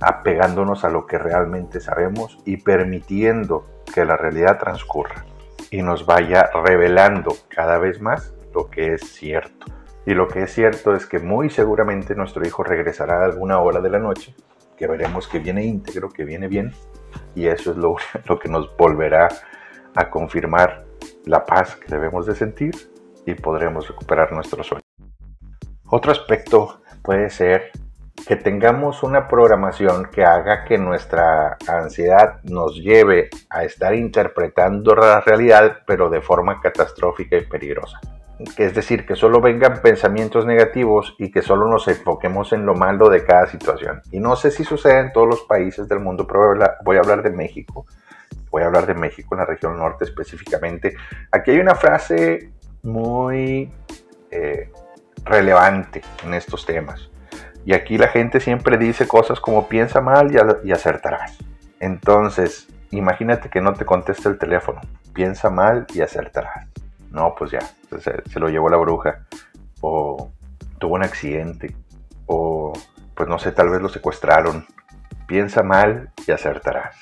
apegándonos 0.00 0.84
a 0.84 0.90
lo 0.90 1.06
que 1.06 1.18
realmente 1.18 1.80
sabemos 1.80 2.38
y 2.44 2.56
permitiendo 2.56 3.66
que 3.92 4.04
la 4.04 4.16
realidad 4.16 4.58
transcurra 4.58 5.24
y 5.70 5.82
nos 5.82 6.06
vaya 6.06 6.50
revelando 6.64 7.36
cada 7.48 7.78
vez 7.78 8.00
más 8.00 8.34
lo 8.54 8.70
que 8.70 8.94
es 8.94 9.02
cierto. 9.12 9.66
Y 10.06 10.14
lo 10.14 10.26
que 10.26 10.42
es 10.42 10.52
cierto 10.52 10.94
es 10.94 11.06
que 11.06 11.18
muy 11.18 11.50
seguramente 11.50 12.14
nuestro 12.14 12.44
hijo 12.46 12.64
regresará 12.64 13.20
a 13.20 13.24
alguna 13.26 13.60
hora 13.60 13.80
de 13.80 13.90
la 13.90 13.98
noche, 13.98 14.34
que 14.76 14.86
veremos 14.86 15.28
que 15.28 15.38
viene 15.38 15.64
íntegro, 15.64 16.08
que 16.08 16.24
viene 16.24 16.48
bien, 16.48 16.72
y 17.34 17.46
eso 17.46 17.72
es 17.72 17.76
lo, 17.76 17.96
lo 18.24 18.38
que 18.38 18.48
nos 18.48 18.74
volverá 18.76 19.28
a 19.94 20.08
confirmar 20.08 20.86
la 21.26 21.44
paz 21.44 21.76
que 21.76 21.94
debemos 21.94 22.26
de 22.26 22.34
sentir 22.34 22.74
y 23.26 23.34
podremos 23.34 23.88
recuperar 23.88 24.32
nuestro 24.32 24.62
sueño. 24.62 24.82
Otro 25.88 26.12
aspecto 26.12 26.80
puede 27.02 27.30
ser 27.30 27.72
que 28.26 28.36
tengamos 28.36 29.02
una 29.02 29.26
programación 29.28 30.06
que 30.12 30.24
haga 30.24 30.64
que 30.64 30.78
nuestra 30.78 31.56
ansiedad 31.66 32.40
nos 32.44 32.76
lleve 32.76 33.30
a 33.48 33.64
estar 33.64 33.94
interpretando 33.94 34.94
la 34.94 35.20
realidad, 35.20 35.78
pero 35.86 36.10
de 36.10 36.20
forma 36.20 36.60
catastrófica 36.60 37.36
y 37.36 37.46
peligrosa. 37.46 37.98
Es 38.56 38.74
decir, 38.74 39.04
que 39.04 39.16
solo 39.16 39.40
vengan 39.40 39.82
pensamientos 39.82 40.46
negativos 40.46 41.14
y 41.18 41.30
que 41.30 41.42
solo 41.42 41.68
nos 41.68 41.88
enfoquemos 41.88 42.52
en 42.52 42.64
lo 42.64 42.74
malo 42.74 43.10
de 43.10 43.24
cada 43.24 43.46
situación. 43.46 44.00
Y 44.12 44.20
no 44.20 44.34
sé 44.34 44.50
si 44.50 44.64
sucede 44.64 45.00
en 45.00 45.12
todos 45.12 45.28
los 45.28 45.42
países 45.42 45.88
del 45.88 46.00
mundo, 46.00 46.26
pero 46.26 46.54
voy 46.84 46.96
a 46.96 47.00
hablar 47.00 47.22
de 47.22 47.30
México. 47.30 47.84
Voy 48.50 48.62
a 48.62 48.66
hablar 48.66 48.86
de 48.86 48.94
México 48.94 49.34
en 49.34 49.40
la 49.40 49.46
región 49.46 49.76
norte 49.78 50.04
específicamente. 50.04 50.94
Aquí 51.30 51.52
hay 51.52 51.58
una 51.58 51.74
frase 51.74 52.50
muy 52.82 53.70
eh, 54.30 54.70
relevante 55.24 56.02
en 56.24 56.34
estos 56.34 56.64
temas 56.66 57.10
y 57.64 57.74
aquí 57.74 57.98
la 57.98 58.08
gente 58.08 58.40
siempre 58.40 58.78
dice 58.78 59.06
cosas 59.06 59.40
como 59.40 59.68
piensa 59.68 60.00
mal 60.00 60.30
y, 60.64 60.72
acertarás. 60.72 61.38
Entonces, 61.78 62.68
imagínate 62.90 63.48
que 63.48 63.60
no 63.60 63.74
te 63.74 63.84
contesta 63.84 64.28
el 64.28 64.38
teléfono. 64.38 64.80
Piensa 65.12 65.50
mal 65.50 65.86
y 65.94 66.00
acertarás. 66.00 66.66
No, 67.10 67.34
pues 67.36 67.50
ya, 67.50 67.60
se, 68.00 68.22
se 68.28 68.40
lo 68.40 68.48
llevó 68.48 68.68
la 68.68 68.76
bruja. 68.76 69.26
O 69.80 70.30
tuvo 70.78 70.94
un 70.94 71.04
accidente. 71.04 71.74
O, 72.26 72.72
pues 73.14 73.28
no 73.28 73.38
sé, 73.38 73.52
tal 73.52 73.68
vez 73.68 73.82
lo 73.82 73.88
secuestraron. 73.88 74.66
Piensa 75.26 75.62
mal 75.62 76.10
y 76.26 76.32
acertarás. 76.32 76.96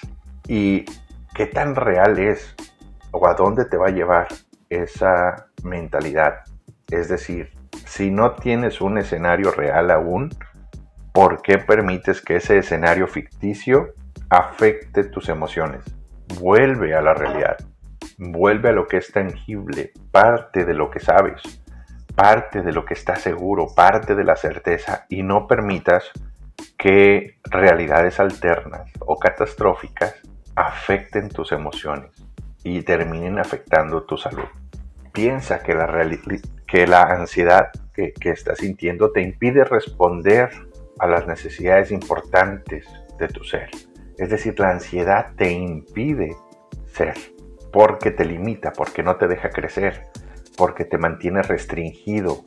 ¿Y 0.49 0.85
qué 1.39 1.47
tan 1.47 1.77
real 1.77 2.19
es? 2.19 2.57
¿O 3.13 3.29
a 3.29 3.35
dónde 3.35 3.65
te 3.65 3.77
va 3.77 3.87
a 3.87 3.93
llevar 3.93 4.27
esa 4.69 5.47
mentalidad? 5.63 6.41
Es 6.91 7.09
decir, 7.09 7.53
si 7.87 8.11
no 8.11 8.33
tienes 8.33 8.81
un 8.81 8.99
escenario 8.99 9.53
real 9.53 9.93
aún, 9.93 10.31
¿por 11.13 11.41
qué 11.41 11.59
permites 11.59 12.23
que 12.23 12.37
ese 12.37 12.59
escenario 12.59 13.07
ficticio 13.07 13.95
afecte 14.29 15.05
tus 15.05 15.29
emociones? 15.29 15.85
Vuelve 16.41 16.97
a 16.97 17.03
la 17.03 17.15
realidad, 17.15 17.57
vuelve 18.19 18.71
a 18.71 18.73
lo 18.73 18.89
que 18.89 18.97
es 18.97 19.13
tangible, 19.13 19.93
parte 20.11 20.65
de 20.65 20.75
lo 20.75 20.91
que 20.91 20.99
sabes, 20.99 21.41
parte 22.17 22.63
de 22.63 22.73
lo 22.73 22.85
que 22.85 22.95
estás 22.95 23.21
seguro, 23.21 23.69
parte 23.77 24.17
de 24.17 24.25
la 24.25 24.35
certeza 24.35 25.07
y 25.09 25.23
no 25.23 25.47
permitas 25.47 26.11
que 26.77 27.39
realidades 27.45 28.19
alternas 28.19 28.91
o 28.99 29.17
catastróficas 29.17 30.18
afecten 30.61 31.29
tus 31.29 31.53
emociones 31.53 32.11
y 32.65 32.83
terminen 32.83 33.39
afectando 33.39 34.03
tu 34.05 34.17
salud. 34.17 34.49
Piensa 35.13 35.63
que 35.63 35.75
la, 35.75 35.89
que 36.67 36.87
la 36.87 37.03
ansiedad 37.03 37.71
que, 37.95 38.13
que 38.13 38.31
estás 38.31 38.59
sintiendo 38.59 39.13
te 39.13 39.23
impide 39.23 39.65
responder 39.65 40.51
a 40.99 41.07
las 41.07 41.27
necesidades 41.27 41.91
importantes 41.91 42.87
de 43.19 43.29
tu 43.29 43.45
ser. 43.45 43.71
Es 44.17 44.31
decir, 44.31 44.59
la 44.59 44.71
ansiedad 44.71 45.33
te 45.37 45.51
impide 45.53 46.37
ser, 46.93 47.15
porque 47.73 48.11
te 48.11 48.25
limita, 48.25 48.73
porque 48.73 49.03
no 49.03 49.17
te 49.17 49.29
deja 49.29 49.51
crecer, 49.51 50.09
porque 50.57 50.85
te 50.85 50.99
mantiene 50.99 51.43
restringido, 51.43 52.45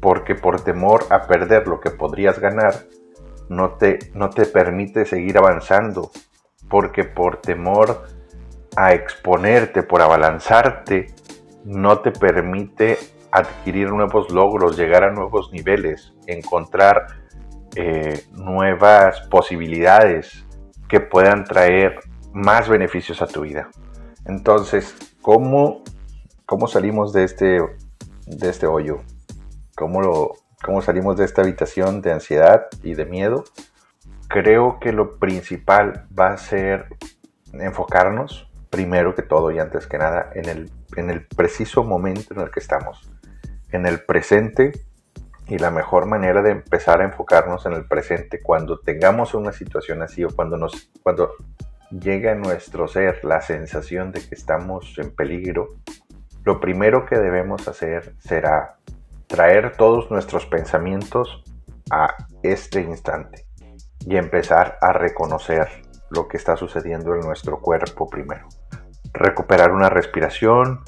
porque 0.00 0.36
por 0.36 0.62
temor 0.62 1.04
a 1.10 1.26
perder 1.26 1.66
lo 1.66 1.80
que 1.80 1.90
podrías 1.90 2.38
ganar, 2.38 2.74
no 3.48 3.72
te, 3.72 3.98
no 4.14 4.30
te 4.30 4.46
permite 4.46 5.04
seguir 5.04 5.38
avanzando, 5.38 6.10
porque 6.68 7.04
por 7.04 7.40
temor 7.40 8.06
a 8.76 8.92
exponerte, 8.92 9.82
por 9.82 10.02
abalanzarte, 10.02 11.06
no 11.64 12.00
te 12.00 12.12
permite 12.12 12.98
adquirir 13.30 13.90
nuevos 13.90 14.30
logros, 14.30 14.76
llegar 14.76 15.04
a 15.04 15.12
nuevos 15.12 15.52
niveles, 15.52 16.14
encontrar 16.26 17.06
eh, 17.76 18.24
nuevas 18.32 19.20
posibilidades 19.28 20.46
que 20.88 21.00
puedan 21.00 21.44
traer 21.44 22.00
más 22.32 22.68
beneficios 22.68 23.20
a 23.20 23.26
tu 23.26 23.42
vida. 23.42 23.68
Entonces, 24.24 24.94
¿cómo, 25.20 25.82
cómo 26.46 26.66
salimos 26.66 27.12
de 27.12 27.24
este, 27.24 27.60
de 28.26 28.48
este 28.48 28.66
hoyo? 28.66 28.98
¿Cómo, 29.76 30.34
¿Cómo 30.62 30.82
salimos 30.82 31.16
de 31.16 31.24
esta 31.24 31.42
habitación 31.42 32.00
de 32.00 32.12
ansiedad 32.12 32.66
y 32.82 32.94
de 32.94 33.04
miedo? 33.04 33.44
Creo 34.28 34.78
que 34.78 34.92
lo 34.92 35.18
principal 35.18 36.06
va 36.16 36.32
a 36.32 36.36
ser 36.36 36.86
enfocarnos, 37.54 38.50
primero 38.68 39.14
que 39.14 39.22
todo 39.22 39.50
y 39.50 39.58
antes 39.58 39.86
que 39.86 39.96
nada, 39.96 40.30
en 40.34 40.50
el, 40.50 40.70
en 40.96 41.08
el 41.08 41.26
preciso 41.26 41.82
momento 41.82 42.34
en 42.34 42.40
el 42.40 42.50
que 42.50 42.60
estamos, 42.60 43.10
en 43.72 43.86
el 43.86 44.00
presente 44.04 44.72
y 45.46 45.56
la 45.56 45.70
mejor 45.70 46.04
manera 46.04 46.42
de 46.42 46.50
empezar 46.50 47.00
a 47.00 47.04
enfocarnos 47.04 47.64
en 47.64 47.72
el 47.72 47.86
presente 47.86 48.42
cuando 48.42 48.80
tengamos 48.80 49.32
una 49.32 49.50
situación 49.52 50.02
así 50.02 50.24
o 50.24 50.28
cuando 50.28 50.58
nos 50.58 50.90
cuando 51.02 51.32
llega 51.90 52.32
a 52.32 52.34
nuestro 52.34 52.86
ser 52.86 53.24
la 53.24 53.40
sensación 53.40 54.12
de 54.12 54.20
que 54.20 54.34
estamos 54.34 54.98
en 54.98 55.10
peligro, 55.10 55.68
lo 56.44 56.60
primero 56.60 57.06
que 57.06 57.16
debemos 57.16 57.66
hacer 57.66 58.14
será 58.18 58.76
traer 59.26 59.74
todos 59.74 60.10
nuestros 60.10 60.44
pensamientos 60.44 61.42
a 61.90 62.14
este 62.42 62.82
instante 62.82 63.47
y 64.06 64.16
empezar 64.16 64.78
a 64.80 64.92
reconocer 64.92 65.68
lo 66.10 66.28
que 66.28 66.36
está 66.36 66.56
sucediendo 66.56 67.14
en 67.14 67.20
nuestro 67.20 67.60
cuerpo 67.60 68.08
primero. 68.08 68.48
Recuperar 69.12 69.72
una 69.72 69.88
respiración 69.88 70.80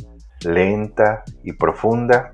lenta 0.45 1.25
y 1.43 1.53
profunda 1.53 2.33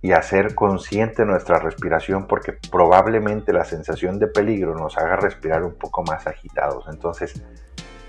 y 0.00 0.12
hacer 0.12 0.54
consciente 0.54 1.24
nuestra 1.24 1.58
respiración 1.58 2.26
porque 2.26 2.54
probablemente 2.70 3.52
la 3.52 3.64
sensación 3.64 4.18
de 4.18 4.28
peligro 4.28 4.74
nos 4.74 4.96
haga 4.96 5.16
respirar 5.16 5.64
un 5.64 5.74
poco 5.74 6.02
más 6.02 6.26
agitados. 6.26 6.86
Entonces, 6.88 7.42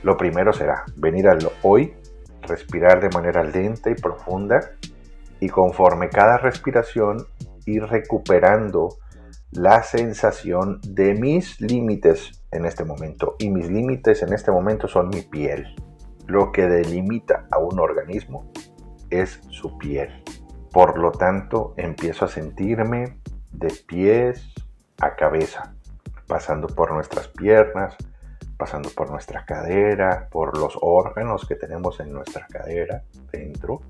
lo 0.04 0.16
primero 0.18 0.54
será 0.54 0.86
venir 0.96 1.28
al 1.28 1.40
hoy, 1.64 1.96
respirar 2.42 3.02
de 3.02 3.10
manera 3.10 3.44
lenta 3.44 3.90
y 3.90 3.96
profunda 3.96 4.60
y 5.40 5.50
conforme 5.50 6.10
cada 6.10 6.38
respiración 6.38 7.26
ir 7.66 7.84
recuperando 7.84 8.98
la 9.52 9.84
sensación 9.84 10.80
de 10.88 11.14
mis 11.14 11.60
límites 11.60 12.44
en 12.52 12.66
este 12.66 12.84
momento. 12.84 13.36
Y 13.40 13.50
mis 13.50 13.70
límites 13.70 14.22
en 14.22 14.34
este 14.34 14.52
momento 14.52 14.88
son 14.88 15.10
mi 15.10 15.22
piel. 15.22 15.76
Lo 16.28 16.52
que 16.52 16.68
delimita 16.68 17.48
a 17.52 17.58
un 17.60 17.80
organismo 17.80 18.52
es 19.10 19.42
su 19.50 19.78
piel. 19.78 20.24
Por 20.72 21.00
lo 21.00 21.12
tanto, 21.12 21.74
empiezo 21.78 22.26
a 22.26 22.28
sentirme 22.28 23.20
de 23.52 23.74
pies 23.88 24.54
a 25.02 25.16
cabeza, 25.16 25.74
pasando 26.28 26.68
por 26.68 26.92
nuestras 26.94 27.28
piernas, 27.30 27.96
pasando 28.58 28.90
por 28.90 29.10
nuestra 29.10 29.46
cadera, 29.46 30.28
por 30.30 30.58
los 30.58 30.78
órganos 30.82 31.48
que 31.48 31.56
tenemos 31.56 32.00
en 32.02 32.12
nuestra 32.12 32.46
cadera 32.48 33.04
dentro, 33.32 33.82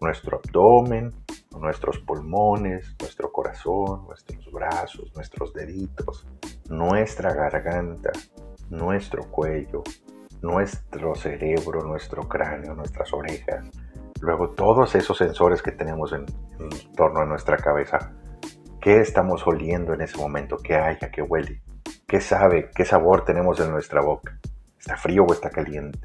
nuestro 0.00 0.40
abdomen, 0.44 1.14
nuestros 1.58 1.98
pulmones, 1.98 2.94
nuestro 3.00 3.30
corazón, 3.32 4.06
nuestros 4.06 4.50
brazos, 4.52 5.12
nuestros 5.14 5.52
deditos, 5.52 6.26
nuestra 6.68 7.34
garganta, 7.34 8.10
nuestro 8.70 9.24
cuello, 9.30 9.82
nuestro 10.42 11.14
cerebro, 11.14 11.82
nuestro 11.82 12.28
cráneo, 12.28 12.74
nuestras 12.74 13.12
orejas, 13.12 13.64
luego 14.20 14.50
todos 14.50 14.94
esos 14.94 15.16
sensores 15.16 15.62
que 15.62 15.72
tenemos 15.72 16.12
en, 16.12 16.26
torno 16.96 17.20
a 17.20 17.26
nuestra 17.26 17.56
cabeza, 17.56 18.12
¿qué 18.80 19.00
estamos 19.00 19.46
oliendo 19.46 19.94
en 19.94 20.02
ese 20.02 20.18
momento? 20.18 20.56
¿Qué 20.56 20.76
haya? 20.76 21.10
¿Qué 21.10 21.22
huele? 21.22 21.62
¿Qué 22.06 22.20
sabe? 22.20 22.70
¿Qué 22.74 22.84
sabor 22.84 23.24
tenemos 23.24 23.60
en 23.60 23.70
nuestra 23.70 24.00
boca? 24.00 24.38
¿Está 24.78 24.96
frío 24.96 25.24
o 25.24 25.32
está 25.32 25.50
caliente? 25.50 25.98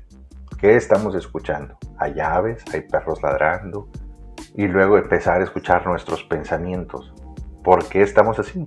¿Qué 0.60 0.76
estamos 0.76 1.16
escuchando? 1.16 1.78
Hay 1.98 2.20
aves, 2.20 2.64
hay 2.74 2.82
perros 2.82 3.22
ladrando. 3.22 3.90
Y 4.56 4.68
luego 4.68 4.98
empezar 4.98 5.42
a 5.42 5.44
escuchar 5.44 5.88
nuestros 5.88 6.24
pensamientos. 6.24 7.12
¿Por 7.64 7.88
qué 7.88 8.04
estamos 8.04 8.38
así? 8.38 8.64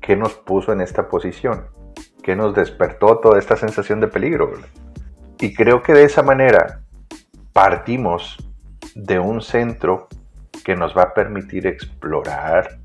¿Qué 0.00 0.14
nos 0.14 0.34
puso 0.34 0.72
en 0.72 0.80
esta 0.80 1.08
posición? 1.08 1.66
¿Qué 2.22 2.36
nos 2.36 2.54
despertó 2.54 3.18
toda 3.18 3.38
esta 3.38 3.56
sensación 3.56 4.00
de 4.00 4.06
peligro? 4.06 4.52
Y 5.40 5.52
creo 5.52 5.82
que 5.82 5.94
de 5.94 6.04
esa 6.04 6.22
manera 6.22 6.82
partimos 7.52 8.36
de 8.94 9.18
un 9.18 9.42
centro 9.42 10.06
que 10.64 10.76
nos 10.76 10.96
va 10.96 11.02
a 11.02 11.14
permitir 11.14 11.66
explorar 11.66 12.78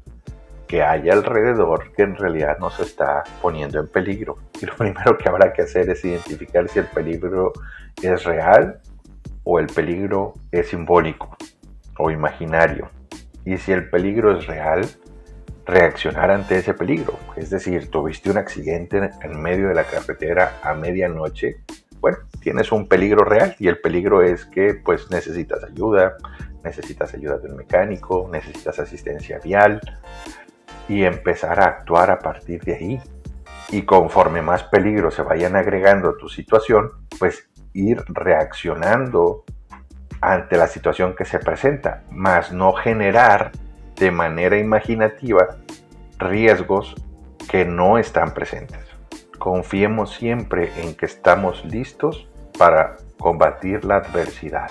que 0.67 0.81
hay 0.81 1.09
alrededor 1.09 1.91
que 1.91 2.03
en 2.03 2.15
realidad 2.15 2.57
nos 2.57 2.79
está 2.79 3.23
poniendo 3.41 3.79
en 3.79 3.87
peligro. 3.87 4.37
Y 4.59 4.65
lo 4.65 4.75
primero 4.77 5.15
que 5.15 5.29
habrá 5.29 5.53
que 5.53 5.61
hacer 5.61 5.89
es 5.91 6.03
identificar 6.03 6.67
si 6.69 6.79
el 6.79 6.85
peligro 6.87 7.53
es 8.01 8.23
real 8.23 8.79
o 9.43 9.59
el 9.59 9.67
peligro 9.67 10.33
es 10.51 10.69
simbólico 10.69 11.37
o 12.01 12.11
imaginario. 12.11 12.89
Y 13.45 13.57
si 13.57 13.71
el 13.71 13.89
peligro 13.89 14.37
es 14.37 14.47
real, 14.47 14.87
reaccionar 15.65 16.31
ante 16.31 16.57
ese 16.57 16.73
peligro. 16.73 17.17
Es 17.35 17.49
decir, 17.49 17.89
tuviste 17.89 18.29
un 18.29 18.37
accidente 18.37 19.11
en 19.21 19.41
medio 19.41 19.69
de 19.69 19.75
la 19.75 19.83
carretera 19.83 20.59
a 20.63 20.73
medianoche 20.73 21.63
bueno, 22.01 22.17
tienes 22.41 22.71
un 22.71 22.87
peligro 22.87 23.23
real 23.23 23.55
y 23.59 23.67
el 23.67 23.79
peligro 23.79 24.23
es 24.23 24.45
que 24.45 24.73
pues 24.73 25.11
necesitas 25.11 25.63
ayuda, 25.63 26.17
necesitas 26.63 27.13
ayuda 27.13 27.37
de 27.37 27.49
un 27.49 27.57
mecánico, 27.57 28.27
necesitas 28.29 28.79
asistencia 28.79 29.37
vial 29.37 29.79
y 30.89 31.03
empezar 31.03 31.59
a 31.59 31.65
actuar 31.65 32.09
a 32.09 32.17
partir 32.17 32.63
de 32.63 32.73
ahí. 32.73 33.01
Y 33.69 33.83
conforme 33.83 34.41
más 34.41 34.63
peligros 34.63 35.13
se 35.13 35.21
vayan 35.21 35.55
agregando 35.55 36.09
a 36.09 36.17
tu 36.17 36.27
situación, 36.27 36.89
pues 37.19 37.49
ir 37.73 38.03
reaccionando 38.07 39.45
ante 40.21 40.55
la 40.55 40.67
situación 40.67 41.15
que 41.15 41.25
se 41.25 41.39
presenta, 41.39 42.03
más 42.11 42.51
no 42.51 42.73
generar 42.73 43.51
de 43.95 44.11
manera 44.11 44.57
imaginativa 44.57 45.57
riesgos 46.17 46.95
que 47.49 47.65
no 47.65 47.97
están 47.97 48.33
presentes. 48.33 48.79
Confiemos 49.37 50.13
siempre 50.15 50.71
en 50.77 50.95
que 50.95 51.07
estamos 51.07 51.65
listos 51.65 52.27
para 52.57 52.97
combatir 53.17 53.83
la 53.83 53.97
adversidad. 53.97 54.69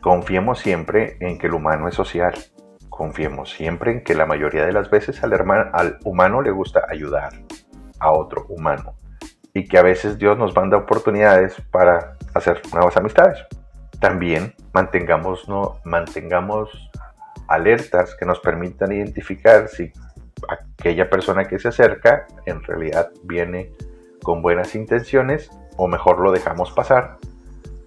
Confiemos 0.00 0.60
siempre 0.60 1.18
en 1.20 1.38
que 1.38 1.48
el 1.48 1.54
humano 1.54 1.88
es 1.88 1.94
social. 1.94 2.34
Confiemos 2.88 3.52
siempre 3.52 3.92
en 3.92 4.02
que 4.02 4.14
la 4.14 4.26
mayoría 4.26 4.64
de 4.64 4.72
las 4.72 4.90
veces 4.90 5.22
al, 5.22 5.34
al 5.72 5.98
humano 6.04 6.40
le 6.40 6.50
gusta 6.50 6.82
ayudar 6.88 7.34
a 8.00 8.10
otro 8.12 8.46
humano 8.48 8.94
y 9.52 9.66
que 9.66 9.78
a 9.78 9.82
veces 9.82 10.18
Dios 10.18 10.38
nos 10.38 10.54
manda 10.54 10.76
oportunidades 10.76 11.60
para 11.70 12.16
hacer 12.34 12.62
nuevas 12.72 12.96
amistades. 12.96 13.38
También 14.00 14.54
mantengamos, 14.72 15.48
no, 15.48 15.80
mantengamos 15.84 16.90
alertas 17.48 18.14
que 18.14 18.26
nos 18.26 18.40
permitan 18.40 18.92
identificar 18.92 19.68
si 19.68 19.92
aquella 20.48 21.10
persona 21.10 21.44
que 21.44 21.58
se 21.58 21.68
acerca 21.68 22.26
en 22.46 22.62
realidad 22.62 23.10
viene 23.24 23.72
con 24.22 24.42
buenas 24.42 24.74
intenciones 24.74 25.50
o 25.76 25.88
mejor 25.88 26.20
lo 26.20 26.30
dejamos 26.32 26.72
pasar 26.72 27.16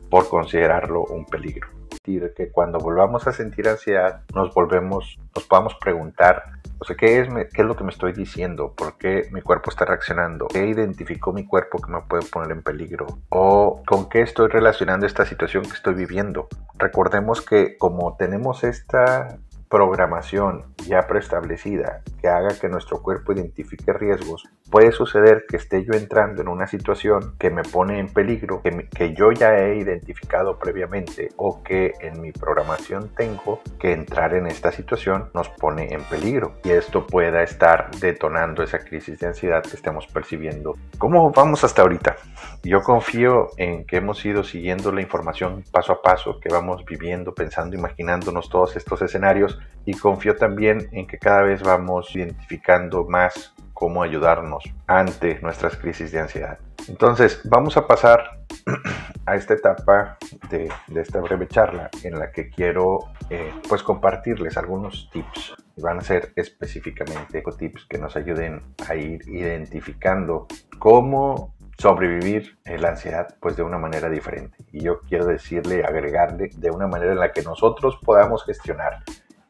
por 0.10 0.28
considerarlo 0.28 1.04
un 1.04 1.26
peligro. 1.26 1.80
Que 2.04 2.51
cuando 2.51 2.80
volvamos 2.80 3.27
a 3.27 3.32
sentir 3.32 3.67
ansiedad 3.67 4.21
nos 4.34 4.54
volvemos, 4.54 5.19
nos 5.36 5.45
podamos 5.45 5.75
preguntar, 5.75 6.43
o 6.80 6.86
sea, 6.86 6.95
¿qué 6.95 7.19
es, 7.19 7.27
¿qué 7.54 7.62
es 7.62 7.67
lo 7.67 7.75
que 7.75 7.84
me 7.84 7.91
estoy 7.91 8.12
diciendo? 8.12 8.73
¿Por 8.75 8.97
qué 8.97 9.30
mi 9.32 9.41
cuerpo 9.41 9.69
está 9.69 9.86
reaccionando? 9.86 10.47
¿Qué 10.47 10.65
identificó 10.65 11.32
mi 11.32 11.45
cuerpo 11.45 11.80
que 11.80 11.91
me 11.91 12.01
puede 12.01 12.25
poner 12.25 12.51
en 12.51 12.63
peligro? 12.63 13.06
¿O 13.30 13.84
con 13.86 14.10
qué 14.10 14.21
estoy 14.21 14.47
relacionando 14.47 15.06
esta 15.06 15.25
situación 15.25 15.63
que 15.63 15.73
estoy 15.73 15.93
viviendo? 15.93 16.47
Recordemos 16.77 17.41
que 17.41 17.77
como 17.77 18.15
tenemos 18.17 18.63
esta 18.63 19.38
programación 19.69 20.73
ya 20.86 21.08
preestablecida 21.08 22.01
que 22.19 22.27
haga 22.27 22.49
que 22.60 22.67
nuestro 22.67 23.01
cuerpo 23.01 23.32
identifique 23.32 23.93
riesgos, 23.93 24.49
puede 24.71 24.93
suceder 24.93 25.45
que 25.47 25.57
esté 25.57 25.84
yo 25.84 25.93
entrando 25.93 26.41
en 26.41 26.47
una 26.47 26.65
situación 26.65 27.36
que 27.38 27.49
me 27.49 27.62
pone 27.62 27.99
en 27.99 28.07
peligro, 28.07 28.62
que, 28.63 29.13
yo 29.13 29.31
ya 29.34 29.57
he 29.57 29.75
identificado 29.75 30.57
previamente 30.57 31.29
o 31.36 31.62
que 31.62 31.91
en 31.99 32.21
mi 32.21 32.31
programación 32.31 33.10
tengo 33.15 33.60
que 33.77 33.91
entrar 33.91 34.34
en 34.34 34.47
esta 34.47 34.71
situación 34.71 35.29
nos 35.34 35.49
pone 35.49 35.93
en 35.93 36.01
peligro 36.03 36.53
y 36.63 36.69
esto 36.69 37.05
pueda 37.05 37.43
estar 37.43 37.91
detonando 37.99 38.63
esa 38.63 38.79
crisis 38.79 39.19
de 39.19 39.27
ansiedad 39.27 39.62
que 39.62 39.75
estemos 39.75 40.07
percibiendo. 40.07 40.77
¿Cómo 40.97 41.31
vamos 41.31 41.65
hasta 41.65 41.81
ahorita? 41.81 42.15
Yo 42.63 42.81
confío 42.81 43.49
en 43.57 43.86
que 43.86 43.97
hemos 43.97 44.23
ido 44.25 44.43
siguiendo 44.43 44.93
la 44.93 45.01
información 45.01 45.63
paso 45.71 45.91
a 45.91 46.01
paso, 46.01 46.39
que 46.39 46.49
vamos 46.49 46.86
viviendo, 46.86 47.34
pensando, 47.34 47.75
imaginándonos 47.75 48.49
todos 48.49 48.77
estos 48.77 49.01
escenarios 49.01 49.60
y 49.86 49.97
confío 49.97 50.38
también 50.38 50.88
en 50.93 51.07
que 51.07 51.17
cada 51.17 51.41
vez 51.41 51.62
vamos 51.62 52.15
identificando 52.15 53.05
más 53.05 53.53
cómo 53.81 54.03
ayudarnos 54.03 54.63
ante 54.85 55.39
nuestras 55.41 55.75
crisis 55.75 56.11
de 56.11 56.19
ansiedad. 56.19 56.59
Entonces, 56.87 57.41
vamos 57.45 57.77
a 57.77 57.87
pasar 57.87 58.37
a 59.25 59.35
esta 59.35 59.55
etapa 59.55 60.19
de, 60.51 60.69
esta 60.95 61.19
breve 61.19 61.47
charla 61.47 61.89
en 62.03 62.19
la 62.19 62.31
que 62.31 62.51
quiero 62.51 62.99
eh, 63.31 63.51
pues 63.67 63.81
compartirles 63.81 64.55
algunos 64.55 65.09
tips. 65.11 65.55
Van 65.77 65.97
a 65.97 66.01
ser 66.01 66.31
específicamente 66.35 67.43
tips 67.57 67.87
que 67.89 67.97
nos 67.97 68.15
ayuden 68.15 68.61
a 68.87 68.93
ir 68.93 69.27
identificando 69.27 70.45
cómo 70.77 71.55
sobrevivir 71.79 72.59
la 72.65 72.89
ansiedad 72.89 73.35
pues 73.39 73.55
de 73.55 73.63
una 73.63 73.79
manera 73.79 74.11
diferente. 74.11 74.57
Y 74.71 74.83
yo 74.83 74.99
quiero 74.99 75.25
decirle, 75.25 75.83
agregarle 75.83 76.51
de 76.55 76.69
una 76.69 76.85
manera 76.85 77.13
en 77.13 77.19
la 77.19 77.31
que 77.31 77.41
nosotros 77.41 77.97
podamos 78.03 78.45
gestionar 78.45 78.99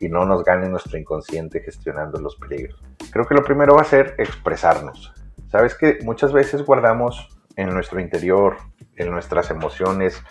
y 0.01 0.09
no 0.09 0.25
nos 0.25 0.43
gane 0.43 0.67
nuestro 0.67 0.97
inconsciente 0.97 1.61
gestionando 1.61 2.19
los 2.19 2.35
peligros. 2.35 2.81
Creo 3.11 3.25
que 3.25 3.35
lo 3.35 3.43
primero 3.43 3.75
va 3.75 3.81
a 3.81 3.85
ser 3.85 4.15
expresarnos. 4.17 5.13
Sabes 5.49 5.75
que 5.75 5.99
muchas 6.03 6.33
veces 6.33 6.65
guardamos 6.65 7.29
en 7.55 7.69
nuestro 7.69 7.99
interior, 7.99 8.57
en 8.95 9.11
nuestras 9.11 9.51
emociones, 9.51 10.21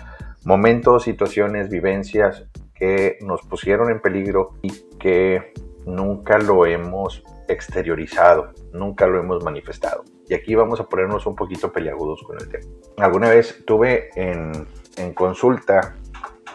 momentos, 0.45 1.05
situaciones, 1.05 1.71
vivencias 1.71 2.45
que 2.75 3.19
nos 3.21 3.43
pusieron 3.43 3.91
en 3.91 4.01
peligro 4.01 4.57
y 4.63 4.73
que 4.99 5.53
nunca 5.87 6.39
lo 6.39 6.67
hemos 6.67 7.23
exteriorizado, 7.49 8.53
nunca 8.73 9.07
lo 9.07 9.21
hemos 9.21 9.45
manifestado. 9.45 10.05
Y 10.29 10.35
aquí 10.35 10.55
vamos 10.57 10.81
a 10.81 10.89
ponernos 10.89 11.27
un 11.27 11.37
poquito 11.37 11.71
peliagudos 11.71 12.23
con 12.25 12.41
el 12.41 12.49
tema. 12.49 12.65
Alguna 12.99 13.29
vez 13.29 13.63
tuve 13.67 14.11
en, 14.17 14.67
en 14.97 15.15
consulta 15.15 15.97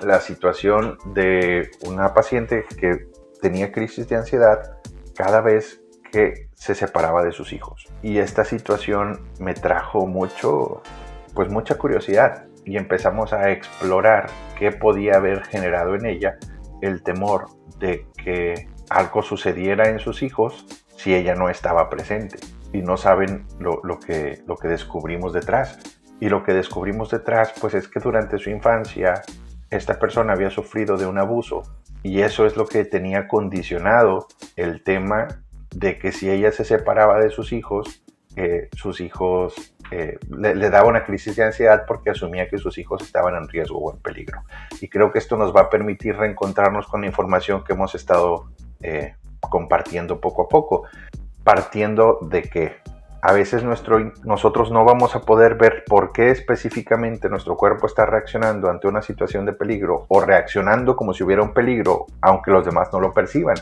la 0.04 0.20
situación 0.20 0.98
de 1.14 1.70
una 1.86 2.14
paciente 2.14 2.66
que 2.80 3.08
tenía 3.42 3.72
crisis 3.72 4.08
de 4.10 4.16
ansiedad 4.16 4.78
cada 5.16 5.42
vez 5.42 5.82
que 6.12 6.50
se 6.56 6.76
separaba 6.76 7.24
de 7.24 7.32
sus 7.32 7.54
hijos. 7.54 7.88
Y 8.02 8.20
esta 8.20 8.46
situación 8.46 9.28
me 9.40 9.54
trajo 9.54 10.08
mucho, 10.08 10.82
pues 11.34 11.50
mucha 11.50 11.78
curiosidad 11.78 12.46
y 12.66 12.78
empezamos 12.78 13.34
a 13.34 13.52
explorar 13.52 14.28
qué 14.58 14.72
podía 14.72 15.16
haber 15.16 15.44
generado 15.44 15.96
en 15.96 16.06
ella 16.06 16.38
el 16.82 17.04
temor 17.04 17.48
de 17.80 18.08
que 18.24 18.68
algo 18.90 19.22
sucediera 19.22 19.90
en 19.90 20.00
sus 20.00 20.24
hijos 20.24 20.66
si 20.98 21.14
ella 21.14 21.36
no 21.36 21.50
estaba 21.50 21.90
presente. 21.90 22.38
Y 22.74 22.82
no 22.82 22.98
saben 22.98 23.46
lo, 23.60 23.80
lo, 23.84 24.00
que, 24.00 24.42
lo 24.48 24.58
que 24.58 24.68
descubrimos 24.68 25.34
detrás. 25.34 25.80
Y 26.20 26.30
lo 26.30 26.44
que 26.44 26.54
descubrimos 26.54 27.12
detrás, 27.12 27.54
pues 27.60 27.74
es 27.74 27.88
que 27.88 28.00
durante 28.00 28.38
su 28.38 28.50
infancia 28.50 29.22
esta 29.70 30.00
persona 30.00 30.34
había 30.34 30.50
sufrido 30.50 30.98
de 30.98 31.06
un 31.06 31.18
abuso 31.18 31.64
y 32.04 32.22
eso 32.22 32.46
es 32.46 32.56
lo 32.56 32.66
que 32.68 32.86
tenía 32.86 33.28
condicionado 33.28 34.28
el 34.56 34.84
tema 34.84 35.28
de 35.72 35.98
que 35.98 36.12
si 36.12 36.30
ella 36.30 36.52
se 36.52 36.64
separaba 36.64 37.20
de 37.20 37.30
sus 37.30 37.52
hijos, 37.52 38.04
sus 38.76 39.02
hijos 39.02 39.76
eh, 39.92 40.18
le, 40.30 40.70
daba 40.70 40.88
una 40.88 41.04
crisis 41.04 41.36
de 41.36 41.44
ansiedad 41.44 41.84
porque 41.88 42.10
asumía 42.10 42.50
que 42.50 42.58
sus 42.58 42.78
hijos 42.78 43.04
estaban 43.04 43.36
en 43.36 43.48
riesgo 43.48 43.78
o 43.78 43.94
en 43.94 44.00
peligro. 44.00 44.44
Y 44.82 44.90
creo 44.90 45.12
que 45.12 45.20
esto 45.20 45.38
nos 45.38 45.56
va 45.56 45.62
a 45.62 45.70
permitir 45.70 46.16
reencontrarnos 46.18 46.88
con 46.88 47.02
la 47.02 47.08
información 47.08 47.64
que 47.64 47.74
hemos 47.74 47.94
estado 47.94 48.50
eh, 48.82 49.16
compartiendo 49.40 50.20
poco 50.20 50.44
a 50.44 50.48
poco, 50.48 50.84
partiendo 51.44 52.20
de 52.22 52.42
que 52.44 52.78
a 53.28 53.34
veces 53.34 53.64
nuestro, 53.64 54.12
nosotros 54.24 54.72
no 54.72 54.86
vamos 54.86 55.16
a 55.16 55.22
poder 55.22 55.56
ver 55.56 55.84
por 55.88 56.12
qué 56.12 56.30
específicamente 56.30 57.28
nuestro 57.28 57.58
cuerpo 57.58 57.88
está 57.88 58.06
reaccionando 58.06 58.70
ante 58.70 58.88
una 58.88 59.02
situación 59.02 59.48
de 59.48 59.54
peligro 59.54 60.06
o 60.10 60.22
reaccionando 60.22 60.96
como 60.96 61.12
si 61.12 61.24
hubiera 61.24 61.42
un 61.42 61.52
peligro, 61.52 62.06
aunque 62.22 62.52
los 62.52 62.64
demás 62.64 62.90
no 62.94 63.00
lo 63.00 63.16
perciban. 63.16 63.56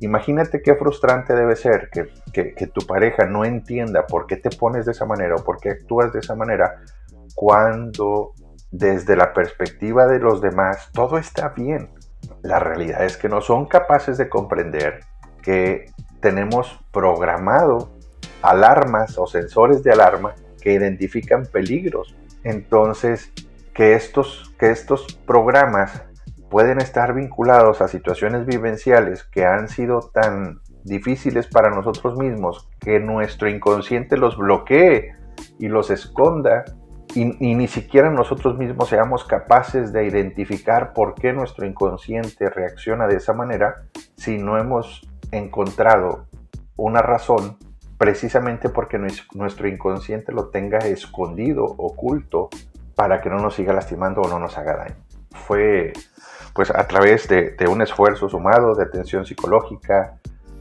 Imagínate 0.00 0.60
qué 0.60 0.74
frustrante 0.74 1.36
debe 1.36 1.54
ser 1.54 1.88
que, 1.92 2.08
que, 2.32 2.66
tu 2.66 2.84
pareja 2.84 3.26
no 3.26 3.44
entienda 3.44 4.08
por 4.08 4.26
qué 4.26 4.38
te 4.38 4.50
pones 4.50 4.86
de 4.86 4.90
esa 4.90 5.06
manera 5.06 5.36
o 5.36 5.44
por 5.44 5.60
qué 5.60 5.70
actúas 5.70 6.12
de 6.12 6.18
esa 6.18 6.34
manera 6.34 6.82
cuando 7.36 8.32
desde 8.72 9.14
la 9.14 9.32
perspectiva 9.32 10.08
de 10.08 10.18
los 10.18 10.40
demás 10.40 10.90
todo 10.92 11.16
está 11.16 11.50
bien. 11.50 11.90
La 12.42 12.58
realidad 12.58 13.04
es 13.04 13.16
que 13.16 13.28
no 13.28 13.40
son 13.40 13.66
capaces 13.66 14.18
de 14.18 14.28
comprender 14.28 14.98
que 15.42 15.92
tenemos 16.20 16.80
programado 16.90 17.95
alarmas 18.42 19.18
o 19.18 19.26
sensores 19.26 19.82
de 19.82 19.92
alarma 19.92 20.34
que 20.60 20.72
identifican 20.72 21.46
peligros. 21.46 22.16
Entonces, 22.44 23.32
que 23.74 23.94
estos, 23.94 24.54
que 24.58 24.70
estos 24.70 25.06
programas 25.26 26.02
pueden 26.48 26.78
estar 26.78 27.14
vinculados 27.14 27.82
a 27.82 27.88
situaciones 27.88 28.46
vivenciales 28.46 29.24
que 29.24 29.44
han 29.44 29.68
sido 29.68 30.00
tan 30.00 30.60
difíciles 30.84 31.46
para 31.46 31.70
nosotros 31.70 32.16
mismos 32.16 32.68
que 32.80 33.00
nuestro 33.00 33.48
inconsciente 33.48 34.16
los 34.16 34.38
bloquee 34.38 35.12
y 35.58 35.68
los 35.68 35.90
esconda 35.90 36.64
y, 37.14 37.22
y, 37.44 37.54
ni 37.54 37.66
siquiera 37.66 38.10
nosotros 38.10 38.56
mismos 38.56 38.88
seamos 38.88 39.24
capaces 39.24 39.92
de 39.92 40.06
identificar 40.06 40.92
por 40.92 41.14
qué 41.14 41.32
nuestro 41.32 41.66
inconsciente 41.66 42.48
reacciona 42.48 43.06
de 43.06 43.16
esa 43.16 43.32
manera 43.32 43.82
si 44.16 44.38
no 44.38 44.58
hemos 44.58 45.08
encontrado 45.32 46.26
una 46.76 47.02
razón 47.02 47.58
precisamente 47.98 48.68
porque 48.68 48.98
nuestro 48.98 49.68
inconsciente 49.68 50.32
lo 50.32 50.48
tenga 50.48 50.78
escondido, 50.78 51.64
oculto, 51.64 52.50
para 52.94 53.20
que 53.20 53.30
no 53.30 53.38
nos 53.38 53.54
siga 53.54 53.72
lastimando 53.72 54.22
o 54.22 54.28
no 54.28 54.38
nos 54.38 54.56
haga 54.58 54.76
daño. 54.76 54.96
Fue 55.30 55.92
pues 56.56 56.70
a 56.70 56.86
través 56.86 57.28
de, 57.28 57.54
un 57.68 57.82
esfuerzo 57.82 58.30
sumado 58.30 58.74
de 58.74 58.84
atención 58.84 59.26
psicológica, 59.26 60.18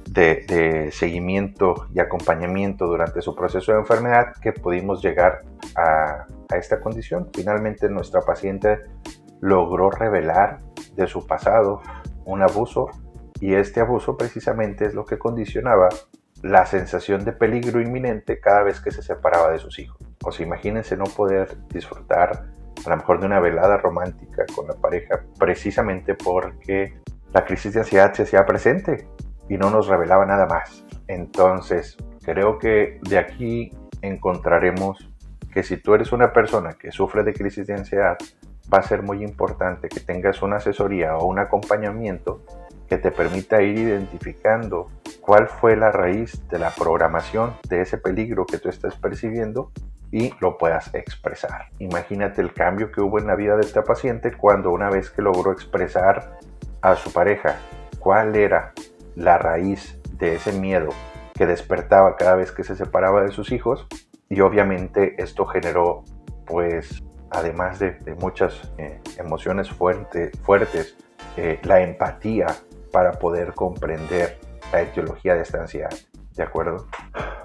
de, 0.10 0.90
seguimiento 0.92 1.88
y 1.94 2.00
acompañamiento 2.00 2.86
durante 2.86 3.22
su 3.22 3.34
proceso 3.34 3.72
de 3.72 3.80
enfermedad 3.80 4.34
que 4.42 4.52
pudimos 4.52 5.02
llegar 5.02 5.44
a, 5.78 6.28
esta 6.54 6.82
condición. 6.82 7.30
Finalmente 7.34 7.90
nuestra 7.90 8.22
paciente 8.22 8.82
logró 9.40 9.90
revelar 9.90 10.60
de 10.96 11.08
su 11.08 11.26
pasado 11.26 11.82
un 12.26 12.42
abuso 12.42 12.90
y 13.40 13.56
este 13.56 13.80
abuso 13.80 14.18
precisamente 14.18 14.86
es 14.86 14.94
lo 14.94 15.06
que 15.06 15.18
condicionaba 15.18 15.90
la 16.46 16.68
sensación 16.68 17.26
de 17.26 17.32
peligro 17.32 17.82
inminente 17.82 18.40
cada 18.40 18.62
vez 18.62 18.80
que 18.80 18.92
se 18.92 19.02
separaba 19.02 19.52
de 19.52 19.58
sus 19.58 19.80
hijos. 19.80 19.98
O 20.24 20.32
sea, 20.32 20.46
imagínense 20.46 20.96
no 20.96 21.06
poder 21.06 21.58
disfrutar 21.70 22.46
a 22.86 22.90
lo 22.90 22.98
mejor 22.98 23.20
de 23.20 23.26
una 23.26 23.40
velada 23.40 23.78
romántica 23.78 24.46
con 24.54 24.68
la 24.68 24.76
pareja 24.76 25.24
precisamente 25.40 26.14
porque 26.14 27.00
la 27.34 27.46
crisis 27.46 27.74
de 27.74 27.80
ansiedad 27.80 28.14
se 28.14 28.24
hacía 28.24 28.46
presente 28.46 29.08
y 29.50 29.58
no 29.58 29.72
nos 29.72 29.88
revelaba 29.88 30.24
nada 30.28 30.46
más. 30.46 30.86
Entonces, 31.08 31.98
creo 32.24 32.60
que 32.60 33.00
de 33.10 33.18
aquí 33.18 33.76
encontraremos 34.04 35.10
que 35.52 35.64
si 35.64 35.78
tú 35.78 35.96
eres 35.96 36.12
una 36.12 36.32
persona 36.32 36.74
que 36.74 36.92
sufre 36.92 37.24
de 37.24 37.34
crisis 37.34 37.66
de 37.66 37.74
ansiedad, 37.74 38.18
va 38.72 38.80
a 38.80 38.84
ser 38.84 39.02
muy 39.02 39.24
importante 39.24 39.90
que 39.90 40.00
tengas 40.00 40.44
una 40.44 40.58
asesoría 40.58 41.18
o 41.18 41.26
un 41.26 41.40
acompañamiento 41.40 42.44
que 42.88 42.98
te 42.98 43.12
permita 43.12 43.62
ir 43.62 43.78
identificando 43.78 44.92
cuál 45.22 45.48
fue 45.48 45.76
la 45.76 45.92
raíz 45.92 46.48
de 46.50 46.60
la 46.60 46.72
programación 46.72 47.56
de 47.68 47.82
ese 47.82 47.98
peligro 47.98 48.46
que 48.46 48.60
tú 48.60 48.70
estás 48.70 48.96
percibiendo 48.96 49.72
y 50.12 50.34
lo 50.40 50.58
puedas 50.58 50.94
expresar. 50.94 51.70
Imagínate 51.80 52.42
el 52.42 52.54
cambio 52.54 52.92
que 52.92 53.02
hubo 53.02 53.20
en 53.20 53.28
la 53.28 53.36
vida 53.36 53.56
de 53.56 53.62
esta 53.62 53.84
paciente 53.84 54.32
cuando 54.32 54.72
una 54.72 54.90
vez 54.90 55.10
que 55.10 55.22
logró 55.22 55.52
expresar 55.52 56.38
a 56.82 56.96
su 56.96 57.12
pareja 57.12 57.58
cuál 58.00 58.36
era 58.36 58.74
la 59.16 59.38
raíz 59.38 60.00
de 60.18 60.36
ese 60.36 60.54
miedo 60.54 60.90
que 61.34 61.46
despertaba 61.46 62.16
cada 62.16 62.36
vez 62.36 62.52
que 62.52 62.64
se 62.64 62.76
separaba 62.76 63.24
de 63.24 63.32
sus 63.32 63.52
hijos 63.52 63.88
y 64.30 64.40
obviamente 64.42 65.16
esto 65.22 65.46
generó 65.46 66.04
pues 66.46 67.04
además 67.32 67.80
de, 67.80 67.98
muchas 68.20 68.72
eh, 68.78 69.02
emociones 69.18 69.70
fuertes 69.70 70.96
eh, 71.38 71.60
la 71.64 71.82
empatía 71.82 72.48
para 72.96 73.12
poder 73.12 73.54
comprender 73.54 74.38
la 74.72 74.82
etiología 74.82 75.36
de 75.36 75.42
esta 75.42 75.60
ansiedad. 75.60 75.94
¿De 76.34 76.44
acuerdo? 76.44 76.88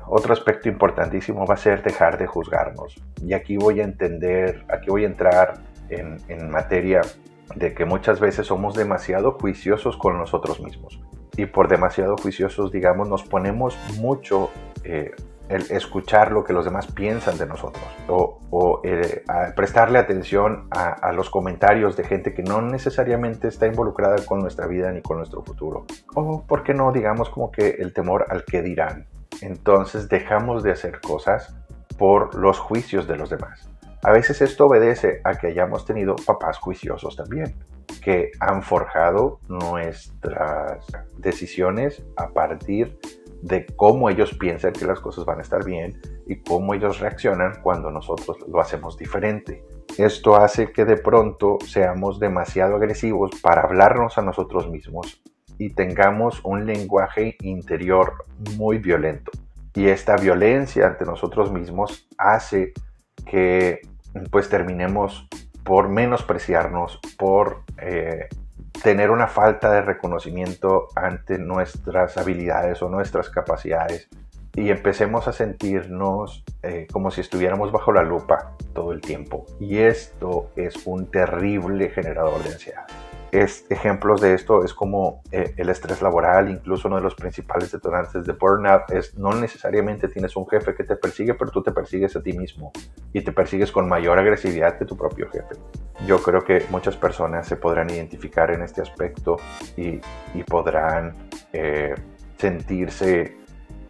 Otro 0.07 0.33
aspecto 0.33 0.69
importantísimo 0.69 1.45
va 1.45 1.55
a 1.55 1.57
ser 1.57 1.83
dejar 1.83 2.19
de 2.19 2.29
juzgarnos. 2.29 2.95
Y 3.21 3.33
aquí 3.33 3.57
voy 3.57 3.81
a 3.81 3.83
entender, 3.83 4.65
aquí 4.69 4.91
voy 4.91 5.03
a 5.03 5.09
entrar 5.09 5.55
en, 5.89 6.51
materia 6.53 7.01
de 7.57 7.75
que 7.75 7.85
muchas 7.85 8.21
veces 8.21 8.47
somos 8.47 8.77
demasiado 8.77 9.33
juiciosos 9.33 9.97
con 9.97 10.17
nosotros 10.19 10.61
mismos. 10.61 11.01
Y 11.37 11.47
por 11.47 11.67
demasiado 11.67 12.17
juiciosos, 12.17 12.71
digamos, 12.71 13.09
nos 13.09 13.25
ponemos 13.25 13.77
mucho 13.99 14.51
eh, 14.85 15.11
el 15.51 15.63
escuchar 15.71 16.31
lo 16.31 16.45
que 16.45 16.53
los 16.53 16.65
demás 16.65 16.87
piensan 16.87 17.37
de 17.37 17.45
nosotros 17.45 17.85
o, 18.09 18.81
eh, 18.85 19.25
prestarle 19.57 19.99
atención 19.99 20.69
a, 20.71 21.13
los 21.13 21.29
comentarios 21.29 21.97
de 21.97 22.05
gente 22.05 22.33
que 22.33 22.43
no 22.43 22.63
necesariamente 22.63 23.49
está 23.49 23.67
involucrada 23.67 24.25
con 24.25 24.41
nuestra 24.41 24.67
vida 24.69 24.93
ni 24.93 25.03
con 25.03 25.19
nuestro 25.19 25.43
futuro. 25.43 25.87
O, 26.15 26.47
¿por 26.47 26.63
qué 26.63 26.73
no? 26.73 26.93
Digamos 26.93 27.29
como 27.31 27.51
que 27.51 27.69
el 27.81 27.93
temor 27.93 28.27
al 28.31 28.45
que 28.45 28.63
dirán. 28.63 29.07
Entonces 29.43 30.09
dejamos 30.09 30.63
de 30.63 30.71
hacer 30.71 31.01
cosas 31.01 31.55
por 31.99 32.37
los 32.37 32.59
juicios 32.59 33.09
de 33.09 33.17
los 33.17 33.29
demás. 33.29 33.69
A 34.03 34.13
veces 34.13 34.41
esto 34.41 34.67
obedece 34.67 35.21
a 35.25 35.35
que 35.35 35.49
hayamos 35.49 35.85
tenido 35.85 36.17
papás 36.17 36.59
juiciosos 36.59 37.17
también, 37.17 37.55
que 38.03 38.31
han 38.39 38.63
forjado 38.63 39.41
nuestras 39.49 40.87
decisiones 41.19 42.03
a 42.17 42.29
partir 42.29 42.99
de 42.99 43.20
de 43.43 43.67
cómo 43.77 44.11
ellos 44.11 44.35
piensan 44.35 44.73
que 44.73 44.85
las 44.85 45.01
cosas 45.01 45.25
van 45.25 45.39
a 45.39 45.43
estar 45.43 45.65
bien 45.65 46.01
y 46.27 46.37
cómo 46.43 46.75
ellos 46.75 47.01
reaccionan 47.01 47.61
cuando 47.63 47.91
nosotros 47.91 48.37
lo 48.49 48.61
hacemos 48.61 48.97
diferente. 48.97 49.65
Esto 49.99 50.37
hace 50.37 50.73
que 50.73 50.85
de 50.85 50.97
pronto 50.97 51.59
seamos 51.67 52.21
demasiado 52.21 52.77
agresivos 52.77 53.31
para 53.43 53.63
hablarnos 53.63 54.19
a 54.19 54.23
nosotros 54.23 54.71
mismos 54.71 55.23
y 55.59 55.71
tengamos 55.71 56.41
un 56.45 56.67
lenguaje 56.67 57.37
interior 57.43 58.25
muy 58.57 58.79
violento. 58.79 59.31
Y 59.75 59.89
esta 59.89 60.17
violencia 60.17 60.87
ante 60.87 61.05
nosotros 61.05 61.53
mismos 61.53 62.09
hace 62.19 62.73
que 63.27 63.81
pues 64.31 64.49
terminemos 64.49 65.29
por 65.65 65.89
menospreciarnos, 65.89 66.99
por 67.19 67.63
eh, 67.81 68.29
tener 68.83 69.11
una 69.11 69.27
falta 69.27 69.71
de 69.73 69.83
reconocimiento 69.83 70.89
ante 70.95 71.39
nuestras 71.39 72.17
habilidades 72.17 72.83
o 72.83 72.89
nuestras 72.89 73.29
capacidades 73.29 74.09
y 74.55 74.71
empecemos 74.71 75.29
a 75.29 75.33
sentirnos 75.33 76.45
eh, 76.63 76.87
como 76.91 77.11
si 77.11 77.21
estuviéramos 77.21 77.71
bajo 77.73 77.93
la 77.93 78.03
lupa 78.03 78.57
todo 78.73 78.93
el 78.93 79.01
tiempo. 79.01 79.47
Y 79.61 79.79
esto 79.79 80.51
es 80.57 80.87
un 80.87 81.11
terrible 81.11 81.91
generador 81.91 82.43
de 82.43 82.53
ansiedad 82.53 82.87
ejemplos 83.33 84.21
de 84.21 84.35
esto 84.35 84.65
es 84.65 84.75
como 84.75 85.23
eh, 85.31 85.55
el 85.57 85.69
estrés 85.69 86.03
laboral, 86.03 86.51
incluso 86.51 86.89
uno 86.89 86.97
de 86.97 87.03
los 87.03 87.15
principales 87.15 87.71
detonantes 87.71 88.25
de 88.25 88.33
burnout 88.33 88.91
es 88.91 89.17
no 89.17 89.33
necesariamente 89.33 90.09
tienes 90.09 90.37
un 90.37 90.49
jefe 90.49 90.75
que 90.75 90.85
te 90.85 90.97
persigue, 90.97 91.35
pero 91.35 91.51
tú 91.51 91.63
te 91.63 91.71
persigues 91.71 92.17
a 92.17 92.23
ti 92.23 92.33
mismo 92.33 92.73
y 93.13 93.23
te 93.23 93.33
persigues 93.33 93.71
con 93.71 93.89
mayor 93.89 94.19
agresividad 94.19 94.79
que 94.79 94.85
tu 94.85 94.97
propio 94.97 95.31
jefe. 95.31 95.55
Yo 96.07 96.21
creo 96.23 96.43
que 96.43 96.67
muchas 96.71 96.97
personas 96.97 97.47
se 97.47 97.57
podrán 97.57 97.91
identificar 97.91 98.51
en 98.51 98.63
este 98.63 98.83
aspecto 98.83 99.37
y, 99.77 100.01
podrán 100.49 101.15
eh, 101.53 101.95
sentirse 102.39 103.37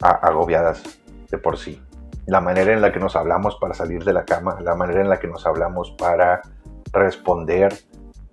agobiadas 0.01 1.01
de 1.31 1.39
por 1.39 1.57
sí. 1.57 1.81
La 2.27 2.41
manera 2.41 2.73
en 2.73 2.81
la 2.81 2.93
que 2.93 2.99
nos 2.99 3.17
hablamos 3.17 3.57
para 3.57 3.73
salir 3.73 4.05
de 4.05 4.13
la 4.13 4.25
cama, 4.25 4.59
la 4.61 4.75
manera 4.75 5.01
en 5.01 5.09
la 5.09 5.19
que 5.19 5.29
nos 5.29 5.47
hablamos 5.47 5.93
para 5.93 6.43
responder 6.93 7.73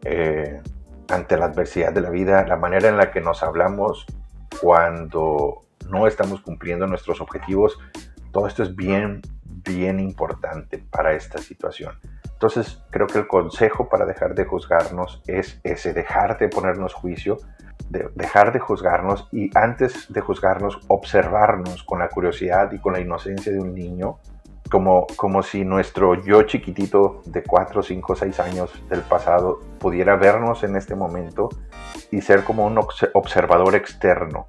eh, 0.03 0.61
ante 1.09 1.37
la 1.37 1.45
adversidad 1.45 1.93
de 1.93 2.01
la 2.01 2.09
vida, 2.09 2.45
la 2.45 2.57
manera 2.57 2.89
en 2.89 2.97
la 2.97 3.11
que 3.11 3.21
nos 3.21 3.43
hablamos 3.43 4.05
cuando 4.61 5.61
no 5.89 6.07
estamos 6.07 6.41
cumpliendo 6.41 6.87
nuestros 6.87 7.21
objetivos, 7.21 7.77
todo 8.31 8.47
esto 8.47 8.63
es 8.63 8.75
bien, 8.75 9.21
bien 9.43 9.99
importante 9.99 10.83
para 10.91 11.13
esta 11.13 11.39
situación. 11.39 11.99
Entonces, 12.31 12.83
creo 12.91 13.07
que 13.07 13.19
el 13.19 13.27
consejo 13.27 13.89
para 13.89 14.05
dejar 14.05 14.35
de 14.35 14.45
juzgarnos 14.45 15.23
es 15.27 15.59
ese, 15.63 15.93
dejar 15.93 16.37
de 16.37 16.49
ponernos 16.49 16.93
juicio, 16.93 17.37
de 17.89 18.09
dejar 18.15 18.53
de 18.53 18.59
juzgarnos 18.59 19.27
y 19.31 19.49
antes 19.57 20.11
de 20.11 20.21
juzgarnos, 20.21 20.79
observarnos 20.87 21.83
con 21.83 21.99
la 21.99 22.09
curiosidad 22.09 22.71
y 22.71 22.79
con 22.79 22.93
la 22.93 22.99
inocencia 22.99 23.51
de 23.51 23.59
un 23.59 23.73
niño 23.73 24.19
como, 24.69 25.07
como 25.15 25.43
si 25.43 25.63
nuestro 25.63 26.15
yo 26.23 26.43
chiquitito 26.43 27.21
de 27.25 27.43
4, 27.43 27.83
5, 27.83 28.15
6 28.15 28.39
años 28.39 28.71
del 28.89 29.01
pasado 29.01 29.59
pudiera 29.79 30.15
vernos 30.15 30.63
en 30.63 30.75
este 30.75 30.95
momento 30.95 31.49
y 32.11 32.21
ser 32.21 32.43
como 32.43 32.65
un 32.65 32.77
observador 32.77 33.75
externo 33.75 34.47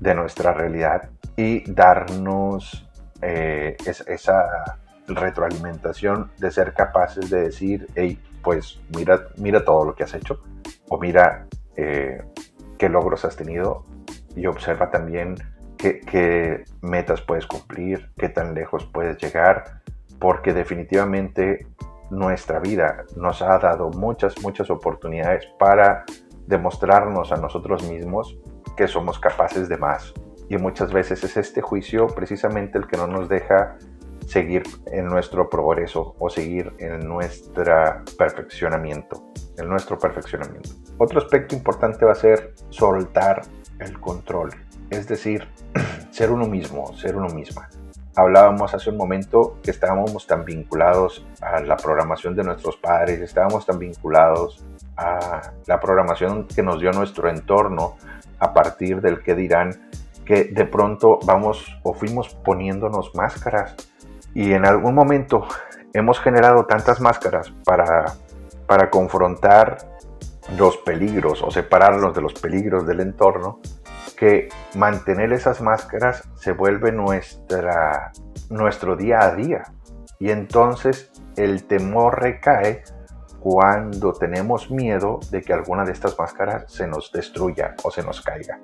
de 0.00 0.14
nuestra 0.14 0.52
realidad 0.52 1.10
y 1.36 1.70
darnos 1.70 2.88
eh, 3.22 3.76
esa 3.84 4.78
retroalimentación 5.08 6.32
de 6.38 6.50
ser 6.50 6.74
capaces 6.74 7.30
de 7.30 7.42
decir, 7.42 7.86
hey, 7.94 8.20
pues 8.42 8.80
mira, 8.96 9.28
mira 9.36 9.64
todo 9.64 9.84
lo 9.84 9.94
que 9.94 10.04
has 10.04 10.14
hecho 10.14 10.40
o 10.88 10.98
mira 10.98 11.46
eh, 11.76 12.22
qué 12.78 12.88
logros 12.88 13.24
has 13.24 13.36
tenido 13.36 13.84
y 14.34 14.46
observa 14.46 14.90
también 14.90 15.36
qué, 15.76 16.64
metas 16.82 17.20
puedes 17.20 17.46
cumplir, 17.46 18.10
qué 18.16 18.28
tan 18.28 18.54
lejos 18.54 18.84
puedes 18.92 19.18
llegar, 19.18 19.82
porque 20.18 20.52
definitivamente 20.52 21.66
nuestra 22.10 22.60
vida 22.60 23.04
nos 23.16 23.42
ha 23.42 23.58
dado 23.58 23.90
muchas, 23.90 24.40
muchas 24.42 24.70
oportunidades 24.70 25.46
para 25.58 26.04
demostrarnos 26.46 27.32
a 27.32 27.36
nosotros 27.36 27.88
mismos 27.88 28.38
que 28.76 28.86
somos 28.86 29.18
capaces 29.18 29.68
de 29.68 29.76
más. 29.76 30.14
Y 30.48 30.58
muchas 30.58 30.92
veces 30.92 31.24
es 31.24 31.36
este 31.36 31.60
juicio 31.60 32.06
precisamente 32.06 32.78
el 32.78 32.86
que 32.86 32.96
no 32.96 33.06
nos 33.06 33.28
deja 33.28 33.76
seguir 34.26 34.62
en 34.86 35.06
nuestro 35.06 35.48
progreso 35.48 36.14
o 36.18 36.28
seguir 36.28 36.72
en 36.78 37.00
nuestro 37.06 38.04
perfeccionamiento, 38.18 39.32
en 39.56 39.68
nuestro 39.68 39.98
perfeccionamiento. 39.98 40.70
Otro 40.98 41.18
aspecto 41.18 41.54
importante 41.54 42.04
va 42.04 42.12
a 42.12 42.16
ser 42.16 42.54
soltar 42.70 43.42
el 43.78 43.98
control, 44.00 44.50
es 44.90 45.08
decir, 45.08 45.48
ser 46.10 46.30
uno 46.30 46.46
mismo, 46.46 46.94
ser 46.96 47.16
uno 47.16 47.28
misma. 47.28 47.68
Hablábamos 48.14 48.72
hace 48.72 48.90
un 48.90 48.96
momento 48.96 49.58
que 49.62 49.70
estábamos 49.70 50.26
tan 50.26 50.44
vinculados 50.44 51.26
a 51.42 51.60
la 51.60 51.76
programación 51.76 52.34
de 52.34 52.44
nuestros 52.44 52.76
padres, 52.76 53.20
estábamos 53.20 53.66
tan 53.66 53.78
vinculados 53.78 54.64
a 54.96 55.52
la 55.66 55.78
programación 55.78 56.46
que 56.46 56.62
nos 56.62 56.80
dio 56.80 56.92
nuestro 56.92 57.28
entorno 57.28 57.96
a 58.38 58.54
partir 58.54 59.00
del 59.02 59.22
que 59.22 59.34
dirán 59.34 59.90
que 60.24 60.44
de 60.44 60.64
pronto 60.64 61.18
vamos 61.24 61.78
o 61.82 61.94
fuimos 61.94 62.34
poniéndonos 62.34 63.14
máscaras 63.14 63.74
y 64.34 64.52
en 64.52 64.66
algún 64.66 64.94
momento 64.94 65.46
hemos 65.92 66.18
generado 66.20 66.66
tantas 66.66 67.00
máscaras 67.00 67.52
para, 67.64 68.14
para 68.66 68.90
confrontar 68.90 69.78
los 70.56 70.76
peligros 70.78 71.42
o 71.42 71.50
separarnos 71.50 72.14
de 72.14 72.22
los 72.22 72.34
peligros 72.34 72.86
del 72.86 73.00
entorno 73.00 73.60
que 74.16 74.48
mantener 74.74 75.32
esas 75.32 75.60
máscaras 75.60 76.28
se 76.36 76.52
vuelve 76.52 76.92
nuestra, 76.92 78.12
nuestro 78.50 78.96
día 78.96 79.20
a 79.20 79.34
día. 79.34 79.64
Y 80.18 80.30
entonces 80.30 81.12
el 81.36 81.64
temor 81.64 82.20
recae 82.20 82.82
cuando 83.40 84.12
tenemos 84.12 84.70
miedo 84.70 85.20
de 85.30 85.42
que 85.42 85.52
alguna 85.52 85.84
de 85.84 85.92
estas 85.92 86.18
máscaras 86.18 86.64
se 86.72 86.86
nos 86.86 87.12
destruya 87.12 87.74
o 87.84 87.90
se 87.90 88.02
nos 88.02 88.20
caiga. 88.20 88.58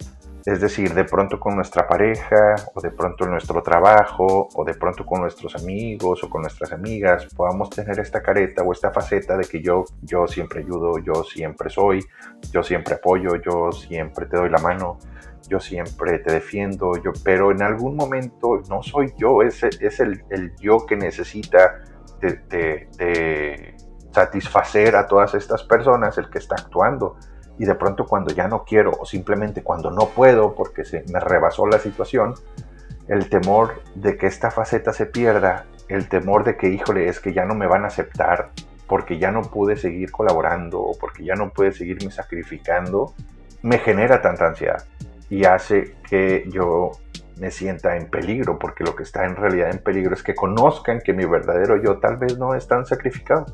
Es 0.44 0.60
decir, 0.60 0.92
de 0.92 1.04
pronto 1.04 1.38
con 1.38 1.54
nuestra 1.54 1.86
pareja, 1.86 2.56
o 2.74 2.80
de 2.80 2.90
pronto 2.90 3.24
en 3.24 3.30
nuestro 3.30 3.62
trabajo, 3.62 4.48
o 4.54 4.64
de 4.64 4.74
pronto 4.74 5.06
con 5.06 5.20
nuestros 5.20 5.54
amigos 5.54 6.24
o 6.24 6.28
con 6.28 6.42
nuestras 6.42 6.72
amigas, 6.72 7.26
podamos 7.34 7.70
tener 7.70 8.00
esta 8.00 8.20
careta 8.20 8.62
o 8.62 8.72
esta 8.72 8.90
faceta 8.90 9.36
de 9.36 9.44
que 9.44 9.62
yo, 9.62 9.84
yo 10.00 10.26
siempre 10.26 10.60
ayudo, 10.60 10.98
yo 10.98 11.22
siempre 11.22 11.70
soy, 11.70 12.04
yo 12.50 12.62
siempre 12.62 12.94
apoyo, 12.94 13.36
yo 13.36 13.70
siempre 13.70 14.26
te 14.26 14.36
doy 14.36 14.50
la 14.50 14.58
mano, 14.58 14.98
yo 15.48 15.60
siempre 15.60 16.18
te 16.18 16.32
defiendo, 16.32 16.96
yo, 16.96 17.12
pero 17.22 17.52
en 17.52 17.62
algún 17.62 17.94
momento 17.94 18.62
no 18.68 18.82
soy 18.82 19.12
yo, 19.16 19.42
es, 19.42 19.62
es 19.62 20.00
el, 20.00 20.24
el 20.30 20.56
yo 20.56 20.86
que 20.86 20.96
necesita 20.96 21.82
de, 22.20 23.76
satisfacer 24.12 24.94
a 24.96 25.06
todas 25.06 25.34
estas 25.34 25.62
personas, 25.64 26.18
el 26.18 26.28
que 26.28 26.38
está 26.38 26.56
actuando 26.56 27.16
y 27.58 27.64
de 27.64 27.74
pronto 27.74 28.06
cuando 28.06 28.32
ya 28.34 28.48
no 28.48 28.64
quiero 28.64 28.92
o 28.98 29.06
simplemente 29.06 29.62
cuando 29.62 29.90
no 29.90 30.06
puedo 30.06 30.54
porque 30.54 30.84
se 30.84 31.04
me 31.12 31.20
rebasó 31.20 31.66
la 31.66 31.78
situación, 31.78 32.34
el 33.08 33.28
temor 33.28 33.82
de 33.94 34.16
que 34.16 34.26
esta 34.26 34.50
faceta 34.50 34.92
se 34.92 35.06
pierda, 35.06 35.66
el 35.88 36.08
temor 36.08 36.44
de 36.44 36.56
que, 36.56 36.68
híjole, 36.68 37.08
es 37.08 37.20
que 37.20 37.32
ya 37.32 37.44
no 37.44 37.54
me 37.54 37.66
van 37.66 37.84
a 37.84 37.88
aceptar 37.88 38.50
porque 38.86 39.18
ya 39.18 39.30
no 39.30 39.42
pude 39.42 39.76
seguir 39.76 40.10
colaborando 40.10 40.80
o 40.80 40.98
porque 40.98 41.24
ya 41.24 41.34
no 41.34 41.50
pude 41.50 41.72
seguirme 41.72 42.10
sacrificando, 42.10 43.14
me 43.62 43.78
genera 43.78 44.20
tanta 44.20 44.46
ansiedad 44.46 44.84
y 45.30 45.44
hace 45.44 45.96
que 46.08 46.44
yo 46.50 46.92
me 47.38 47.50
sienta 47.50 47.96
en 47.96 48.08
peligro, 48.10 48.58
porque 48.58 48.84
lo 48.84 48.94
que 48.94 49.02
está 49.02 49.24
en 49.24 49.34
realidad 49.34 49.70
en 49.70 49.78
peligro 49.78 50.14
es 50.14 50.22
que 50.22 50.34
conozcan 50.34 51.00
que 51.00 51.12
mi 51.12 51.24
verdadero 51.24 51.82
yo 51.82 51.98
tal 51.98 52.18
vez 52.18 52.38
no 52.38 52.54
es 52.54 52.68
tan 52.68 52.84
sacrificado, 52.84 53.46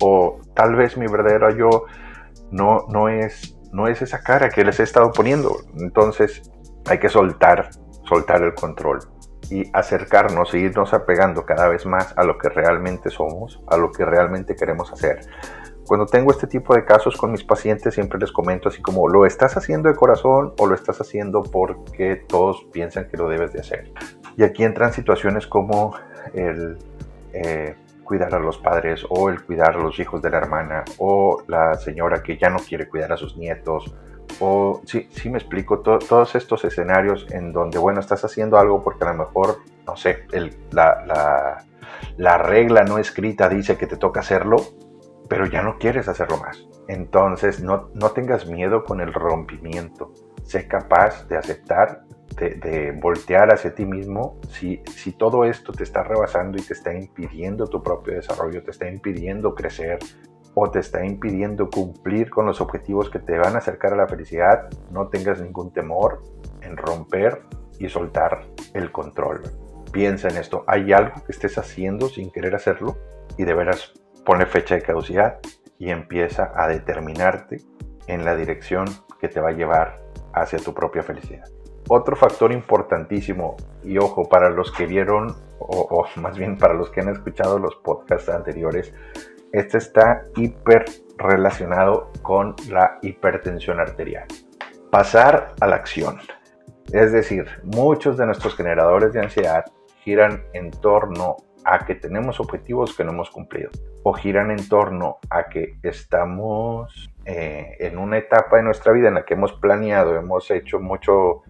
o 0.00 0.40
tal 0.54 0.76
vez 0.76 0.96
mi 0.96 1.06
verdadero 1.06 1.50
yo 1.50 1.84
no, 2.52 2.86
no, 2.88 3.08
es, 3.08 3.58
no 3.72 3.88
es 3.88 4.02
esa 4.02 4.22
cara 4.22 4.50
que 4.50 4.64
les 4.64 4.78
he 4.78 4.84
estado 4.84 5.10
poniendo. 5.12 5.56
Entonces 5.78 6.50
hay 6.86 6.98
que 6.98 7.08
soltar, 7.08 7.70
soltar 8.08 8.42
el 8.42 8.54
control 8.54 9.00
y 9.50 9.68
acercarnos 9.72 10.54
e 10.54 10.60
irnos 10.60 10.94
apegando 10.94 11.44
cada 11.44 11.68
vez 11.68 11.84
más 11.84 12.16
a 12.16 12.24
lo 12.24 12.38
que 12.38 12.48
realmente 12.48 13.10
somos, 13.10 13.60
a 13.66 13.76
lo 13.76 13.90
que 13.90 14.04
realmente 14.04 14.54
queremos 14.54 14.92
hacer. 14.92 15.20
Cuando 15.86 16.06
tengo 16.06 16.30
este 16.30 16.46
tipo 16.46 16.74
de 16.74 16.84
casos 16.84 17.16
con 17.16 17.32
mis 17.32 17.42
pacientes 17.42 17.94
siempre 17.94 18.18
les 18.18 18.30
comento 18.30 18.68
así 18.68 18.80
como 18.80 19.08
lo 19.08 19.26
estás 19.26 19.56
haciendo 19.56 19.88
de 19.88 19.96
corazón 19.96 20.54
o 20.58 20.66
lo 20.66 20.74
estás 20.74 21.00
haciendo 21.00 21.42
porque 21.42 22.16
todos 22.28 22.64
piensan 22.72 23.08
que 23.08 23.16
lo 23.16 23.28
debes 23.28 23.52
de 23.52 23.60
hacer. 23.60 23.92
Y 24.36 24.44
aquí 24.44 24.62
entran 24.64 24.92
situaciones 24.92 25.46
como 25.46 25.94
el 26.34 26.78
eh, 27.32 27.74
cuidar 28.04 28.34
a 28.34 28.38
los 28.38 28.58
padres 28.58 29.04
o 29.08 29.28
el 29.28 29.42
cuidar 29.42 29.76
a 29.76 29.78
los 29.78 29.98
hijos 29.98 30.22
de 30.22 30.30
la 30.30 30.38
hermana 30.38 30.84
o 30.98 31.42
la 31.48 31.74
señora 31.74 32.22
que 32.22 32.36
ya 32.36 32.50
no 32.50 32.58
quiere 32.58 32.88
cuidar 32.88 33.12
a 33.12 33.16
sus 33.16 33.36
nietos 33.36 33.94
o 34.40 34.80
sí, 34.84 35.08
sí 35.10 35.30
me 35.30 35.38
explico, 35.38 35.80
todos 35.80 36.34
estos 36.34 36.64
escenarios 36.64 37.26
en 37.30 37.52
donde, 37.52 37.78
bueno, 37.78 38.00
estás 38.00 38.24
haciendo 38.24 38.58
algo 38.58 38.82
porque 38.82 39.04
a 39.04 39.12
lo 39.12 39.24
mejor, 39.24 39.58
no 39.86 39.96
sé, 39.96 40.26
el, 40.32 40.56
la, 40.70 41.04
la, 41.06 41.64
la 42.16 42.38
regla 42.38 42.82
no 42.82 42.98
escrita 42.98 43.48
dice 43.48 43.76
que 43.76 43.86
te 43.86 43.96
toca 43.96 44.20
hacerlo, 44.20 44.56
pero 45.28 45.46
ya 45.46 45.62
no 45.62 45.78
quieres 45.78 46.08
hacerlo 46.08 46.38
más. 46.38 46.66
Entonces, 46.88 47.62
no, 47.62 47.90
no 47.94 48.10
tengas 48.10 48.46
miedo 48.46 48.84
con 48.84 49.00
el 49.00 49.12
rompimiento. 49.12 50.12
Sé 50.44 50.66
capaz 50.66 51.26
de 51.28 51.36
aceptar 51.36 52.04
de, 52.36 52.92
voltear 52.92 53.52
hacia 53.52 53.74
ti 53.74 53.84
mismo, 53.84 54.38
si, 54.50 54.82
todo 55.18 55.44
esto 55.44 55.72
te 55.72 55.84
está 55.84 56.02
rebasando 56.02 56.58
y 56.58 56.62
te 56.62 56.72
está 56.72 56.94
impidiendo 56.94 57.66
tu 57.66 57.82
propio 57.82 58.14
desarrollo, 58.14 58.62
te 58.62 58.70
está 58.70 58.88
impidiendo 58.88 59.54
crecer 59.54 59.98
o 60.54 60.70
te 60.70 60.80
está 60.80 61.04
impidiendo 61.04 61.70
cumplir 61.70 62.30
con 62.30 62.46
los 62.46 62.60
objetivos 62.60 63.08
que 63.10 63.18
te 63.18 63.38
van 63.38 63.54
a 63.54 63.58
acercar 63.58 63.94
a 63.94 63.96
la 63.96 64.08
felicidad, 64.08 64.68
no 64.90 65.08
tengas 65.08 65.40
ningún 65.40 65.72
temor 65.72 66.22
en 66.60 66.76
romper 66.76 67.42
y 67.78 67.88
soltar 67.88 68.44
el 68.74 68.92
control. 68.92 69.42
Piensa 69.92 70.28
en 70.28 70.36
esto, 70.36 70.64
hay 70.66 70.92
algo 70.92 71.22
que 71.24 71.32
estés 71.32 71.56
haciendo 71.58 72.08
sin 72.08 72.30
querer 72.30 72.54
hacerlo 72.54 72.98
y 73.36 73.44
de 73.44 73.54
veras 73.54 73.92
pone 74.24 74.46
fecha 74.46 74.74
de 74.74 74.82
caducidad 74.82 75.38
y 75.78 75.90
empieza 75.90 76.52
a 76.54 76.68
determinarte 76.68 77.62
en 78.06 78.24
la 78.24 78.36
dirección 78.36 78.86
que 79.20 79.28
te 79.28 79.40
va 79.40 79.50
a 79.50 79.52
llevar 79.52 80.02
hacia 80.32 80.58
tu 80.58 80.74
propia 80.74 81.02
felicidad. 81.02 81.44
Otro 81.88 82.16
factor 82.16 82.52
importantísimo, 82.52 83.56
y 83.82 83.98
ojo, 83.98 84.28
para 84.28 84.50
los 84.50 84.70
que 84.72 84.86
vieron, 84.86 85.34
o, 85.58 86.06
más 86.16 86.38
bien 86.38 86.56
para 86.56 86.74
los 86.74 86.90
que 86.90 87.00
han 87.00 87.08
escuchado 87.08 87.58
los 87.58 87.76
podcasts 87.76 88.28
anteriores, 88.28 88.94
este 89.52 89.78
está 89.78 90.24
hiper 90.36 90.84
relacionado 91.18 92.10
con 92.22 92.54
la 92.70 92.98
hipertensión 93.02 93.80
arterial. 93.80 94.26
Pasar 94.90 95.54
a 95.60 95.66
la 95.66 95.76
acción. 95.76 96.18
Es 96.92 97.12
decir, 97.12 97.46
muchos 97.62 98.16
de 98.16 98.26
nuestros 98.26 98.56
generadores 98.56 99.12
de 99.12 99.20
ansiedad 99.20 99.64
giran 100.04 100.44
en 100.52 100.70
torno 100.70 101.36
a 101.64 101.84
que 101.84 101.94
tenemos 101.94 102.40
objetivos 102.40 102.96
que 102.96 103.04
no 103.04 103.12
hemos 103.12 103.30
cumplido 103.30 103.70
o 104.02 104.12
giran 104.12 104.50
en 104.50 104.68
torno 104.68 105.18
a 105.30 105.44
que 105.44 105.76
estamos 105.82 107.10
eh, 107.24 107.76
en 107.78 107.98
una 107.98 108.18
etapa 108.18 108.56
de 108.56 108.64
nuestra 108.64 108.92
vida 108.92 109.08
en 109.08 109.14
la 109.14 109.24
que 109.24 109.34
hemos 109.34 109.52
planeado, 109.52 110.16
hemos 110.16 110.50
hecho 110.50 110.80
mucho 110.80 111.42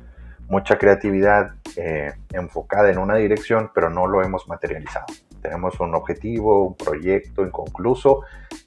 mucha 0.49 0.79
creatividad 0.79 1.55
eh, 1.77 2.13
enfocada 2.33 2.91
en 2.91 2.99
una 2.99 3.17
dirección, 3.17 3.71
pero 3.75 3.91
no 3.91 4.07
lo 4.07 4.23
hemos 4.23 4.49
materializado. 4.49 5.07
Tenemos 5.41 5.79
un 5.81 5.95
objetivo, 5.95 6.67
un 6.69 6.77
proyecto 6.77 7.43
inconcluso 7.43 8.23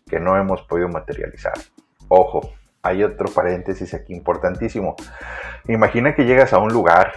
que 0.07 0.19
no 0.19 0.37
hemos 0.37 0.61
podido 0.63 0.89
materializar. 0.89 1.53
Ojo, 2.07 2.51
hay 2.81 3.03
otro 3.03 3.29
paréntesis 3.33 3.93
aquí 3.93 4.13
importantísimo. 4.13 4.95
Imagina 5.67 6.13
que 6.13 6.25
llegas 6.25 6.53
a 6.53 6.59
un 6.59 6.71
lugar 6.71 7.13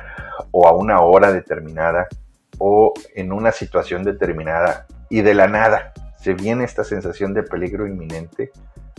o 0.50 0.66
a 0.66 0.72
una 0.72 1.00
hora 1.00 1.32
determinada 1.32 2.06
o 2.58 2.94
en 3.14 3.32
una 3.32 3.52
situación 3.52 4.02
determinada 4.02 4.86
y 5.10 5.22
de 5.22 5.34
la 5.34 5.48
nada 5.48 5.92
se 6.16 6.34
viene 6.34 6.64
esta 6.64 6.84
sensación 6.84 7.34
de 7.34 7.42
peligro 7.42 7.86
inminente. 7.86 8.50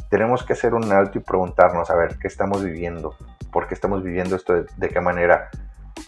Tenemos 0.09 0.43
que 0.43 0.53
hacer 0.53 0.73
un 0.73 0.91
alto 0.91 1.17
y 1.17 1.21
preguntarnos, 1.21 1.89
a 1.89 1.95
ver, 1.95 2.17
¿qué 2.19 2.27
estamos 2.27 2.63
viviendo? 2.63 3.15
Por 3.51 3.67
qué 3.67 3.73
estamos 3.73 4.03
viviendo 4.03 4.35
esto, 4.35 4.63
de, 4.63 4.89
qué 4.89 5.01
manera 5.01 5.49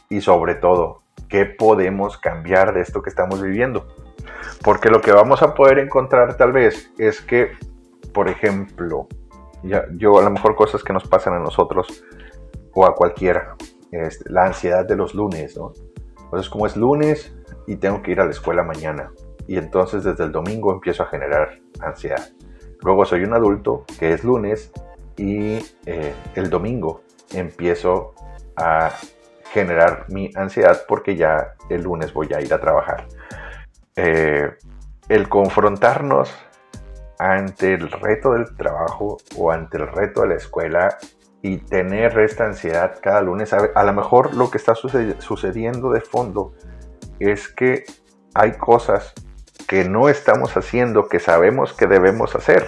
y 0.09 0.21
sobre 0.21 0.55
todo, 0.55 1.03
qué 1.29 1.45
podemos 1.45 2.17
cambiar 2.17 2.73
de 2.73 2.81
esto 2.81 3.01
que 3.01 3.09
estamos 3.09 3.41
viviendo. 3.41 3.87
Porque 4.63 4.89
lo 4.89 5.01
que 5.01 5.11
vamos 5.11 5.41
a 5.41 5.53
poder 5.53 5.79
encontrar 5.79 6.37
tal 6.37 6.51
vez 6.51 6.91
es 6.97 7.21
que, 7.21 7.51
por 8.13 8.29
ejemplo, 8.29 9.07
ya, 9.63 9.85
yo 9.95 10.19
a 10.19 10.23
lo 10.23 10.29
mejor 10.29 10.55
cosas 10.55 10.83
que 10.83 10.93
nos 10.93 11.07
pasan 11.07 11.33
a 11.33 11.39
nosotros 11.39 12.03
o 12.73 12.85
a 12.85 12.95
cualquiera, 12.95 13.55
es 13.91 14.23
la 14.29 14.45
ansiedad 14.45 14.85
de 14.85 14.95
los 14.95 15.13
lunes, 15.13 15.57
¿no? 15.57 15.73
Entonces, 16.23 16.49
como 16.49 16.65
es 16.65 16.77
lunes 16.77 17.35
y 17.67 17.75
tengo 17.75 18.01
que 18.01 18.11
ir 18.11 18.21
a 18.21 18.25
la 18.25 18.31
escuela 18.31 18.63
mañana, 18.63 19.11
y 19.47 19.57
entonces 19.57 20.03
desde 20.03 20.23
el 20.23 20.31
domingo 20.31 20.71
empiezo 20.71 21.03
a 21.03 21.07
generar 21.07 21.59
ansiedad. 21.81 22.29
Luego 22.83 23.05
soy 23.05 23.23
un 23.23 23.33
adulto 23.33 23.85
que 23.99 24.13
es 24.13 24.23
lunes 24.23 24.71
y 25.17 25.59
eh, 25.85 26.13
el 26.35 26.49
domingo 26.49 27.01
empiezo 27.33 28.13
a 28.55 28.91
generar 29.51 30.05
mi 30.09 30.31
ansiedad 30.35 30.83
porque 30.87 31.15
ya 31.15 31.55
el 31.69 31.83
lunes 31.83 32.13
voy 32.13 32.29
a 32.33 32.41
ir 32.41 32.53
a 32.53 32.59
trabajar. 32.59 33.07
Eh, 33.95 34.49
el 35.09 35.27
confrontarnos 35.27 36.33
ante 37.19 37.73
el 37.73 37.91
reto 37.91 38.33
del 38.33 38.55
trabajo 38.55 39.17
o 39.37 39.51
ante 39.51 39.77
el 39.77 39.87
reto 39.87 40.21
de 40.21 40.29
la 40.29 40.35
escuela 40.35 40.97
y 41.41 41.57
tener 41.57 42.17
esta 42.19 42.45
ansiedad 42.45 42.97
cada 43.01 43.21
lunes, 43.21 43.53
a, 43.53 43.83
lo 43.83 43.93
mejor 43.93 44.35
lo 44.35 44.49
que 44.49 44.57
está 44.57 44.73
sucediendo 44.75 45.91
de 45.91 46.01
fondo 46.01 46.53
es 47.19 47.47
que 47.47 47.83
hay 48.33 48.53
cosas 48.53 49.13
que 49.67 49.85
no 49.85 50.09
estamos 50.09 50.55
haciendo 50.55 51.07
que 51.07 51.19
sabemos 51.19 51.73
que 51.73 51.87
debemos 51.87 52.35
hacer. 52.35 52.67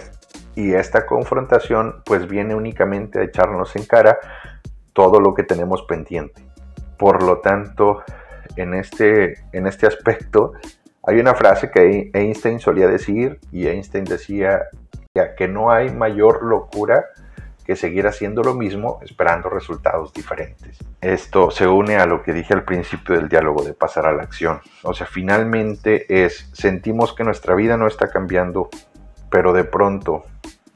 Y 0.55 0.73
esta 0.73 1.05
confrontación 1.05 2.01
pues 2.05 2.27
viene 2.27 2.55
únicamente 2.55 3.19
a 3.19 3.23
echarnos 3.23 3.75
en 3.75 3.85
cara 3.85 4.19
todo 4.93 5.19
lo 5.19 5.33
que 5.33 5.43
tenemos 5.43 5.83
pendiente. 5.83 6.43
Por 6.97 7.23
lo 7.23 7.39
tanto, 7.39 8.03
en 8.55 8.73
este, 8.73 9.43
en 9.51 9.67
este 9.67 9.87
aspecto, 9.87 10.53
hay 11.03 11.19
una 11.19 11.33
frase 11.33 11.69
que 11.69 12.11
Einstein 12.13 12.59
solía 12.59 12.87
decir 12.87 13.39
y 13.51 13.67
Einstein 13.67 14.05
decía 14.05 14.61
que 15.37 15.47
no 15.47 15.71
hay 15.71 15.91
mayor 15.91 16.43
locura 16.43 17.05
que 17.65 17.75
seguir 17.75 18.07
haciendo 18.07 18.43
lo 18.43 18.53
mismo 18.53 18.99
esperando 19.03 19.49
resultados 19.49 20.13
diferentes. 20.13 20.79
Esto 21.01 21.49
se 21.51 21.67
une 21.67 21.97
a 21.97 22.05
lo 22.05 22.21
que 22.23 22.33
dije 22.33 22.53
al 22.53 22.63
principio 22.63 23.15
del 23.15 23.29
diálogo 23.29 23.63
de 23.63 23.73
pasar 23.73 24.05
a 24.05 24.11
la 24.11 24.23
acción. 24.23 24.61
O 24.83 24.93
sea, 24.93 25.07
finalmente 25.07 26.23
es, 26.23 26.49
sentimos 26.53 27.13
que 27.13 27.23
nuestra 27.23 27.55
vida 27.55 27.77
no 27.77 27.87
está 27.87 28.09
cambiando, 28.09 28.69
pero 29.29 29.53
de 29.53 29.63
pronto 29.63 30.23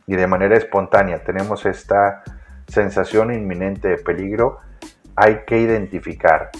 y 0.05 0.15
de 0.15 0.27
manera 0.27 0.55
espontánea 0.55 1.23
tenemos 1.23 1.65
esta 1.65 2.23
sensación 2.67 3.33
inminente 3.33 3.87
de 3.87 3.97
peligro, 3.97 4.59
hay 5.15 5.39
que 5.45 5.59
identificar 5.59 6.51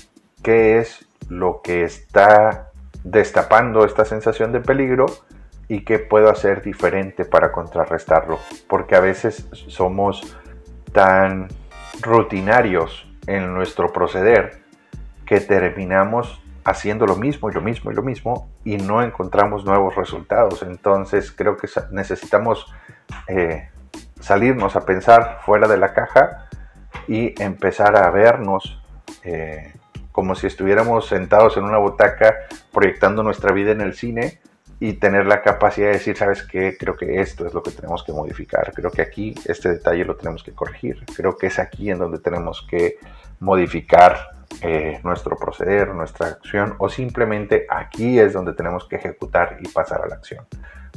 qué 0.41 0.79
es 0.79 1.07
lo 1.29 1.61
que 1.61 1.83
está 1.83 2.71
destapando 3.03 3.85
esta 3.85 4.05
sensación 4.05 4.51
de 4.51 4.59
peligro 4.59 5.05
y 5.67 5.83
qué 5.83 5.99
puedo 5.99 6.29
hacer 6.29 6.61
diferente 6.61 7.25
para 7.25 7.51
contrarrestarlo. 7.51 8.39
Porque 8.67 8.95
a 8.95 8.99
veces 8.99 9.47
somos 9.51 10.37
tan 10.93 11.47
rutinarios 12.01 13.07
en 13.27 13.53
nuestro 13.53 13.91
proceder 13.91 14.61
que 15.25 15.39
terminamos 15.41 16.41
haciendo 16.63 17.05
lo 17.05 17.15
mismo 17.15 17.49
y 17.49 17.53
lo 17.53 17.61
mismo 17.61 17.91
y 17.91 17.95
lo 17.95 18.03
mismo 18.03 18.49
y 18.65 18.77
no 18.77 19.01
encontramos 19.01 19.65
nuevos 19.65 19.95
resultados. 19.95 20.63
Entonces 20.63 21.31
creo 21.31 21.57
que 21.57 21.67
necesitamos 21.91 22.73
eh, 23.27 23.69
salirnos 24.19 24.75
a 24.75 24.85
pensar 24.85 25.39
fuera 25.45 25.67
de 25.67 25.77
la 25.77 25.93
caja 25.93 26.47
y 27.07 27.41
empezar 27.41 27.95
a 27.97 28.09
vernos 28.11 28.81
eh, 29.23 29.73
como 30.11 30.35
si 30.35 30.47
estuviéramos 30.47 31.07
sentados 31.07 31.57
en 31.57 31.63
una 31.63 31.77
butaca 31.77 32.35
proyectando 32.71 33.23
nuestra 33.23 33.53
vida 33.53 33.71
en 33.71 33.81
el 33.81 33.93
cine 33.93 34.39
y 34.79 34.93
tener 34.93 35.25
la 35.25 35.41
capacidad 35.41 35.87
de 35.87 35.93
decir, 35.93 36.17
¿sabes 36.17 36.43
qué? 36.43 36.77
Creo 36.77 36.95
que 36.95 37.19
esto 37.19 37.45
es 37.47 37.53
lo 37.53 37.63
que 37.63 37.71
tenemos 37.71 38.03
que 38.03 38.13
modificar. 38.13 38.71
Creo 38.73 38.91
que 38.91 39.01
aquí 39.01 39.33
este 39.45 39.69
detalle 39.69 40.05
lo 40.05 40.15
tenemos 40.15 40.43
que 40.43 40.53
corregir. 40.53 41.03
Creo 41.15 41.37
que 41.37 41.47
es 41.47 41.57
aquí 41.57 41.89
en 41.89 41.97
donde 41.97 42.19
tenemos 42.19 42.65
que 42.69 42.97
modificar 43.39 44.17
eh, 44.61 44.99
nuestro 45.03 45.37
proceder, 45.37 45.93
nuestra 45.93 46.27
acción, 46.27 46.75
o 46.79 46.89
simplemente 46.89 47.65
aquí 47.69 48.19
es 48.19 48.33
donde 48.33 48.53
tenemos 48.53 48.87
que 48.87 48.95
ejecutar 48.95 49.57
y 49.59 49.67
pasar 49.67 50.01
a 50.01 50.07
la 50.07 50.15
acción. 50.15 50.45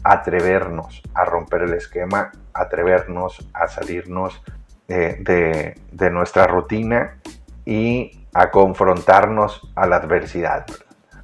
Atrevernos 0.03 1.03
a 1.15 1.25
romper 1.25 1.63
el 1.63 1.75
esquema, 1.75 2.33
atrevernos 2.55 3.49
a 3.53 3.69
salirnos 3.69 4.43
eh, 4.89 5.75
de, 5.91 6.11
nuestra 6.11 6.47
rutina 6.47 7.19
y 7.65 8.27
a 8.35 8.51
confrontarnos 8.51 9.71
a 9.77 9.87
la 9.87 9.97
adversidad, 9.97 10.67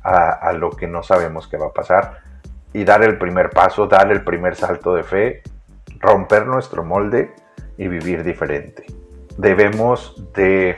a, 0.02 0.30
a 0.30 0.52
lo 0.52 0.70
que 0.70 0.86
no 0.86 1.02
sabemos 1.02 1.48
que 1.48 1.56
va 1.56 1.66
a 1.66 1.72
pasar 1.72 2.18
y 2.72 2.84
dar 2.84 3.02
el 3.02 3.18
primer 3.18 3.50
paso, 3.50 3.86
dar 3.86 4.12
el 4.12 4.22
primer 4.22 4.54
salto 4.54 4.94
de 4.94 5.02
fe, 5.02 5.42
romper 5.98 6.46
nuestro 6.46 6.84
molde 6.84 7.32
y 7.78 7.88
vivir 7.88 8.22
diferente. 8.22 8.84
Debemos 9.38 10.22
de 10.34 10.76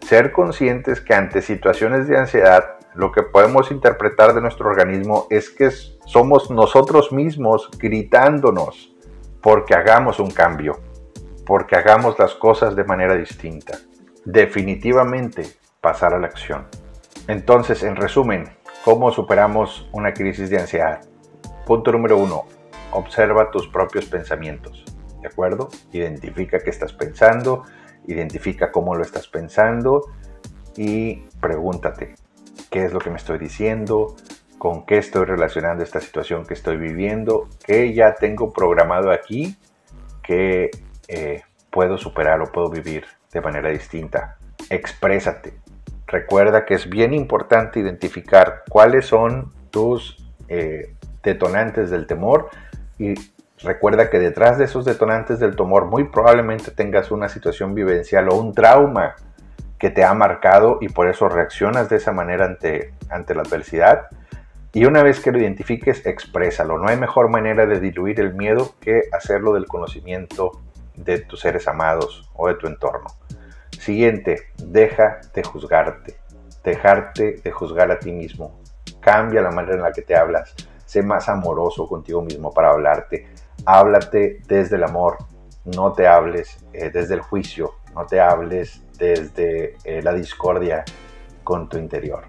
ser 0.00 0.32
conscientes 0.32 1.00
que 1.00 1.14
ante 1.14 1.42
situaciones 1.42 2.06
de 2.08 2.18
ansiedad, 2.18 2.73
lo 2.94 3.10
que 3.10 3.22
podemos 3.22 3.70
interpretar 3.70 4.34
de 4.34 4.40
nuestro 4.40 4.68
organismo 4.68 5.26
es 5.30 5.50
que 5.50 5.70
somos 5.70 6.50
nosotros 6.50 7.12
mismos 7.12 7.68
gritándonos 7.78 8.94
porque 9.40 9.74
hagamos 9.74 10.20
un 10.20 10.30
cambio, 10.30 10.80
porque 11.44 11.76
hagamos 11.76 12.18
las 12.18 12.34
cosas 12.34 12.76
de 12.76 12.84
manera 12.84 13.14
distinta. 13.14 13.78
Definitivamente 14.24 15.44
pasar 15.80 16.14
a 16.14 16.18
la 16.18 16.28
acción. 16.28 16.66
Entonces, 17.28 17.82
en 17.82 17.96
resumen, 17.96 18.44
¿cómo 18.84 19.10
superamos 19.10 19.88
una 19.92 20.14
crisis 20.14 20.48
de 20.50 20.60
ansiedad? 20.60 21.00
Punto 21.66 21.92
número 21.92 22.16
uno, 22.16 22.44
observa 22.92 23.50
tus 23.50 23.68
propios 23.68 24.06
pensamientos, 24.06 24.84
¿de 25.20 25.28
acuerdo? 25.28 25.68
Identifica 25.92 26.58
qué 26.60 26.70
estás 26.70 26.92
pensando, 26.92 27.64
identifica 28.06 28.70
cómo 28.70 28.94
lo 28.94 29.02
estás 29.02 29.28
pensando 29.28 30.02
y 30.76 31.16
pregúntate, 31.40 32.14
¿qué 32.70 32.84
es 32.84 32.92
lo 32.92 32.98
que 32.98 33.10
me 33.10 33.16
estoy 33.16 33.38
diciendo? 33.38 34.16
¿Con 34.58 34.86
qué 34.86 34.98
estoy 34.98 35.24
relacionando 35.24 35.84
esta 35.84 36.00
situación 36.00 36.46
que 36.46 36.54
estoy 36.54 36.76
viviendo? 36.76 37.48
¿Qué 37.64 37.92
ya 37.92 38.14
tengo 38.14 38.52
programado 38.52 39.10
aquí 39.10 39.56
que 40.22 40.70
eh, 41.08 41.42
puedo 41.70 41.98
superar 41.98 42.40
o 42.40 42.50
puedo 42.50 42.70
vivir 42.70 43.04
de 43.32 43.40
manera 43.40 43.70
distinta? 43.70 44.38
Exprésate. 44.70 45.54
Recuerda 46.06 46.64
que 46.64 46.74
es 46.74 46.88
bien 46.88 47.12
importante 47.12 47.80
identificar 47.80 48.62
cuáles 48.68 49.06
son 49.06 49.52
tus 49.70 50.24
eh, 50.48 50.94
detonantes 51.22 51.90
del 51.90 52.06
temor 52.06 52.50
y 52.98 53.14
recuerda 53.62 54.10
que 54.10 54.18
detrás 54.18 54.58
de 54.58 54.66
esos 54.66 54.84
detonantes 54.84 55.40
del 55.40 55.56
temor 55.56 55.86
muy 55.86 56.04
probablemente 56.04 56.70
tengas 56.70 57.10
una 57.10 57.28
situación 57.28 57.74
vivencial 57.74 58.28
o 58.28 58.36
un 58.36 58.52
trauma 58.52 59.16
que 59.78 59.90
te 59.90 60.04
ha 60.04 60.14
marcado 60.14 60.78
y 60.80 60.88
por 60.88 61.08
eso 61.08 61.28
reaccionas 61.28 61.88
de 61.88 61.96
esa 61.96 62.12
manera 62.12 62.46
ante, 62.46 62.94
ante 63.10 63.34
la 63.34 63.42
adversidad. 63.42 64.06
Y 64.72 64.86
una 64.86 65.02
vez 65.02 65.20
que 65.20 65.30
lo 65.30 65.38
identifiques, 65.38 66.04
exprésalo. 66.06 66.78
No 66.78 66.88
hay 66.88 66.96
mejor 66.96 67.28
manera 67.28 67.66
de 67.66 67.80
diluir 67.80 68.20
el 68.20 68.34
miedo 68.34 68.74
que 68.80 69.02
hacerlo 69.12 69.52
del 69.52 69.66
conocimiento 69.66 70.62
de 70.96 71.20
tus 71.20 71.40
seres 71.40 71.68
amados 71.68 72.28
o 72.34 72.48
de 72.48 72.54
tu 72.54 72.66
entorno. 72.66 73.08
Siguiente, 73.78 74.48
deja 74.56 75.20
de 75.32 75.42
juzgarte. 75.42 76.16
Dejarte 76.64 77.40
de 77.44 77.50
juzgar 77.52 77.90
a 77.90 77.98
ti 77.98 78.10
mismo. 78.10 78.60
Cambia 79.00 79.42
la 79.42 79.50
manera 79.50 79.76
en 79.76 79.82
la 79.82 79.92
que 79.92 80.02
te 80.02 80.16
hablas 80.16 80.54
sé 80.94 81.02
más 81.02 81.28
amoroso 81.28 81.88
contigo 81.88 82.22
mismo 82.22 82.52
para 82.52 82.70
hablarte. 82.70 83.26
Háblate 83.66 84.42
desde 84.46 84.76
el 84.76 84.84
amor, 84.84 85.18
no 85.64 85.92
te 85.92 86.06
hables 86.06 86.64
eh, 86.72 86.90
desde 86.90 87.14
el 87.14 87.20
juicio, 87.20 87.74
no 87.94 88.06
te 88.06 88.20
hables 88.20 88.82
desde 88.98 89.76
eh, 89.84 90.02
la 90.02 90.12
discordia 90.12 90.84
con 91.42 91.68
tu 91.68 91.78
interior. 91.78 92.24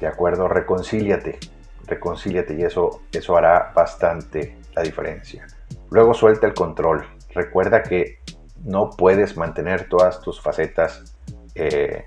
¿De 0.00 0.06
acuerdo? 0.06 0.48
Reconcíliate, 0.48 1.38
reconcíliate 1.86 2.54
y 2.54 2.62
eso, 2.62 3.02
eso 3.12 3.36
hará 3.36 3.72
bastante 3.74 4.58
la 4.74 4.82
diferencia. 4.82 5.46
Luego 5.90 6.14
suelta 6.14 6.46
el 6.46 6.54
control. 6.54 7.06
Recuerda 7.34 7.82
que 7.82 8.18
no 8.64 8.90
puedes 8.90 9.36
mantener 9.36 9.88
todas 9.88 10.20
tus 10.20 10.40
facetas 10.40 11.16
eh, 11.54 12.06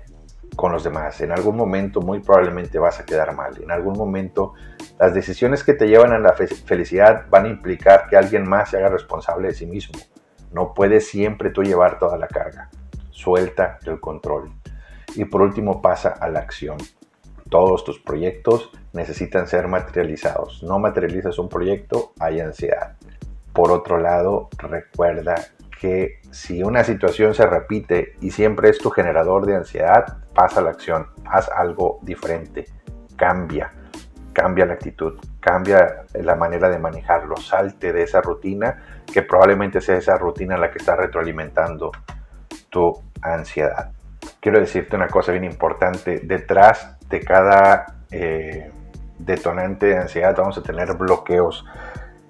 con 0.56 0.72
los 0.72 0.84
demás. 0.84 1.20
En 1.20 1.32
algún 1.32 1.56
momento 1.56 2.00
muy 2.00 2.20
probablemente 2.20 2.78
vas 2.78 3.00
a 3.00 3.04
quedar 3.04 3.34
mal. 3.34 3.60
En 3.62 3.70
algún 3.70 3.96
momento 3.96 4.54
las 4.98 5.14
decisiones 5.14 5.64
que 5.64 5.74
te 5.74 5.86
llevan 5.86 6.12
a 6.12 6.18
la 6.18 6.34
felicidad 6.34 7.26
van 7.30 7.46
a 7.46 7.48
implicar 7.48 8.08
que 8.08 8.16
alguien 8.16 8.48
más 8.48 8.70
se 8.70 8.76
haga 8.76 8.88
responsable 8.88 9.48
de 9.48 9.54
sí 9.54 9.66
mismo. 9.66 9.98
No 10.52 10.74
puedes 10.74 11.08
siempre 11.08 11.50
tú 11.50 11.62
llevar 11.62 11.98
toda 11.98 12.18
la 12.18 12.26
carga. 12.26 12.68
Suelta 13.20 13.78
el 13.84 14.00
control. 14.00 14.50
Y 15.14 15.26
por 15.26 15.42
último 15.42 15.82
pasa 15.82 16.08
a 16.08 16.30
la 16.30 16.40
acción. 16.40 16.78
Todos 17.50 17.84
tus 17.84 17.98
proyectos 17.98 18.70
necesitan 18.94 19.46
ser 19.46 19.68
materializados. 19.68 20.62
No 20.62 20.78
materializas 20.78 21.38
un 21.38 21.50
proyecto, 21.50 22.12
hay 22.18 22.40
ansiedad. 22.40 22.96
Por 23.52 23.72
otro 23.72 23.98
lado, 23.98 24.48
recuerda 24.56 25.34
que 25.78 26.20
si 26.30 26.62
una 26.62 26.82
situación 26.82 27.34
se 27.34 27.46
repite 27.46 28.14
y 28.22 28.30
siempre 28.30 28.70
es 28.70 28.78
tu 28.78 28.88
generador 28.88 29.44
de 29.44 29.56
ansiedad, 29.56 30.24
pasa 30.34 30.60
a 30.60 30.62
la 30.62 30.70
acción, 30.70 31.08
haz 31.26 31.50
algo 31.50 31.98
diferente, 32.00 32.64
cambia 33.16 33.70
cambia 34.32 34.64
la 34.64 34.74
actitud, 34.74 35.18
cambia 35.40 36.04
la 36.14 36.36
manera 36.36 36.70
de 36.70 36.78
manejarlo, 36.78 37.36
salte 37.36 37.92
de 37.92 38.04
esa 38.04 38.20
rutina 38.20 39.02
que 39.12 39.22
probablemente 39.22 39.80
sea 39.80 39.96
esa 39.96 40.16
rutina 40.16 40.56
la 40.56 40.70
que 40.70 40.78
está 40.78 40.96
retroalimentando 40.96 41.90
tu 42.70 43.02
ansiedad. 43.22 43.92
Quiero 44.40 44.60
decirte 44.60 44.96
una 44.96 45.08
cosa 45.08 45.32
bien 45.32 45.44
importante, 45.44 46.20
detrás 46.22 46.98
de 47.08 47.20
cada 47.20 47.86
eh, 48.10 48.70
detonante 49.18 49.86
de 49.86 49.98
ansiedad 49.98 50.34
vamos 50.36 50.56
a 50.58 50.62
tener 50.62 50.94
bloqueos 50.94 51.64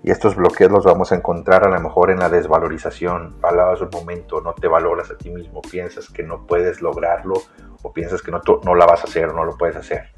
Y 0.03 0.11
estos 0.11 0.35
bloqueos 0.35 0.73
los 0.73 0.85
vamos 0.85 1.13
a 1.13 1.15
encontrar 1.15 1.67
a 1.67 1.71
lo 1.71 1.79
mejor 1.79 2.11
en 2.11 2.19
la 2.19 2.31
desvalorización. 2.31 3.37
Hablabas 3.43 3.83
un 3.83 3.91
momento, 3.93 4.41
no 4.41 4.55
te 4.55 4.67
valoras 4.67 5.11
a 5.11 5.19
ti 5.19 5.31
mismo, 5.31 5.61
piensas 5.61 6.09
que 6.09 6.23
no 6.23 6.47
puedes 6.47 6.81
lograrlo 6.81 7.35
o 7.83 7.93
piensas 7.93 8.23
que 8.23 8.31
no, 8.31 8.41
no 8.65 8.75
la 8.75 8.87
vas 8.87 9.03
a 9.03 9.05
hacer 9.05 9.29
o 9.29 9.35
no 9.35 9.45
lo 9.45 9.59
puedes 9.59 9.77
hacer. 9.77 10.09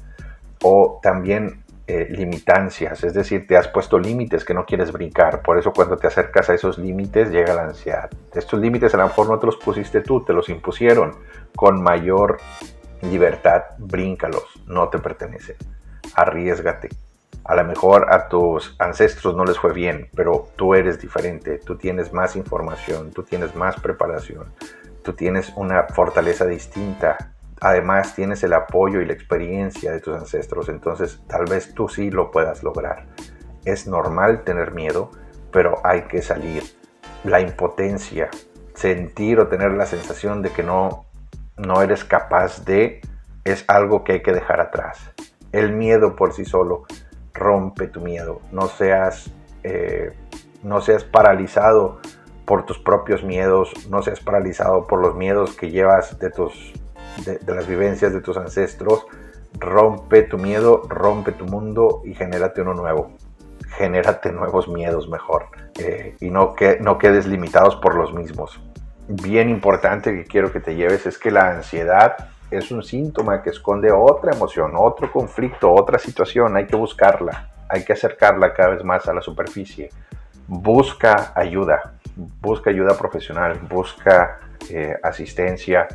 O 0.63 0.99
también 1.03 1.62
eh, 1.85 2.07
limitancias, 2.09 3.03
es 3.03 3.13
decir, 3.13 3.45
te 3.45 3.57
has 3.57 3.67
puesto 3.67 3.99
límites 3.99 4.45
que 4.45 4.53
no 4.53 4.65
quieres 4.65 4.93
brincar. 4.93 5.41
Por 5.41 5.57
eso 5.57 5.73
cuando 5.73 5.97
te 5.97 6.07
acercas 6.07 6.49
a 6.49 6.53
esos 6.53 6.77
límites 6.77 7.29
llega 7.29 7.53
la 7.53 7.65
ansiedad. 7.65 8.09
Estos 8.33 8.59
límites 8.59 8.93
a 8.93 8.97
lo 8.97 9.03
mejor 9.03 9.29
no 9.29 9.37
te 9.37 9.45
los 9.45 9.57
pusiste 9.57 9.99
tú, 10.01 10.23
te 10.23 10.31
los 10.31 10.47
impusieron. 10.47 11.15
Con 11.55 11.83
mayor 11.83 12.37
libertad, 13.01 13.63
bríncalos, 13.77 14.45
no 14.65 14.87
te 14.87 14.99
pertenecen. 14.99 15.57
Arriesgate. 16.15 16.89
A 17.43 17.55
lo 17.55 17.65
mejor 17.65 18.13
a 18.13 18.29
tus 18.29 18.75
ancestros 18.79 19.35
no 19.35 19.43
les 19.43 19.59
fue 19.59 19.73
bien, 19.73 20.07
pero 20.15 20.47
tú 20.55 20.75
eres 20.75 21.01
diferente, 21.01 21.57
tú 21.57 21.75
tienes 21.75 22.13
más 22.13 22.37
información, 22.37 23.11
tú 23.11 23.23
tienes 23.23 23.53
más 23.55 23.77
preparación, 23.81 24.53
tú 25.03 25.11
tienes 25.11 25.51
una 25.57 25.83
fortaleza 25.83 26.45
distinta. 26.45 27.32
Además 27.63 28.13
tienes 28.13 28.43
el 28.43 28.51
apoyo 28.51 28.99
y 28.99 29.05
la 29.05 29.13
experiencia 29.13 29.93
de 29.93 30.01
tus 30.01 30.17
ancestros, 30.17 30.67
entonces 30.67 31.21
tal 31.27 31.45
vez 31.45 31.73
tú 31.73 31.87
sí 31.87 32.11
lo 32.11 32.29
puedas 32.29 32.61
lograr. 32.61 33.05
Es 33.63 33.87
normal 33.87 34.43
tener 34.43 34.73
miedo, 34.73 35.11
pero 35.49 35.79
hay 35.85 36.01
que 36.01 36.21
salir. 36.21 36.63
La 37.23 37.39
impotencia, 37.39 38.29
sentir 38.73 39.39
o 39.39 39.47
tener 39.47 39.71
la 39.71 39.85
sensación 39.85 40.41
de 40.41 40.49
que 40.49 40.61
no, 40.61 41.05
no 41.55 41.81
eres 41.81 42.03
capaz 42.03 42.65
de, 42.65 42.99
es 43.45 43.63
algo 43.69 44.03
que 44.03 44.11
hay 44.11 44.21
que 44.23 44.33
dejar 44.33 44.59
atrás. 44.59 44.99
El 45.53 45.71
miedo 45.71 46.17
por 46.17 46.33
sí 46.33 46.43
solo 46.43 46.83
rompe 47.33 47.87
tu 47.87 48.01
miedo, 48.01 48.41
no 48.51 48.67
seas, 48.67 49.31
eh, 49.63 50.11
no 50.63 50.81
seas 50.81 51.05
paralizado 51.05 52.01
por 52.43 52.65
tus 52.65 52.77
propios 52.77 53.23
miedos, 53.23 53.71
no 53.89 54.01
seas 54.01 54.19
paralizado 54.19 54.85
por 54.85 54.99
los 54.99 55.15
miedos 55.15 55.55
que 55.55 55.71
llevas 55.71 56.19
de, 56.19 56.29
tus, 56.29 56.73
de, 57.25 57.39
las 57.53 57.67
vivencias 57.67 58.13
de 58.13 58.21
tus 58.21 58.37
ancestros, 58.37 59.05
rompe 59.59 60.23
tu 60.23 60.37
miedo, 60.37 60.81
rompe 60.87 61.31
tu 61.31 61.45
mundo 61.45 62.01
y 62.05 62.13
genérate 62.13 62.61
uno 62.61 62.73
nuevo. 62.73 63.11
Genérate 63.77 64.31
nuevos 64.31 64.67
miedos 64.67 65.09
mejor 65.09 65.47
eh, 65.79 66.15
y 66.19 66.29
no, 66.29 66.53
que, 66.53 66.77
no 66.79 66.99
quedes 66.99 67.25
limitados 67.25 67.75
por 67.77 67.95
los 67.95 68.13
mismos. 68.13 68.61
Bien 69.07 69.49
importante 69.49 70.13
que 70.13 70.25
quiero 70.25 70.51
que 70.51 70.59
te 70.59 70.75
lleves 70.75 71.05
es 71.07 71.17
que 71.17 71.31
la 71.31 71.49
ansiedad 71.49 72.29
es 72.51 72.71
un 72.71 72.83
síntoma 72.83 73.41
que 73.41 73.49
esconde 73.49 73.91
otra 73.91 74.31
emoción, 74.31 74.73
otro 74.75 75.11
conflicto, 75.11 75.71
otra 75.71 75.97
situación. 75.97 76.55
Hay 76.55 76.67
que 76.67 76.75
buscarla, 76.75 77.49
hay 77.67 77.83
que 77.83 77.93
acercarla 77.93 78.53
cada 78.53 78.69
vez 78.69 78.83
más 78.83 79.07
a 79.07 79.13
la 79.13 79.21
superficie. 79.21 79.89
Busca 80.47 81.33
ayuda, 81.35 81.93
busca 82.15 82.69
ayuda 82.69 82.95
profesional, 82.95 83.59
busca 83.67 84.39
eh, 84.69 84.95
asistencia 85.01 85.87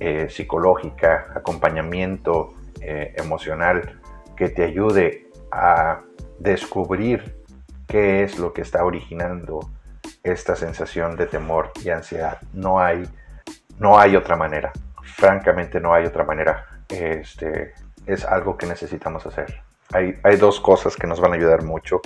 eh, 0.00 0.28
psicológica, 0.30 1.28
acompañamiento 1.34 2.54
eh, 2.80 3.14
emocional 3.16 4.00
que 4.36 4.48
te 4.48 4.64
ayude 4.64 5.30
a 5.50 6.02
descubrir 6.38 7.36
qué 7.86 8.22
es 8.22 8.38
lo 8.38 8.52
que 8.52 8.62
está 8.62 8.84
originando 8.84 9.70
esta 10.22 10.56
sensación 10.56 11.16
de 11.16 11.26
temor 11.26 11.72
y 11.84 11.90
ansiedad. 11.90 12.38
No 12.52 12.80
hay, 12.80 13.04
no 13.78 13.98
hay 13.98 14.16
otra 14.16 14.36
manera 14.36 14.72
francamente 15.16 15.80
no 15.80 15.94
hay 15.94 16.04
otra 16.04 16.24
manera. 16.24 16.66
Este, 16.88 17.72
es 18.06 18.24
algo 18.24 18.56
que 18.56 18.66
necesitamos 18.66 19.26
hacer. 19.26 19.62
Hay, 19.92 20.18
hay 20.22 20.36
dos 20.36 20.60
cosas 20.60 20.96
que 20.96 21.06
nos 21.06 21.20
van 21.20 21.32
a 21.32 21.36
ayudar 21.36 21.62
mucho 21.62 22.00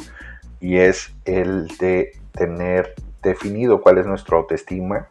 y 0.60 0.76
es 0.76 1.12
el 1.24 1.66
de 1.78 2.12
tener 2.32 2.94
definido 3.22 3.80
cuál 3.80 3.98
es 3.98 4.06
nuestra 4.06 4.36
autoestima, 4.36 5.08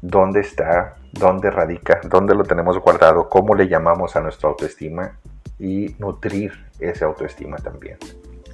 dónde 0.00 0.40
está, 0.40 0.96
dónde 1.12 1.50
radica, 1.50 2.00
dónde 2.04 2.34
lo 2.34 2.44
tenemos 2.44 2.78
guardado, 2.78 3.28
cómo 3.28 3.54
le 3.54 3.68
llamamos 3.68 4.16
a 4.16 4.20
nuestra 4.20 4.48
autoestima 4.48 5.18
y 5.58 5.94
nutrir 5.98 6.52
esa 6.80 7.06
autoestima 7.06 7.56
también. 7.58 7.98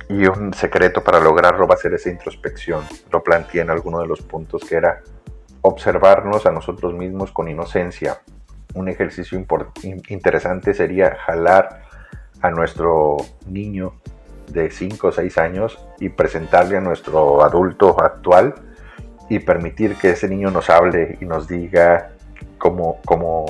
Y 0.08 0.26
un 0.26 0.52
secreto 0.54 1.02
para 1.02 1.20
lograrlo 1.20 1.66
va 1.66 1.74
a 1.74 1.78
ser 1.78 1.94
esa 1.94 2.10
introspección. 2.10 2.84
Lo 3.10 3.22
planteé 3.22 3.62
en 3.62 3.70
alguno 3.70 4.00
de 4.00 4.06
los 4.06 4.22
puntos 4.22 4.64
que 4.64 4.76
era 4.76 5.02
observarnos 5.62 6.46
a 6.46 6.52
nosotros 6.52 6.94
mismos 6.94 7.32
con 7.32 7.48
inocencia, 7.48 8.20
un 8.74 8.88
ejercicio 8.88 9.38
interesante 10.08 10.74
sería 10.74 11.16
jalar 11.26 11.82
a 12.42 12.50
nuestro 12.50 13.16
niño 13.46 13.94
de 14.48 14.70
5 14.70 15.08
o 15.08 15.12
6 15.12 15.38
años 15.38 15.78
y 15.98 16.10
presentarle 16.10 16.76
a 16.76 16.80
nuestro 16.80 17.42
adulto 17.44 18.00
actual 18.00 18.54
y 19.28 19.40
permitir 19.40 19.96
que 19.96 20.10
ese 20.10 20.28
niño 20.28 20.50
nos 20.50 20.70
hable 20.70 21.18
y 21.20 21.24
nos 21.24 21.48
diga 21.48 22.12
cómo, 22.58 23.00
cómo, 23.04 23.46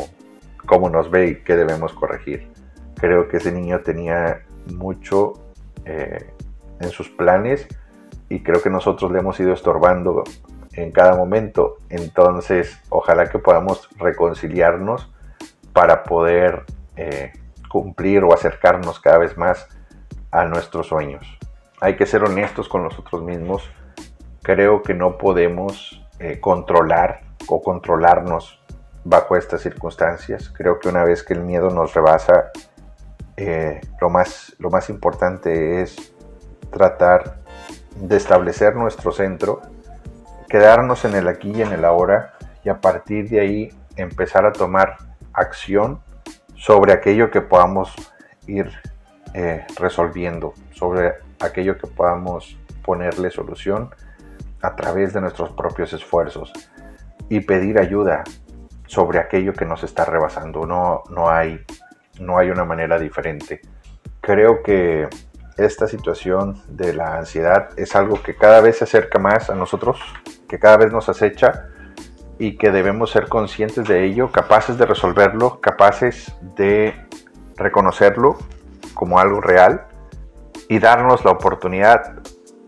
cómo 0.67 0.89
nos 0.89 1.11
ve 1.11 1.29
y 1.29 1.35
qué 1.43 1.57
debemos 1.57 1.93
corregir. 1.93 2.49
Creo 2.97 3.29
que 3.29 3.39
ese 3.39 3.53
niño 3.53 3.81
tenía 3.81 4.43
mucho 4.75 5.35
eh, 5.85 6.33
en 6.81 6.91
sus 6.91 7.09
planes 7.09 7.67
y 8.29 8.43
creo 8.43 8.63
que 8.63 8.71
nosotros 8.71 9.11
le 9.11 9.21
hemos 9.21 9.39
ido 9.41 9.53
estorbando 9.53 10.25
en 10.73 10.93
cada 10.93 11.17
momento. 11.17 11.77
Entonces, 11.89 12.79
ojalá 12.91 13.29
que 13.29 13.39
podamos 13.39 13.89
reconciliarnos 13.97 15.11
para 15.73 16.05
poder 16.05 16.65
eh, 16.97 17.33
cumplir 17.69 18.25
o 18.25 18.33
acercarnos 18.33 19.01
cada 19.01 19.19
vez 19.19 19.37
más 19.37 19.69
a 20.31 20.45
nuestros 20.45 20.89
sueños. 20.89 21.39
Hay 21.81 21.97
que 21.97 22.07
ser 22.07 22.25
honestos 22.25 22.69
con 22.69 22.83
nosotros 22.83 23.23
mismos. 23.23 23.71
Creo 24.43 24.83
que 24.83 24.95
no 24.95 25.17
podemos 25.19 26.05
eh, 26.19 26.41
controlar 26.41 27.21
o 27.47 27.63
controlarnos 27.63 28.58
bajo 29.05 29.37
estas 29.37 29.63
circunstancias. 29.63 30.51
Creo 30.55 30.79
que 30.79 30.89
una 30.89 31.05
vez 31.05 31.23
que 31.23 31.35
el 31.35 31.41
miedo 31.41 31.71
nos 31.71 31.95
rebasa, 31.95 32.51
eh, 33.37 33.81
lo, 34.01 34.11
más, 34.11 34.55
lo 34.59 34.71
más 34.71 34.91
importante 34.91 35.83
es 35.83 36.13
tratar 36.71 37.39
de 37.97 38.17
establecer 38.17 38.77
nuestro 38.77 39.13
centro 39.13 39.63
quedarnos 40.49 41.05
en 41.05 41.15
el 41.15 41.29
aquí 41.29 41.53
y 41.55 41.63
en 41.63 41.73
el 41.73 41.85
ahora 41.85 42.35
y 42.65 42.69
a 42.69 42.81
partir 42.81 43.29
de 43.29 43.41
ahí 43.41 43.73
empezar 43.97 44.47
a 44.47 44.53
tomar 44.53 44.97
acción 45.33 46.01
sobre 46.55 46.93
aquello 46.93 47.31
que 47.31 47.41
podamos 47.41 47.95
ir 48.47 48.71
eh, 49.35 49.67
resolviendo, 49.79 50.55
sobre 50.73 51.15
aquello 51.41 51.77
que 51.77 51.87
podamos 51.87 52.59
ponerle 52.83 53.31
solución 53.31 53.91
a 54.63 54.75
través 54.75 55.13
de 55.13 55.21
nuestros 55.21 55.51
propios 55.51 55.93
esfuerzos 55.93 56.53
y 57.29 57.41
pedir 57.41 57.79
ayuda 57.79 58.25
sobre 58.89 59.21
aquello 59.21 59.53
que 59.53 59.65
nos 59.65 59.85
está 59.85 60.05
rebasando. 60.05 60.67
No, 60.67 61.05
no, 61.11 61.31
hay, 61.31 61.65
no 62.19 62.39
hay 62.39 62.51
una 62.51 62.65
manera 62.65 62.99
diferente. 62.99 63.61
Creo 64.21 64.63
que 64.63 65.09
esta 65.57 65.87
situación 65.87 66.61
de 66.69 66.95
la 66.95 67.19
ansiedad 67.19 67.69
es 67.77 67.95
algo 67.95 68.23
que 68.23 68.35
cada 68.35 68.61
vez 68.61 68.79
se 68.79 68.85
acerca 68.85 69.19
más 69.19 69.51
a 69.51 69.55
nosotros, 69.55 70.01
que 70.49 70.59
cada 70.59 70.77
vez 70.79 70.93
nos 70.93 71.09
acecha 71.09 71.69
y 72.39 72.57
que 72.57 72.71
debemos 72.71 73.11
ser 73.11 73.29
conscientes 73.29 73.87
de 73.87 74.05
ello, 74.05 74.31
capaces 74.33 74.79
de 74.79 74.87
resolverlo, 74.87 75.61
capaces 75.61 76.33
de 76.57 76.95
reconocerlo 77.57 78.39
como 78.95 79.19
algo 79.19 79.41
real 79.41 79.87
y 80.69 80.79
darnos 80.79 81.25
la 81.25 81.33
oportunidad 81.33 82.23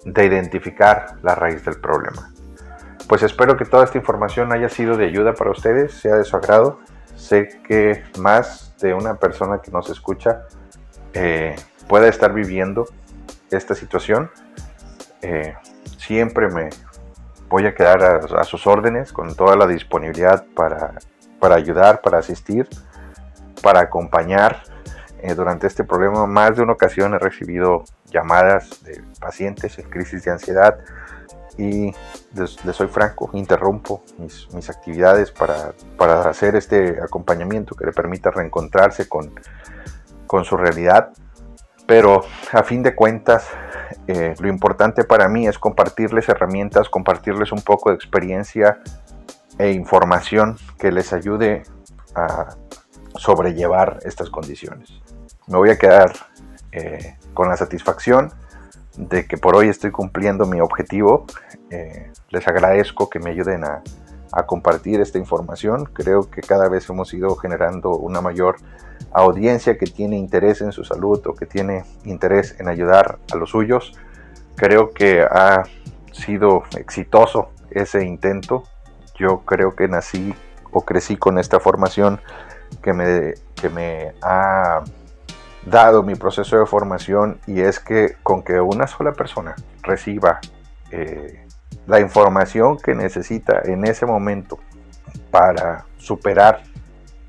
de 0.05 0.25
identificar 0.27 1.17
la 1.23 1.35
raíz 1.35 1.65
del 1.65 1.81
problema. 1.81 2.30
Pues 3.11 3.25
espero 3.25 3.57
que 3.57 3.65
toda 3.65 3.83
esta 3.83 3.99
información 3.99 4.53
haya 4.53 4.69
sido 4.69 4.97
de 4.97 5.05
ayuda 5.05 5.35
para 5.35 5.51
ustedes, 5.51 5.95
sea 5.95 6.15
de 6.15 6.23
su 6.23 6.37
agrado. 6.37 6.79
Sé 7.17 7.61
que 7.67 8.05
más 8.21 8.77
de 8.79 8.95
una 8.95 9.17
persona 9.17 9.59
que 9.61 9.73
nos 9.73 9.91
escucha 9.91 10.43
eh, 11.13 11.57
pueda 11.89 12.07
estar 12.07 12.33
viviendo 12.33 12.87
esta 13.51 13.75
situación. 13.75 14.31
Eh, 15.23 15.57
siempre 15.99 16.51
me, 16.51 16.71
voy 17.49 17.67
a 17.67 17.75
quedar 17.75 18.01
a, 18.33 18.45
sus 18.45 18.65
órdenes 18.69 19.13
con 19.13 19.35
toda 19.35 19.57
la 19.57 19.67
disponibilidad 19.67 20.47
para, 20.55 20.95
para 21.41 21.57
ayudar, 21.57 22.03
para 22.03 22.19
asistir, 22.19 22.69
para 23.61 23.81
acompañar. 23.81 24.63
Eh, 25.21 25.35
durante 25.35 25.67
este 25.67 25.83
problema, 25.83 26.29
más 26.29 26.55
de 26.55 26.63
una 26.63 26.75
ocasión 26.75 27.13
he 27.15 27.19
recibido 27.19 27.83
llamadas 28.07 28.85
de 28.85 29.03
pacientes 29.19 29.81
en 29.81 29.91
crisis 29.91 30.23
de 30.23 30.31
ansiedad 30.31 30.79
y 31.61 31.95
les, 32.35 32.57
soy 32.73 32.89
franco, 32.89 33.31
interrumpo 33.35 34.03
mis, 34.17 34.49
mis 34.55 34.71
actividades 34.71 35.31
para, 35.31 35.73
para, 35.99 36.23
hacer 36.23 36.57
este 36.57 37.01
acompañamiento 37.03 37.75
que 37.75 37.85
le 37.85 37.93
permita 37.93 38.31
reencontrarse 38.31 39.09
con, 39.09 39.35
con 40.27 40.45
su 40.45 40.57
realidad. 40.57 41.11
Pero 41.87 42.25
a 42.53 42.63
fin 42.63 42.83
de 42.83 42.95
cuentas, 42.95 43.47
eh, 44.07 44.35
lo 44.39 44.49
importante 44.49 45.05
para 45.05 45.29
mí 45.29 45.47
es 45.47 45.59
compartirles 45.59 46.29
herramientas, 46.29 46.89
compartirles 46.89 47.53
un 47.53 47.61
poco 47.61 47.91
de 47.91 47.97
experiencia 47.97 48.81
e 49.59 49.73
información 49.73 50.57
que 50.79 50.91
les 50.91 51.13
ayude 51.13 51.65
a 52.15 52.57
sobrellevar 53.17 53.99
estas 54.05 54.31
condiciones. 54.31 54.91
Me 55.47 55.59
voy 55.59 55.71
a 55.71 55.77
quedar 55.77 56.13
eh, 56.73 57.19
con 57.35 57.49
la 57.49 57.57
satisfacción 57.57 58.33
de 59.09 59.27
que 59.27 59.37
por 59.37 59.57
hoy 59.57 59.69
estoy 59.69 59.91
cumpliendo 59.91 60.47
mi 60.47 60.61
objetivo. 60.61 61.27
Eh, 61.71 62.13
les 62.29 62.47
agradezco 62.47 63.09
que 63.09 63.19
me 63.19 63.31
ayuden 63.31 63.65
a, 63.65 63.83
compartir 64.47 65.01
esta 65.01 65.19
información. 65.19 65.87
Creo 65.93 66.31
que 66.31 66.41
cada 66.41 66.69
vez 66.69 66.89
hemos 66.89 67.13
ido 67.13 67.35
generando 67.35 67.97
una 67.97 68.21
mayor 68.21 68.57
audiencia 69.13 69.77
que 69.77 69.87
tiene 69.87 70.17
interés 70.17 70.61
en 70.61 70.71
su 70.71 70.85
salud 70.85 71.21
o 71.27 71.35
que 71.35 71.47
tiene 71.47 71.85
interés 72.05 72.55
en 72.61 72.69
ayudar 72.69 73.19
a 73.33 73.37
los 73.37 73.51
suyos. 73.51 73.93
Creo 74.55 74.93
que 74.93 75.23
ha 75.23 75.65
sido 76.13 76.63
exitoso 76.79 77.51
ese 77.73 78.05
intento. 78.05 78.63
Yo 79.19 79.41
creo 79.41 79.75
que 79.75 79.89
nací 79.89 80.33
o 80.71 80.83
crecí 80.83 81.17
con 81.17 81.37
esta 81.37 81.59
formación 81.59 82.21
que 82.83 82.93
me, 82.93 83.35
que 83.57 83.69
me 83.69 84.13
ha 84.23 84.85
dado 85.67 86.03
mi 86.03 86.15
proceso 86.15 86.59
de 86.59 86.67
formación 86.67 87.39
y 87.47 87.61
es 87.61 87.81
que 87.81 88.17
con 88.23 88.43
que 88.43 88.61
una 88.61 88.87
sola 88.87 89.13
persona 89.13 89.55
reciba 89.83 90.41
eh, 90.91 91.47
la 91.87 92.01
información 92.01 92.79
que 92.79 92.95
necesita 92.95 93.61
en 93.65 93.85
ese 93.85 94.07
momento 94.07 94.59
para 95.31 95.85
superar 95.99 96.63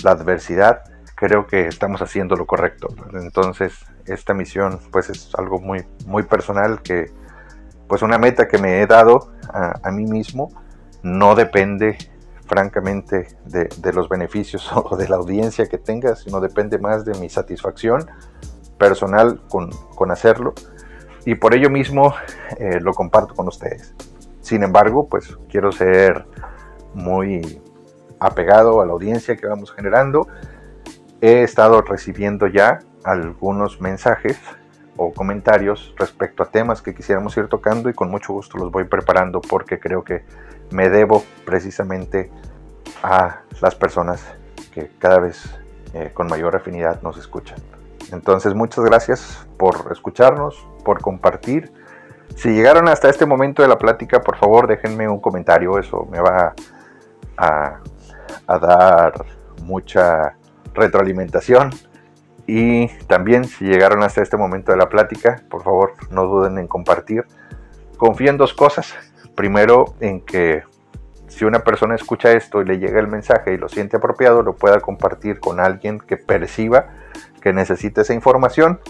la 0.03 0.11
adversidad, 0.11 0.83
creo 1.15 1.45
que 1.45 1.67
estamos 1.67 2.01
haciendo 2.01 2.35
lo 2.35 2.45
correcto. 2.45 2.87
Entonces, 3.13 3.73
esta 4.05 4.33
misión 4.33 4.79
pues 4.91 5.09
es 5.09 5.33
algo 5.37 5.59
muy, 5.59 5.85
muy 6.05 6.23
personal 6.23 6.81
que 6.81 7.11
pues 7.87 8.01
una 8.01 8.17
meta 8.17 8.47
que 8.47 8.57
me 8.57 8.81
he 8.81 8.87
dado 8.87 9.31
a, 9.53 9.73
a 9.83 9.91
mí 9.91 10.05
mismo 10.05 10.51
no 11.03 11.35
depende 11.35 11.97
francamente 12.51 13.29
de, 13.45 13.93
los 13.93 14.09
beneficios 14.09 14.69
o 14.75 14.97
de 14.97 15.07
la 15.07 15.15
audiencia 15.15 15.67
que 15.67 15.77
tenga, 15.77 16.17
sino 16.17 16.41
depende 16.41 16.77
más 16.79 17.05
de 17.05 17.17
mi 17.17 17.29
satisfacción 17.29 18.11
personal 18.77 19.41
con, 19.47 19.71
hacerlo 20.11 20.53
y 21.25 21.35
por 21.35 21.53
ello 21.53 21.69
mismo 21.69 22.13
eh, 22.57 22.81
lo 22.81 22.93
comparto 22.93 23.35
con 23.35 23.47
ustedes. 23.47 23.95
Sin 24.41 24.63
embargo, 24.63 25.07
pues 25.07 25.37
quiero 25.47 25.71
ser 25.71 26.25
muy 26.93 27.61
apegado 28.19 28.81
a 28.81 28.85
la 28.85 28.91
audiencia 28.91 29.37
que 29.37 29.47
vamos 29.47 29.71
generando. 29.71 30.27
He 31.21 31.43
estado 31.43 31.81
recibiendo 31.83 32.47
ya 32.47 32.79
algunos 33.05 33.79
mensajes 33.79 34.37
o 34.97 35.13
comentarios 35.13 35.93
respecto 35.97 36.43
a 36.43 36.45
temas 36.47 36.81
que 36.81 36.93
quisiéramos 36.93 37.35
ir 37.37 37.47
tocando 37.47 37.89
y 37.89 37.93
con 37.93 38.09
mucho 38.09 38.33
gusto 38.33 38.57
los 38.57 38.71
voy 38.71 38.83
preparando 38.83 39.41
porque 39.41 39.79
creo 39.79 40.03
que 40.03 40.23
me 40.71 40.89
debo 40.89 41.23
precisamente 41.45 42.31
a 43.03 43.41
las 43.61 43.75
personas 43.75 44.23
que 44.73 44.89
cada 44.99 45.19
vez 45.19 45.43
eh, 45.93 46.11
con 46.13 46.27
mayor 46.27 46.55
afinidad 46.55 47.01
nos 47.01 47.17
escuchan. 47.17 47.57
Entonces 48.11 48.53
muchas 48.53 48.83
gracias 48.83 49.47
por 49.57 49.91
escucharnos, 49.91 50.65
por 50.83 51.01
compartir. 51.01 51.71
Si 52.35 52.49
llegaron 52.49 52.87
hasta 52.87 53.09
este 53.09 53.25
momento 53.25 53.61
de 53.61 53.67
la 53.67 53.77
plática, 53.77 54.21
por 54.21 54.37
favor 54.37 54.67
déjenme 54.67 55.07
un 55.07 55.19
comentario, 55.19 55.77
eso 55.77 56.07
me 56.09 56.19
va 56.19 56.53
a, 57.37 57.79
a 58.47 58.59
dar 58.59 59.25
mucha 59.63 60.35
retroalimentación. 60.73 61.71
Y 62.53 62.89
también 63.07 63.45
si 63.45 63.63
llegaron 63.63 64.03
hasta 64.03 64.21
este 64.21 64.35
momento 64.35 64.73
de 64.73 64.77
la 64.77 64.89
plática, 64.89 65.41
por 65.49 65.63
favor 65.63 65.93
no 66.09 66.25
duden 66.25 66.57
en 66.57 66.67
compartir. 66.67 67.23
Confío 67.95 68.29
en 68.29 68.35
dos 68.35 68.53
cosas. 68.53 68.93
Primero, 69.35 69.95
en 70.01 70.19
que 70.19 70.63
si 71.29 71.45
una 71.45 71.59
persona 71.59 71.95
escucha 71.95 72.33
esto 72.33 72.61
y 72.61 72.65
le 72.65 72.77
llega 72.77 72.99
el 72.99 73.07
mensaje 73.07 73.53
y 73.53 73.57
lo 73.57 73.69
siente 73.69 73.95
apropiado, 73.95 74.41
lo 74.41 74.57
pueda 74.57 74.81
compartir 74.81 75.39
con 75.39 75.61
alguien 75.61 76.01
que 76.01 76.17
perciba 76.17 76.89
que 77.39 77.53
necesita 77.53 78.01
esa 78.01 78.13
información 78.13 78.81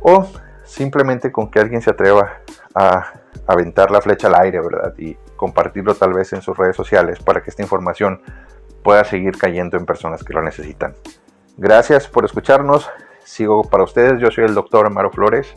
o 0.00 0.28
simplemente 0.62 1.32
con 1.32 1.50
que 1.50 1.58
alguien 1.58 1.82
se 1.82 1.90
atreva 1.90 2.38
a 2.76 3.14
aventar 3.48 3.90
la 3.90 4.00
flecha 4.00 4.28
al 4.28 4.36
aire, 4.36 4.60
¿verdad? 4.60 4.94
Y 4.96 5.16
compartirlo 5.34 5.96
tal 5.96 6.12
vez 6.12 6.32
en 6.34 6.40
sus 6.40 6.56
redes 6.56 6.76
sociales 6.76 7.18
para 7.18 7.42
que 7.42 7.50
esta 7.50 7.62
información 7.62 8.22
pueda 8.84 9.02
seguir 9.02 9.36
cayendo 9.36 9.76
en 9.76 9.86
personas 9.86 10.22
que 10.22 10.32
lo 10.32 10.40
necesitan. 10.40 10.94
Gracias 11.56 12.06
por 12.06 12.24
escucharnos. 12.24 12.88
Sigo 13.24 13.62
para 13.62 13.84
ustedes. 13.84 14.20
Yo 14.20 14.30
soy 14.30 14.44
el 14.44 14.54
doctor 14.54 14.86
Amaro 14.86 15.10
Flores 15.10 15.54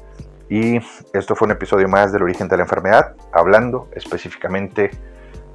y 0.50 0.78
esto 1.14 1.36
fue 1.36 1.46
un 1.48 1.52
episodio 1.52 1.88
más 1.88 2.12
del 2.12 2.24
origen 2.24 2.48
de 2.48 2.58
la 2.58 2.64
enfermedad, 2.64 3.16
hablando 3.32 3.89
específicamente 3.94 4.91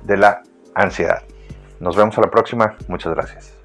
de 0.04 0.16
la 0.16 0.42
ansiedad. 0.74 1.22
Nos 1.80 1.96
vemos 1.96 2.16
a 2.18 2.22
la 2.22 2.30
próxima. 2.30 2.76
Muchas 2.88 3.14
gracias. 3.14 3.57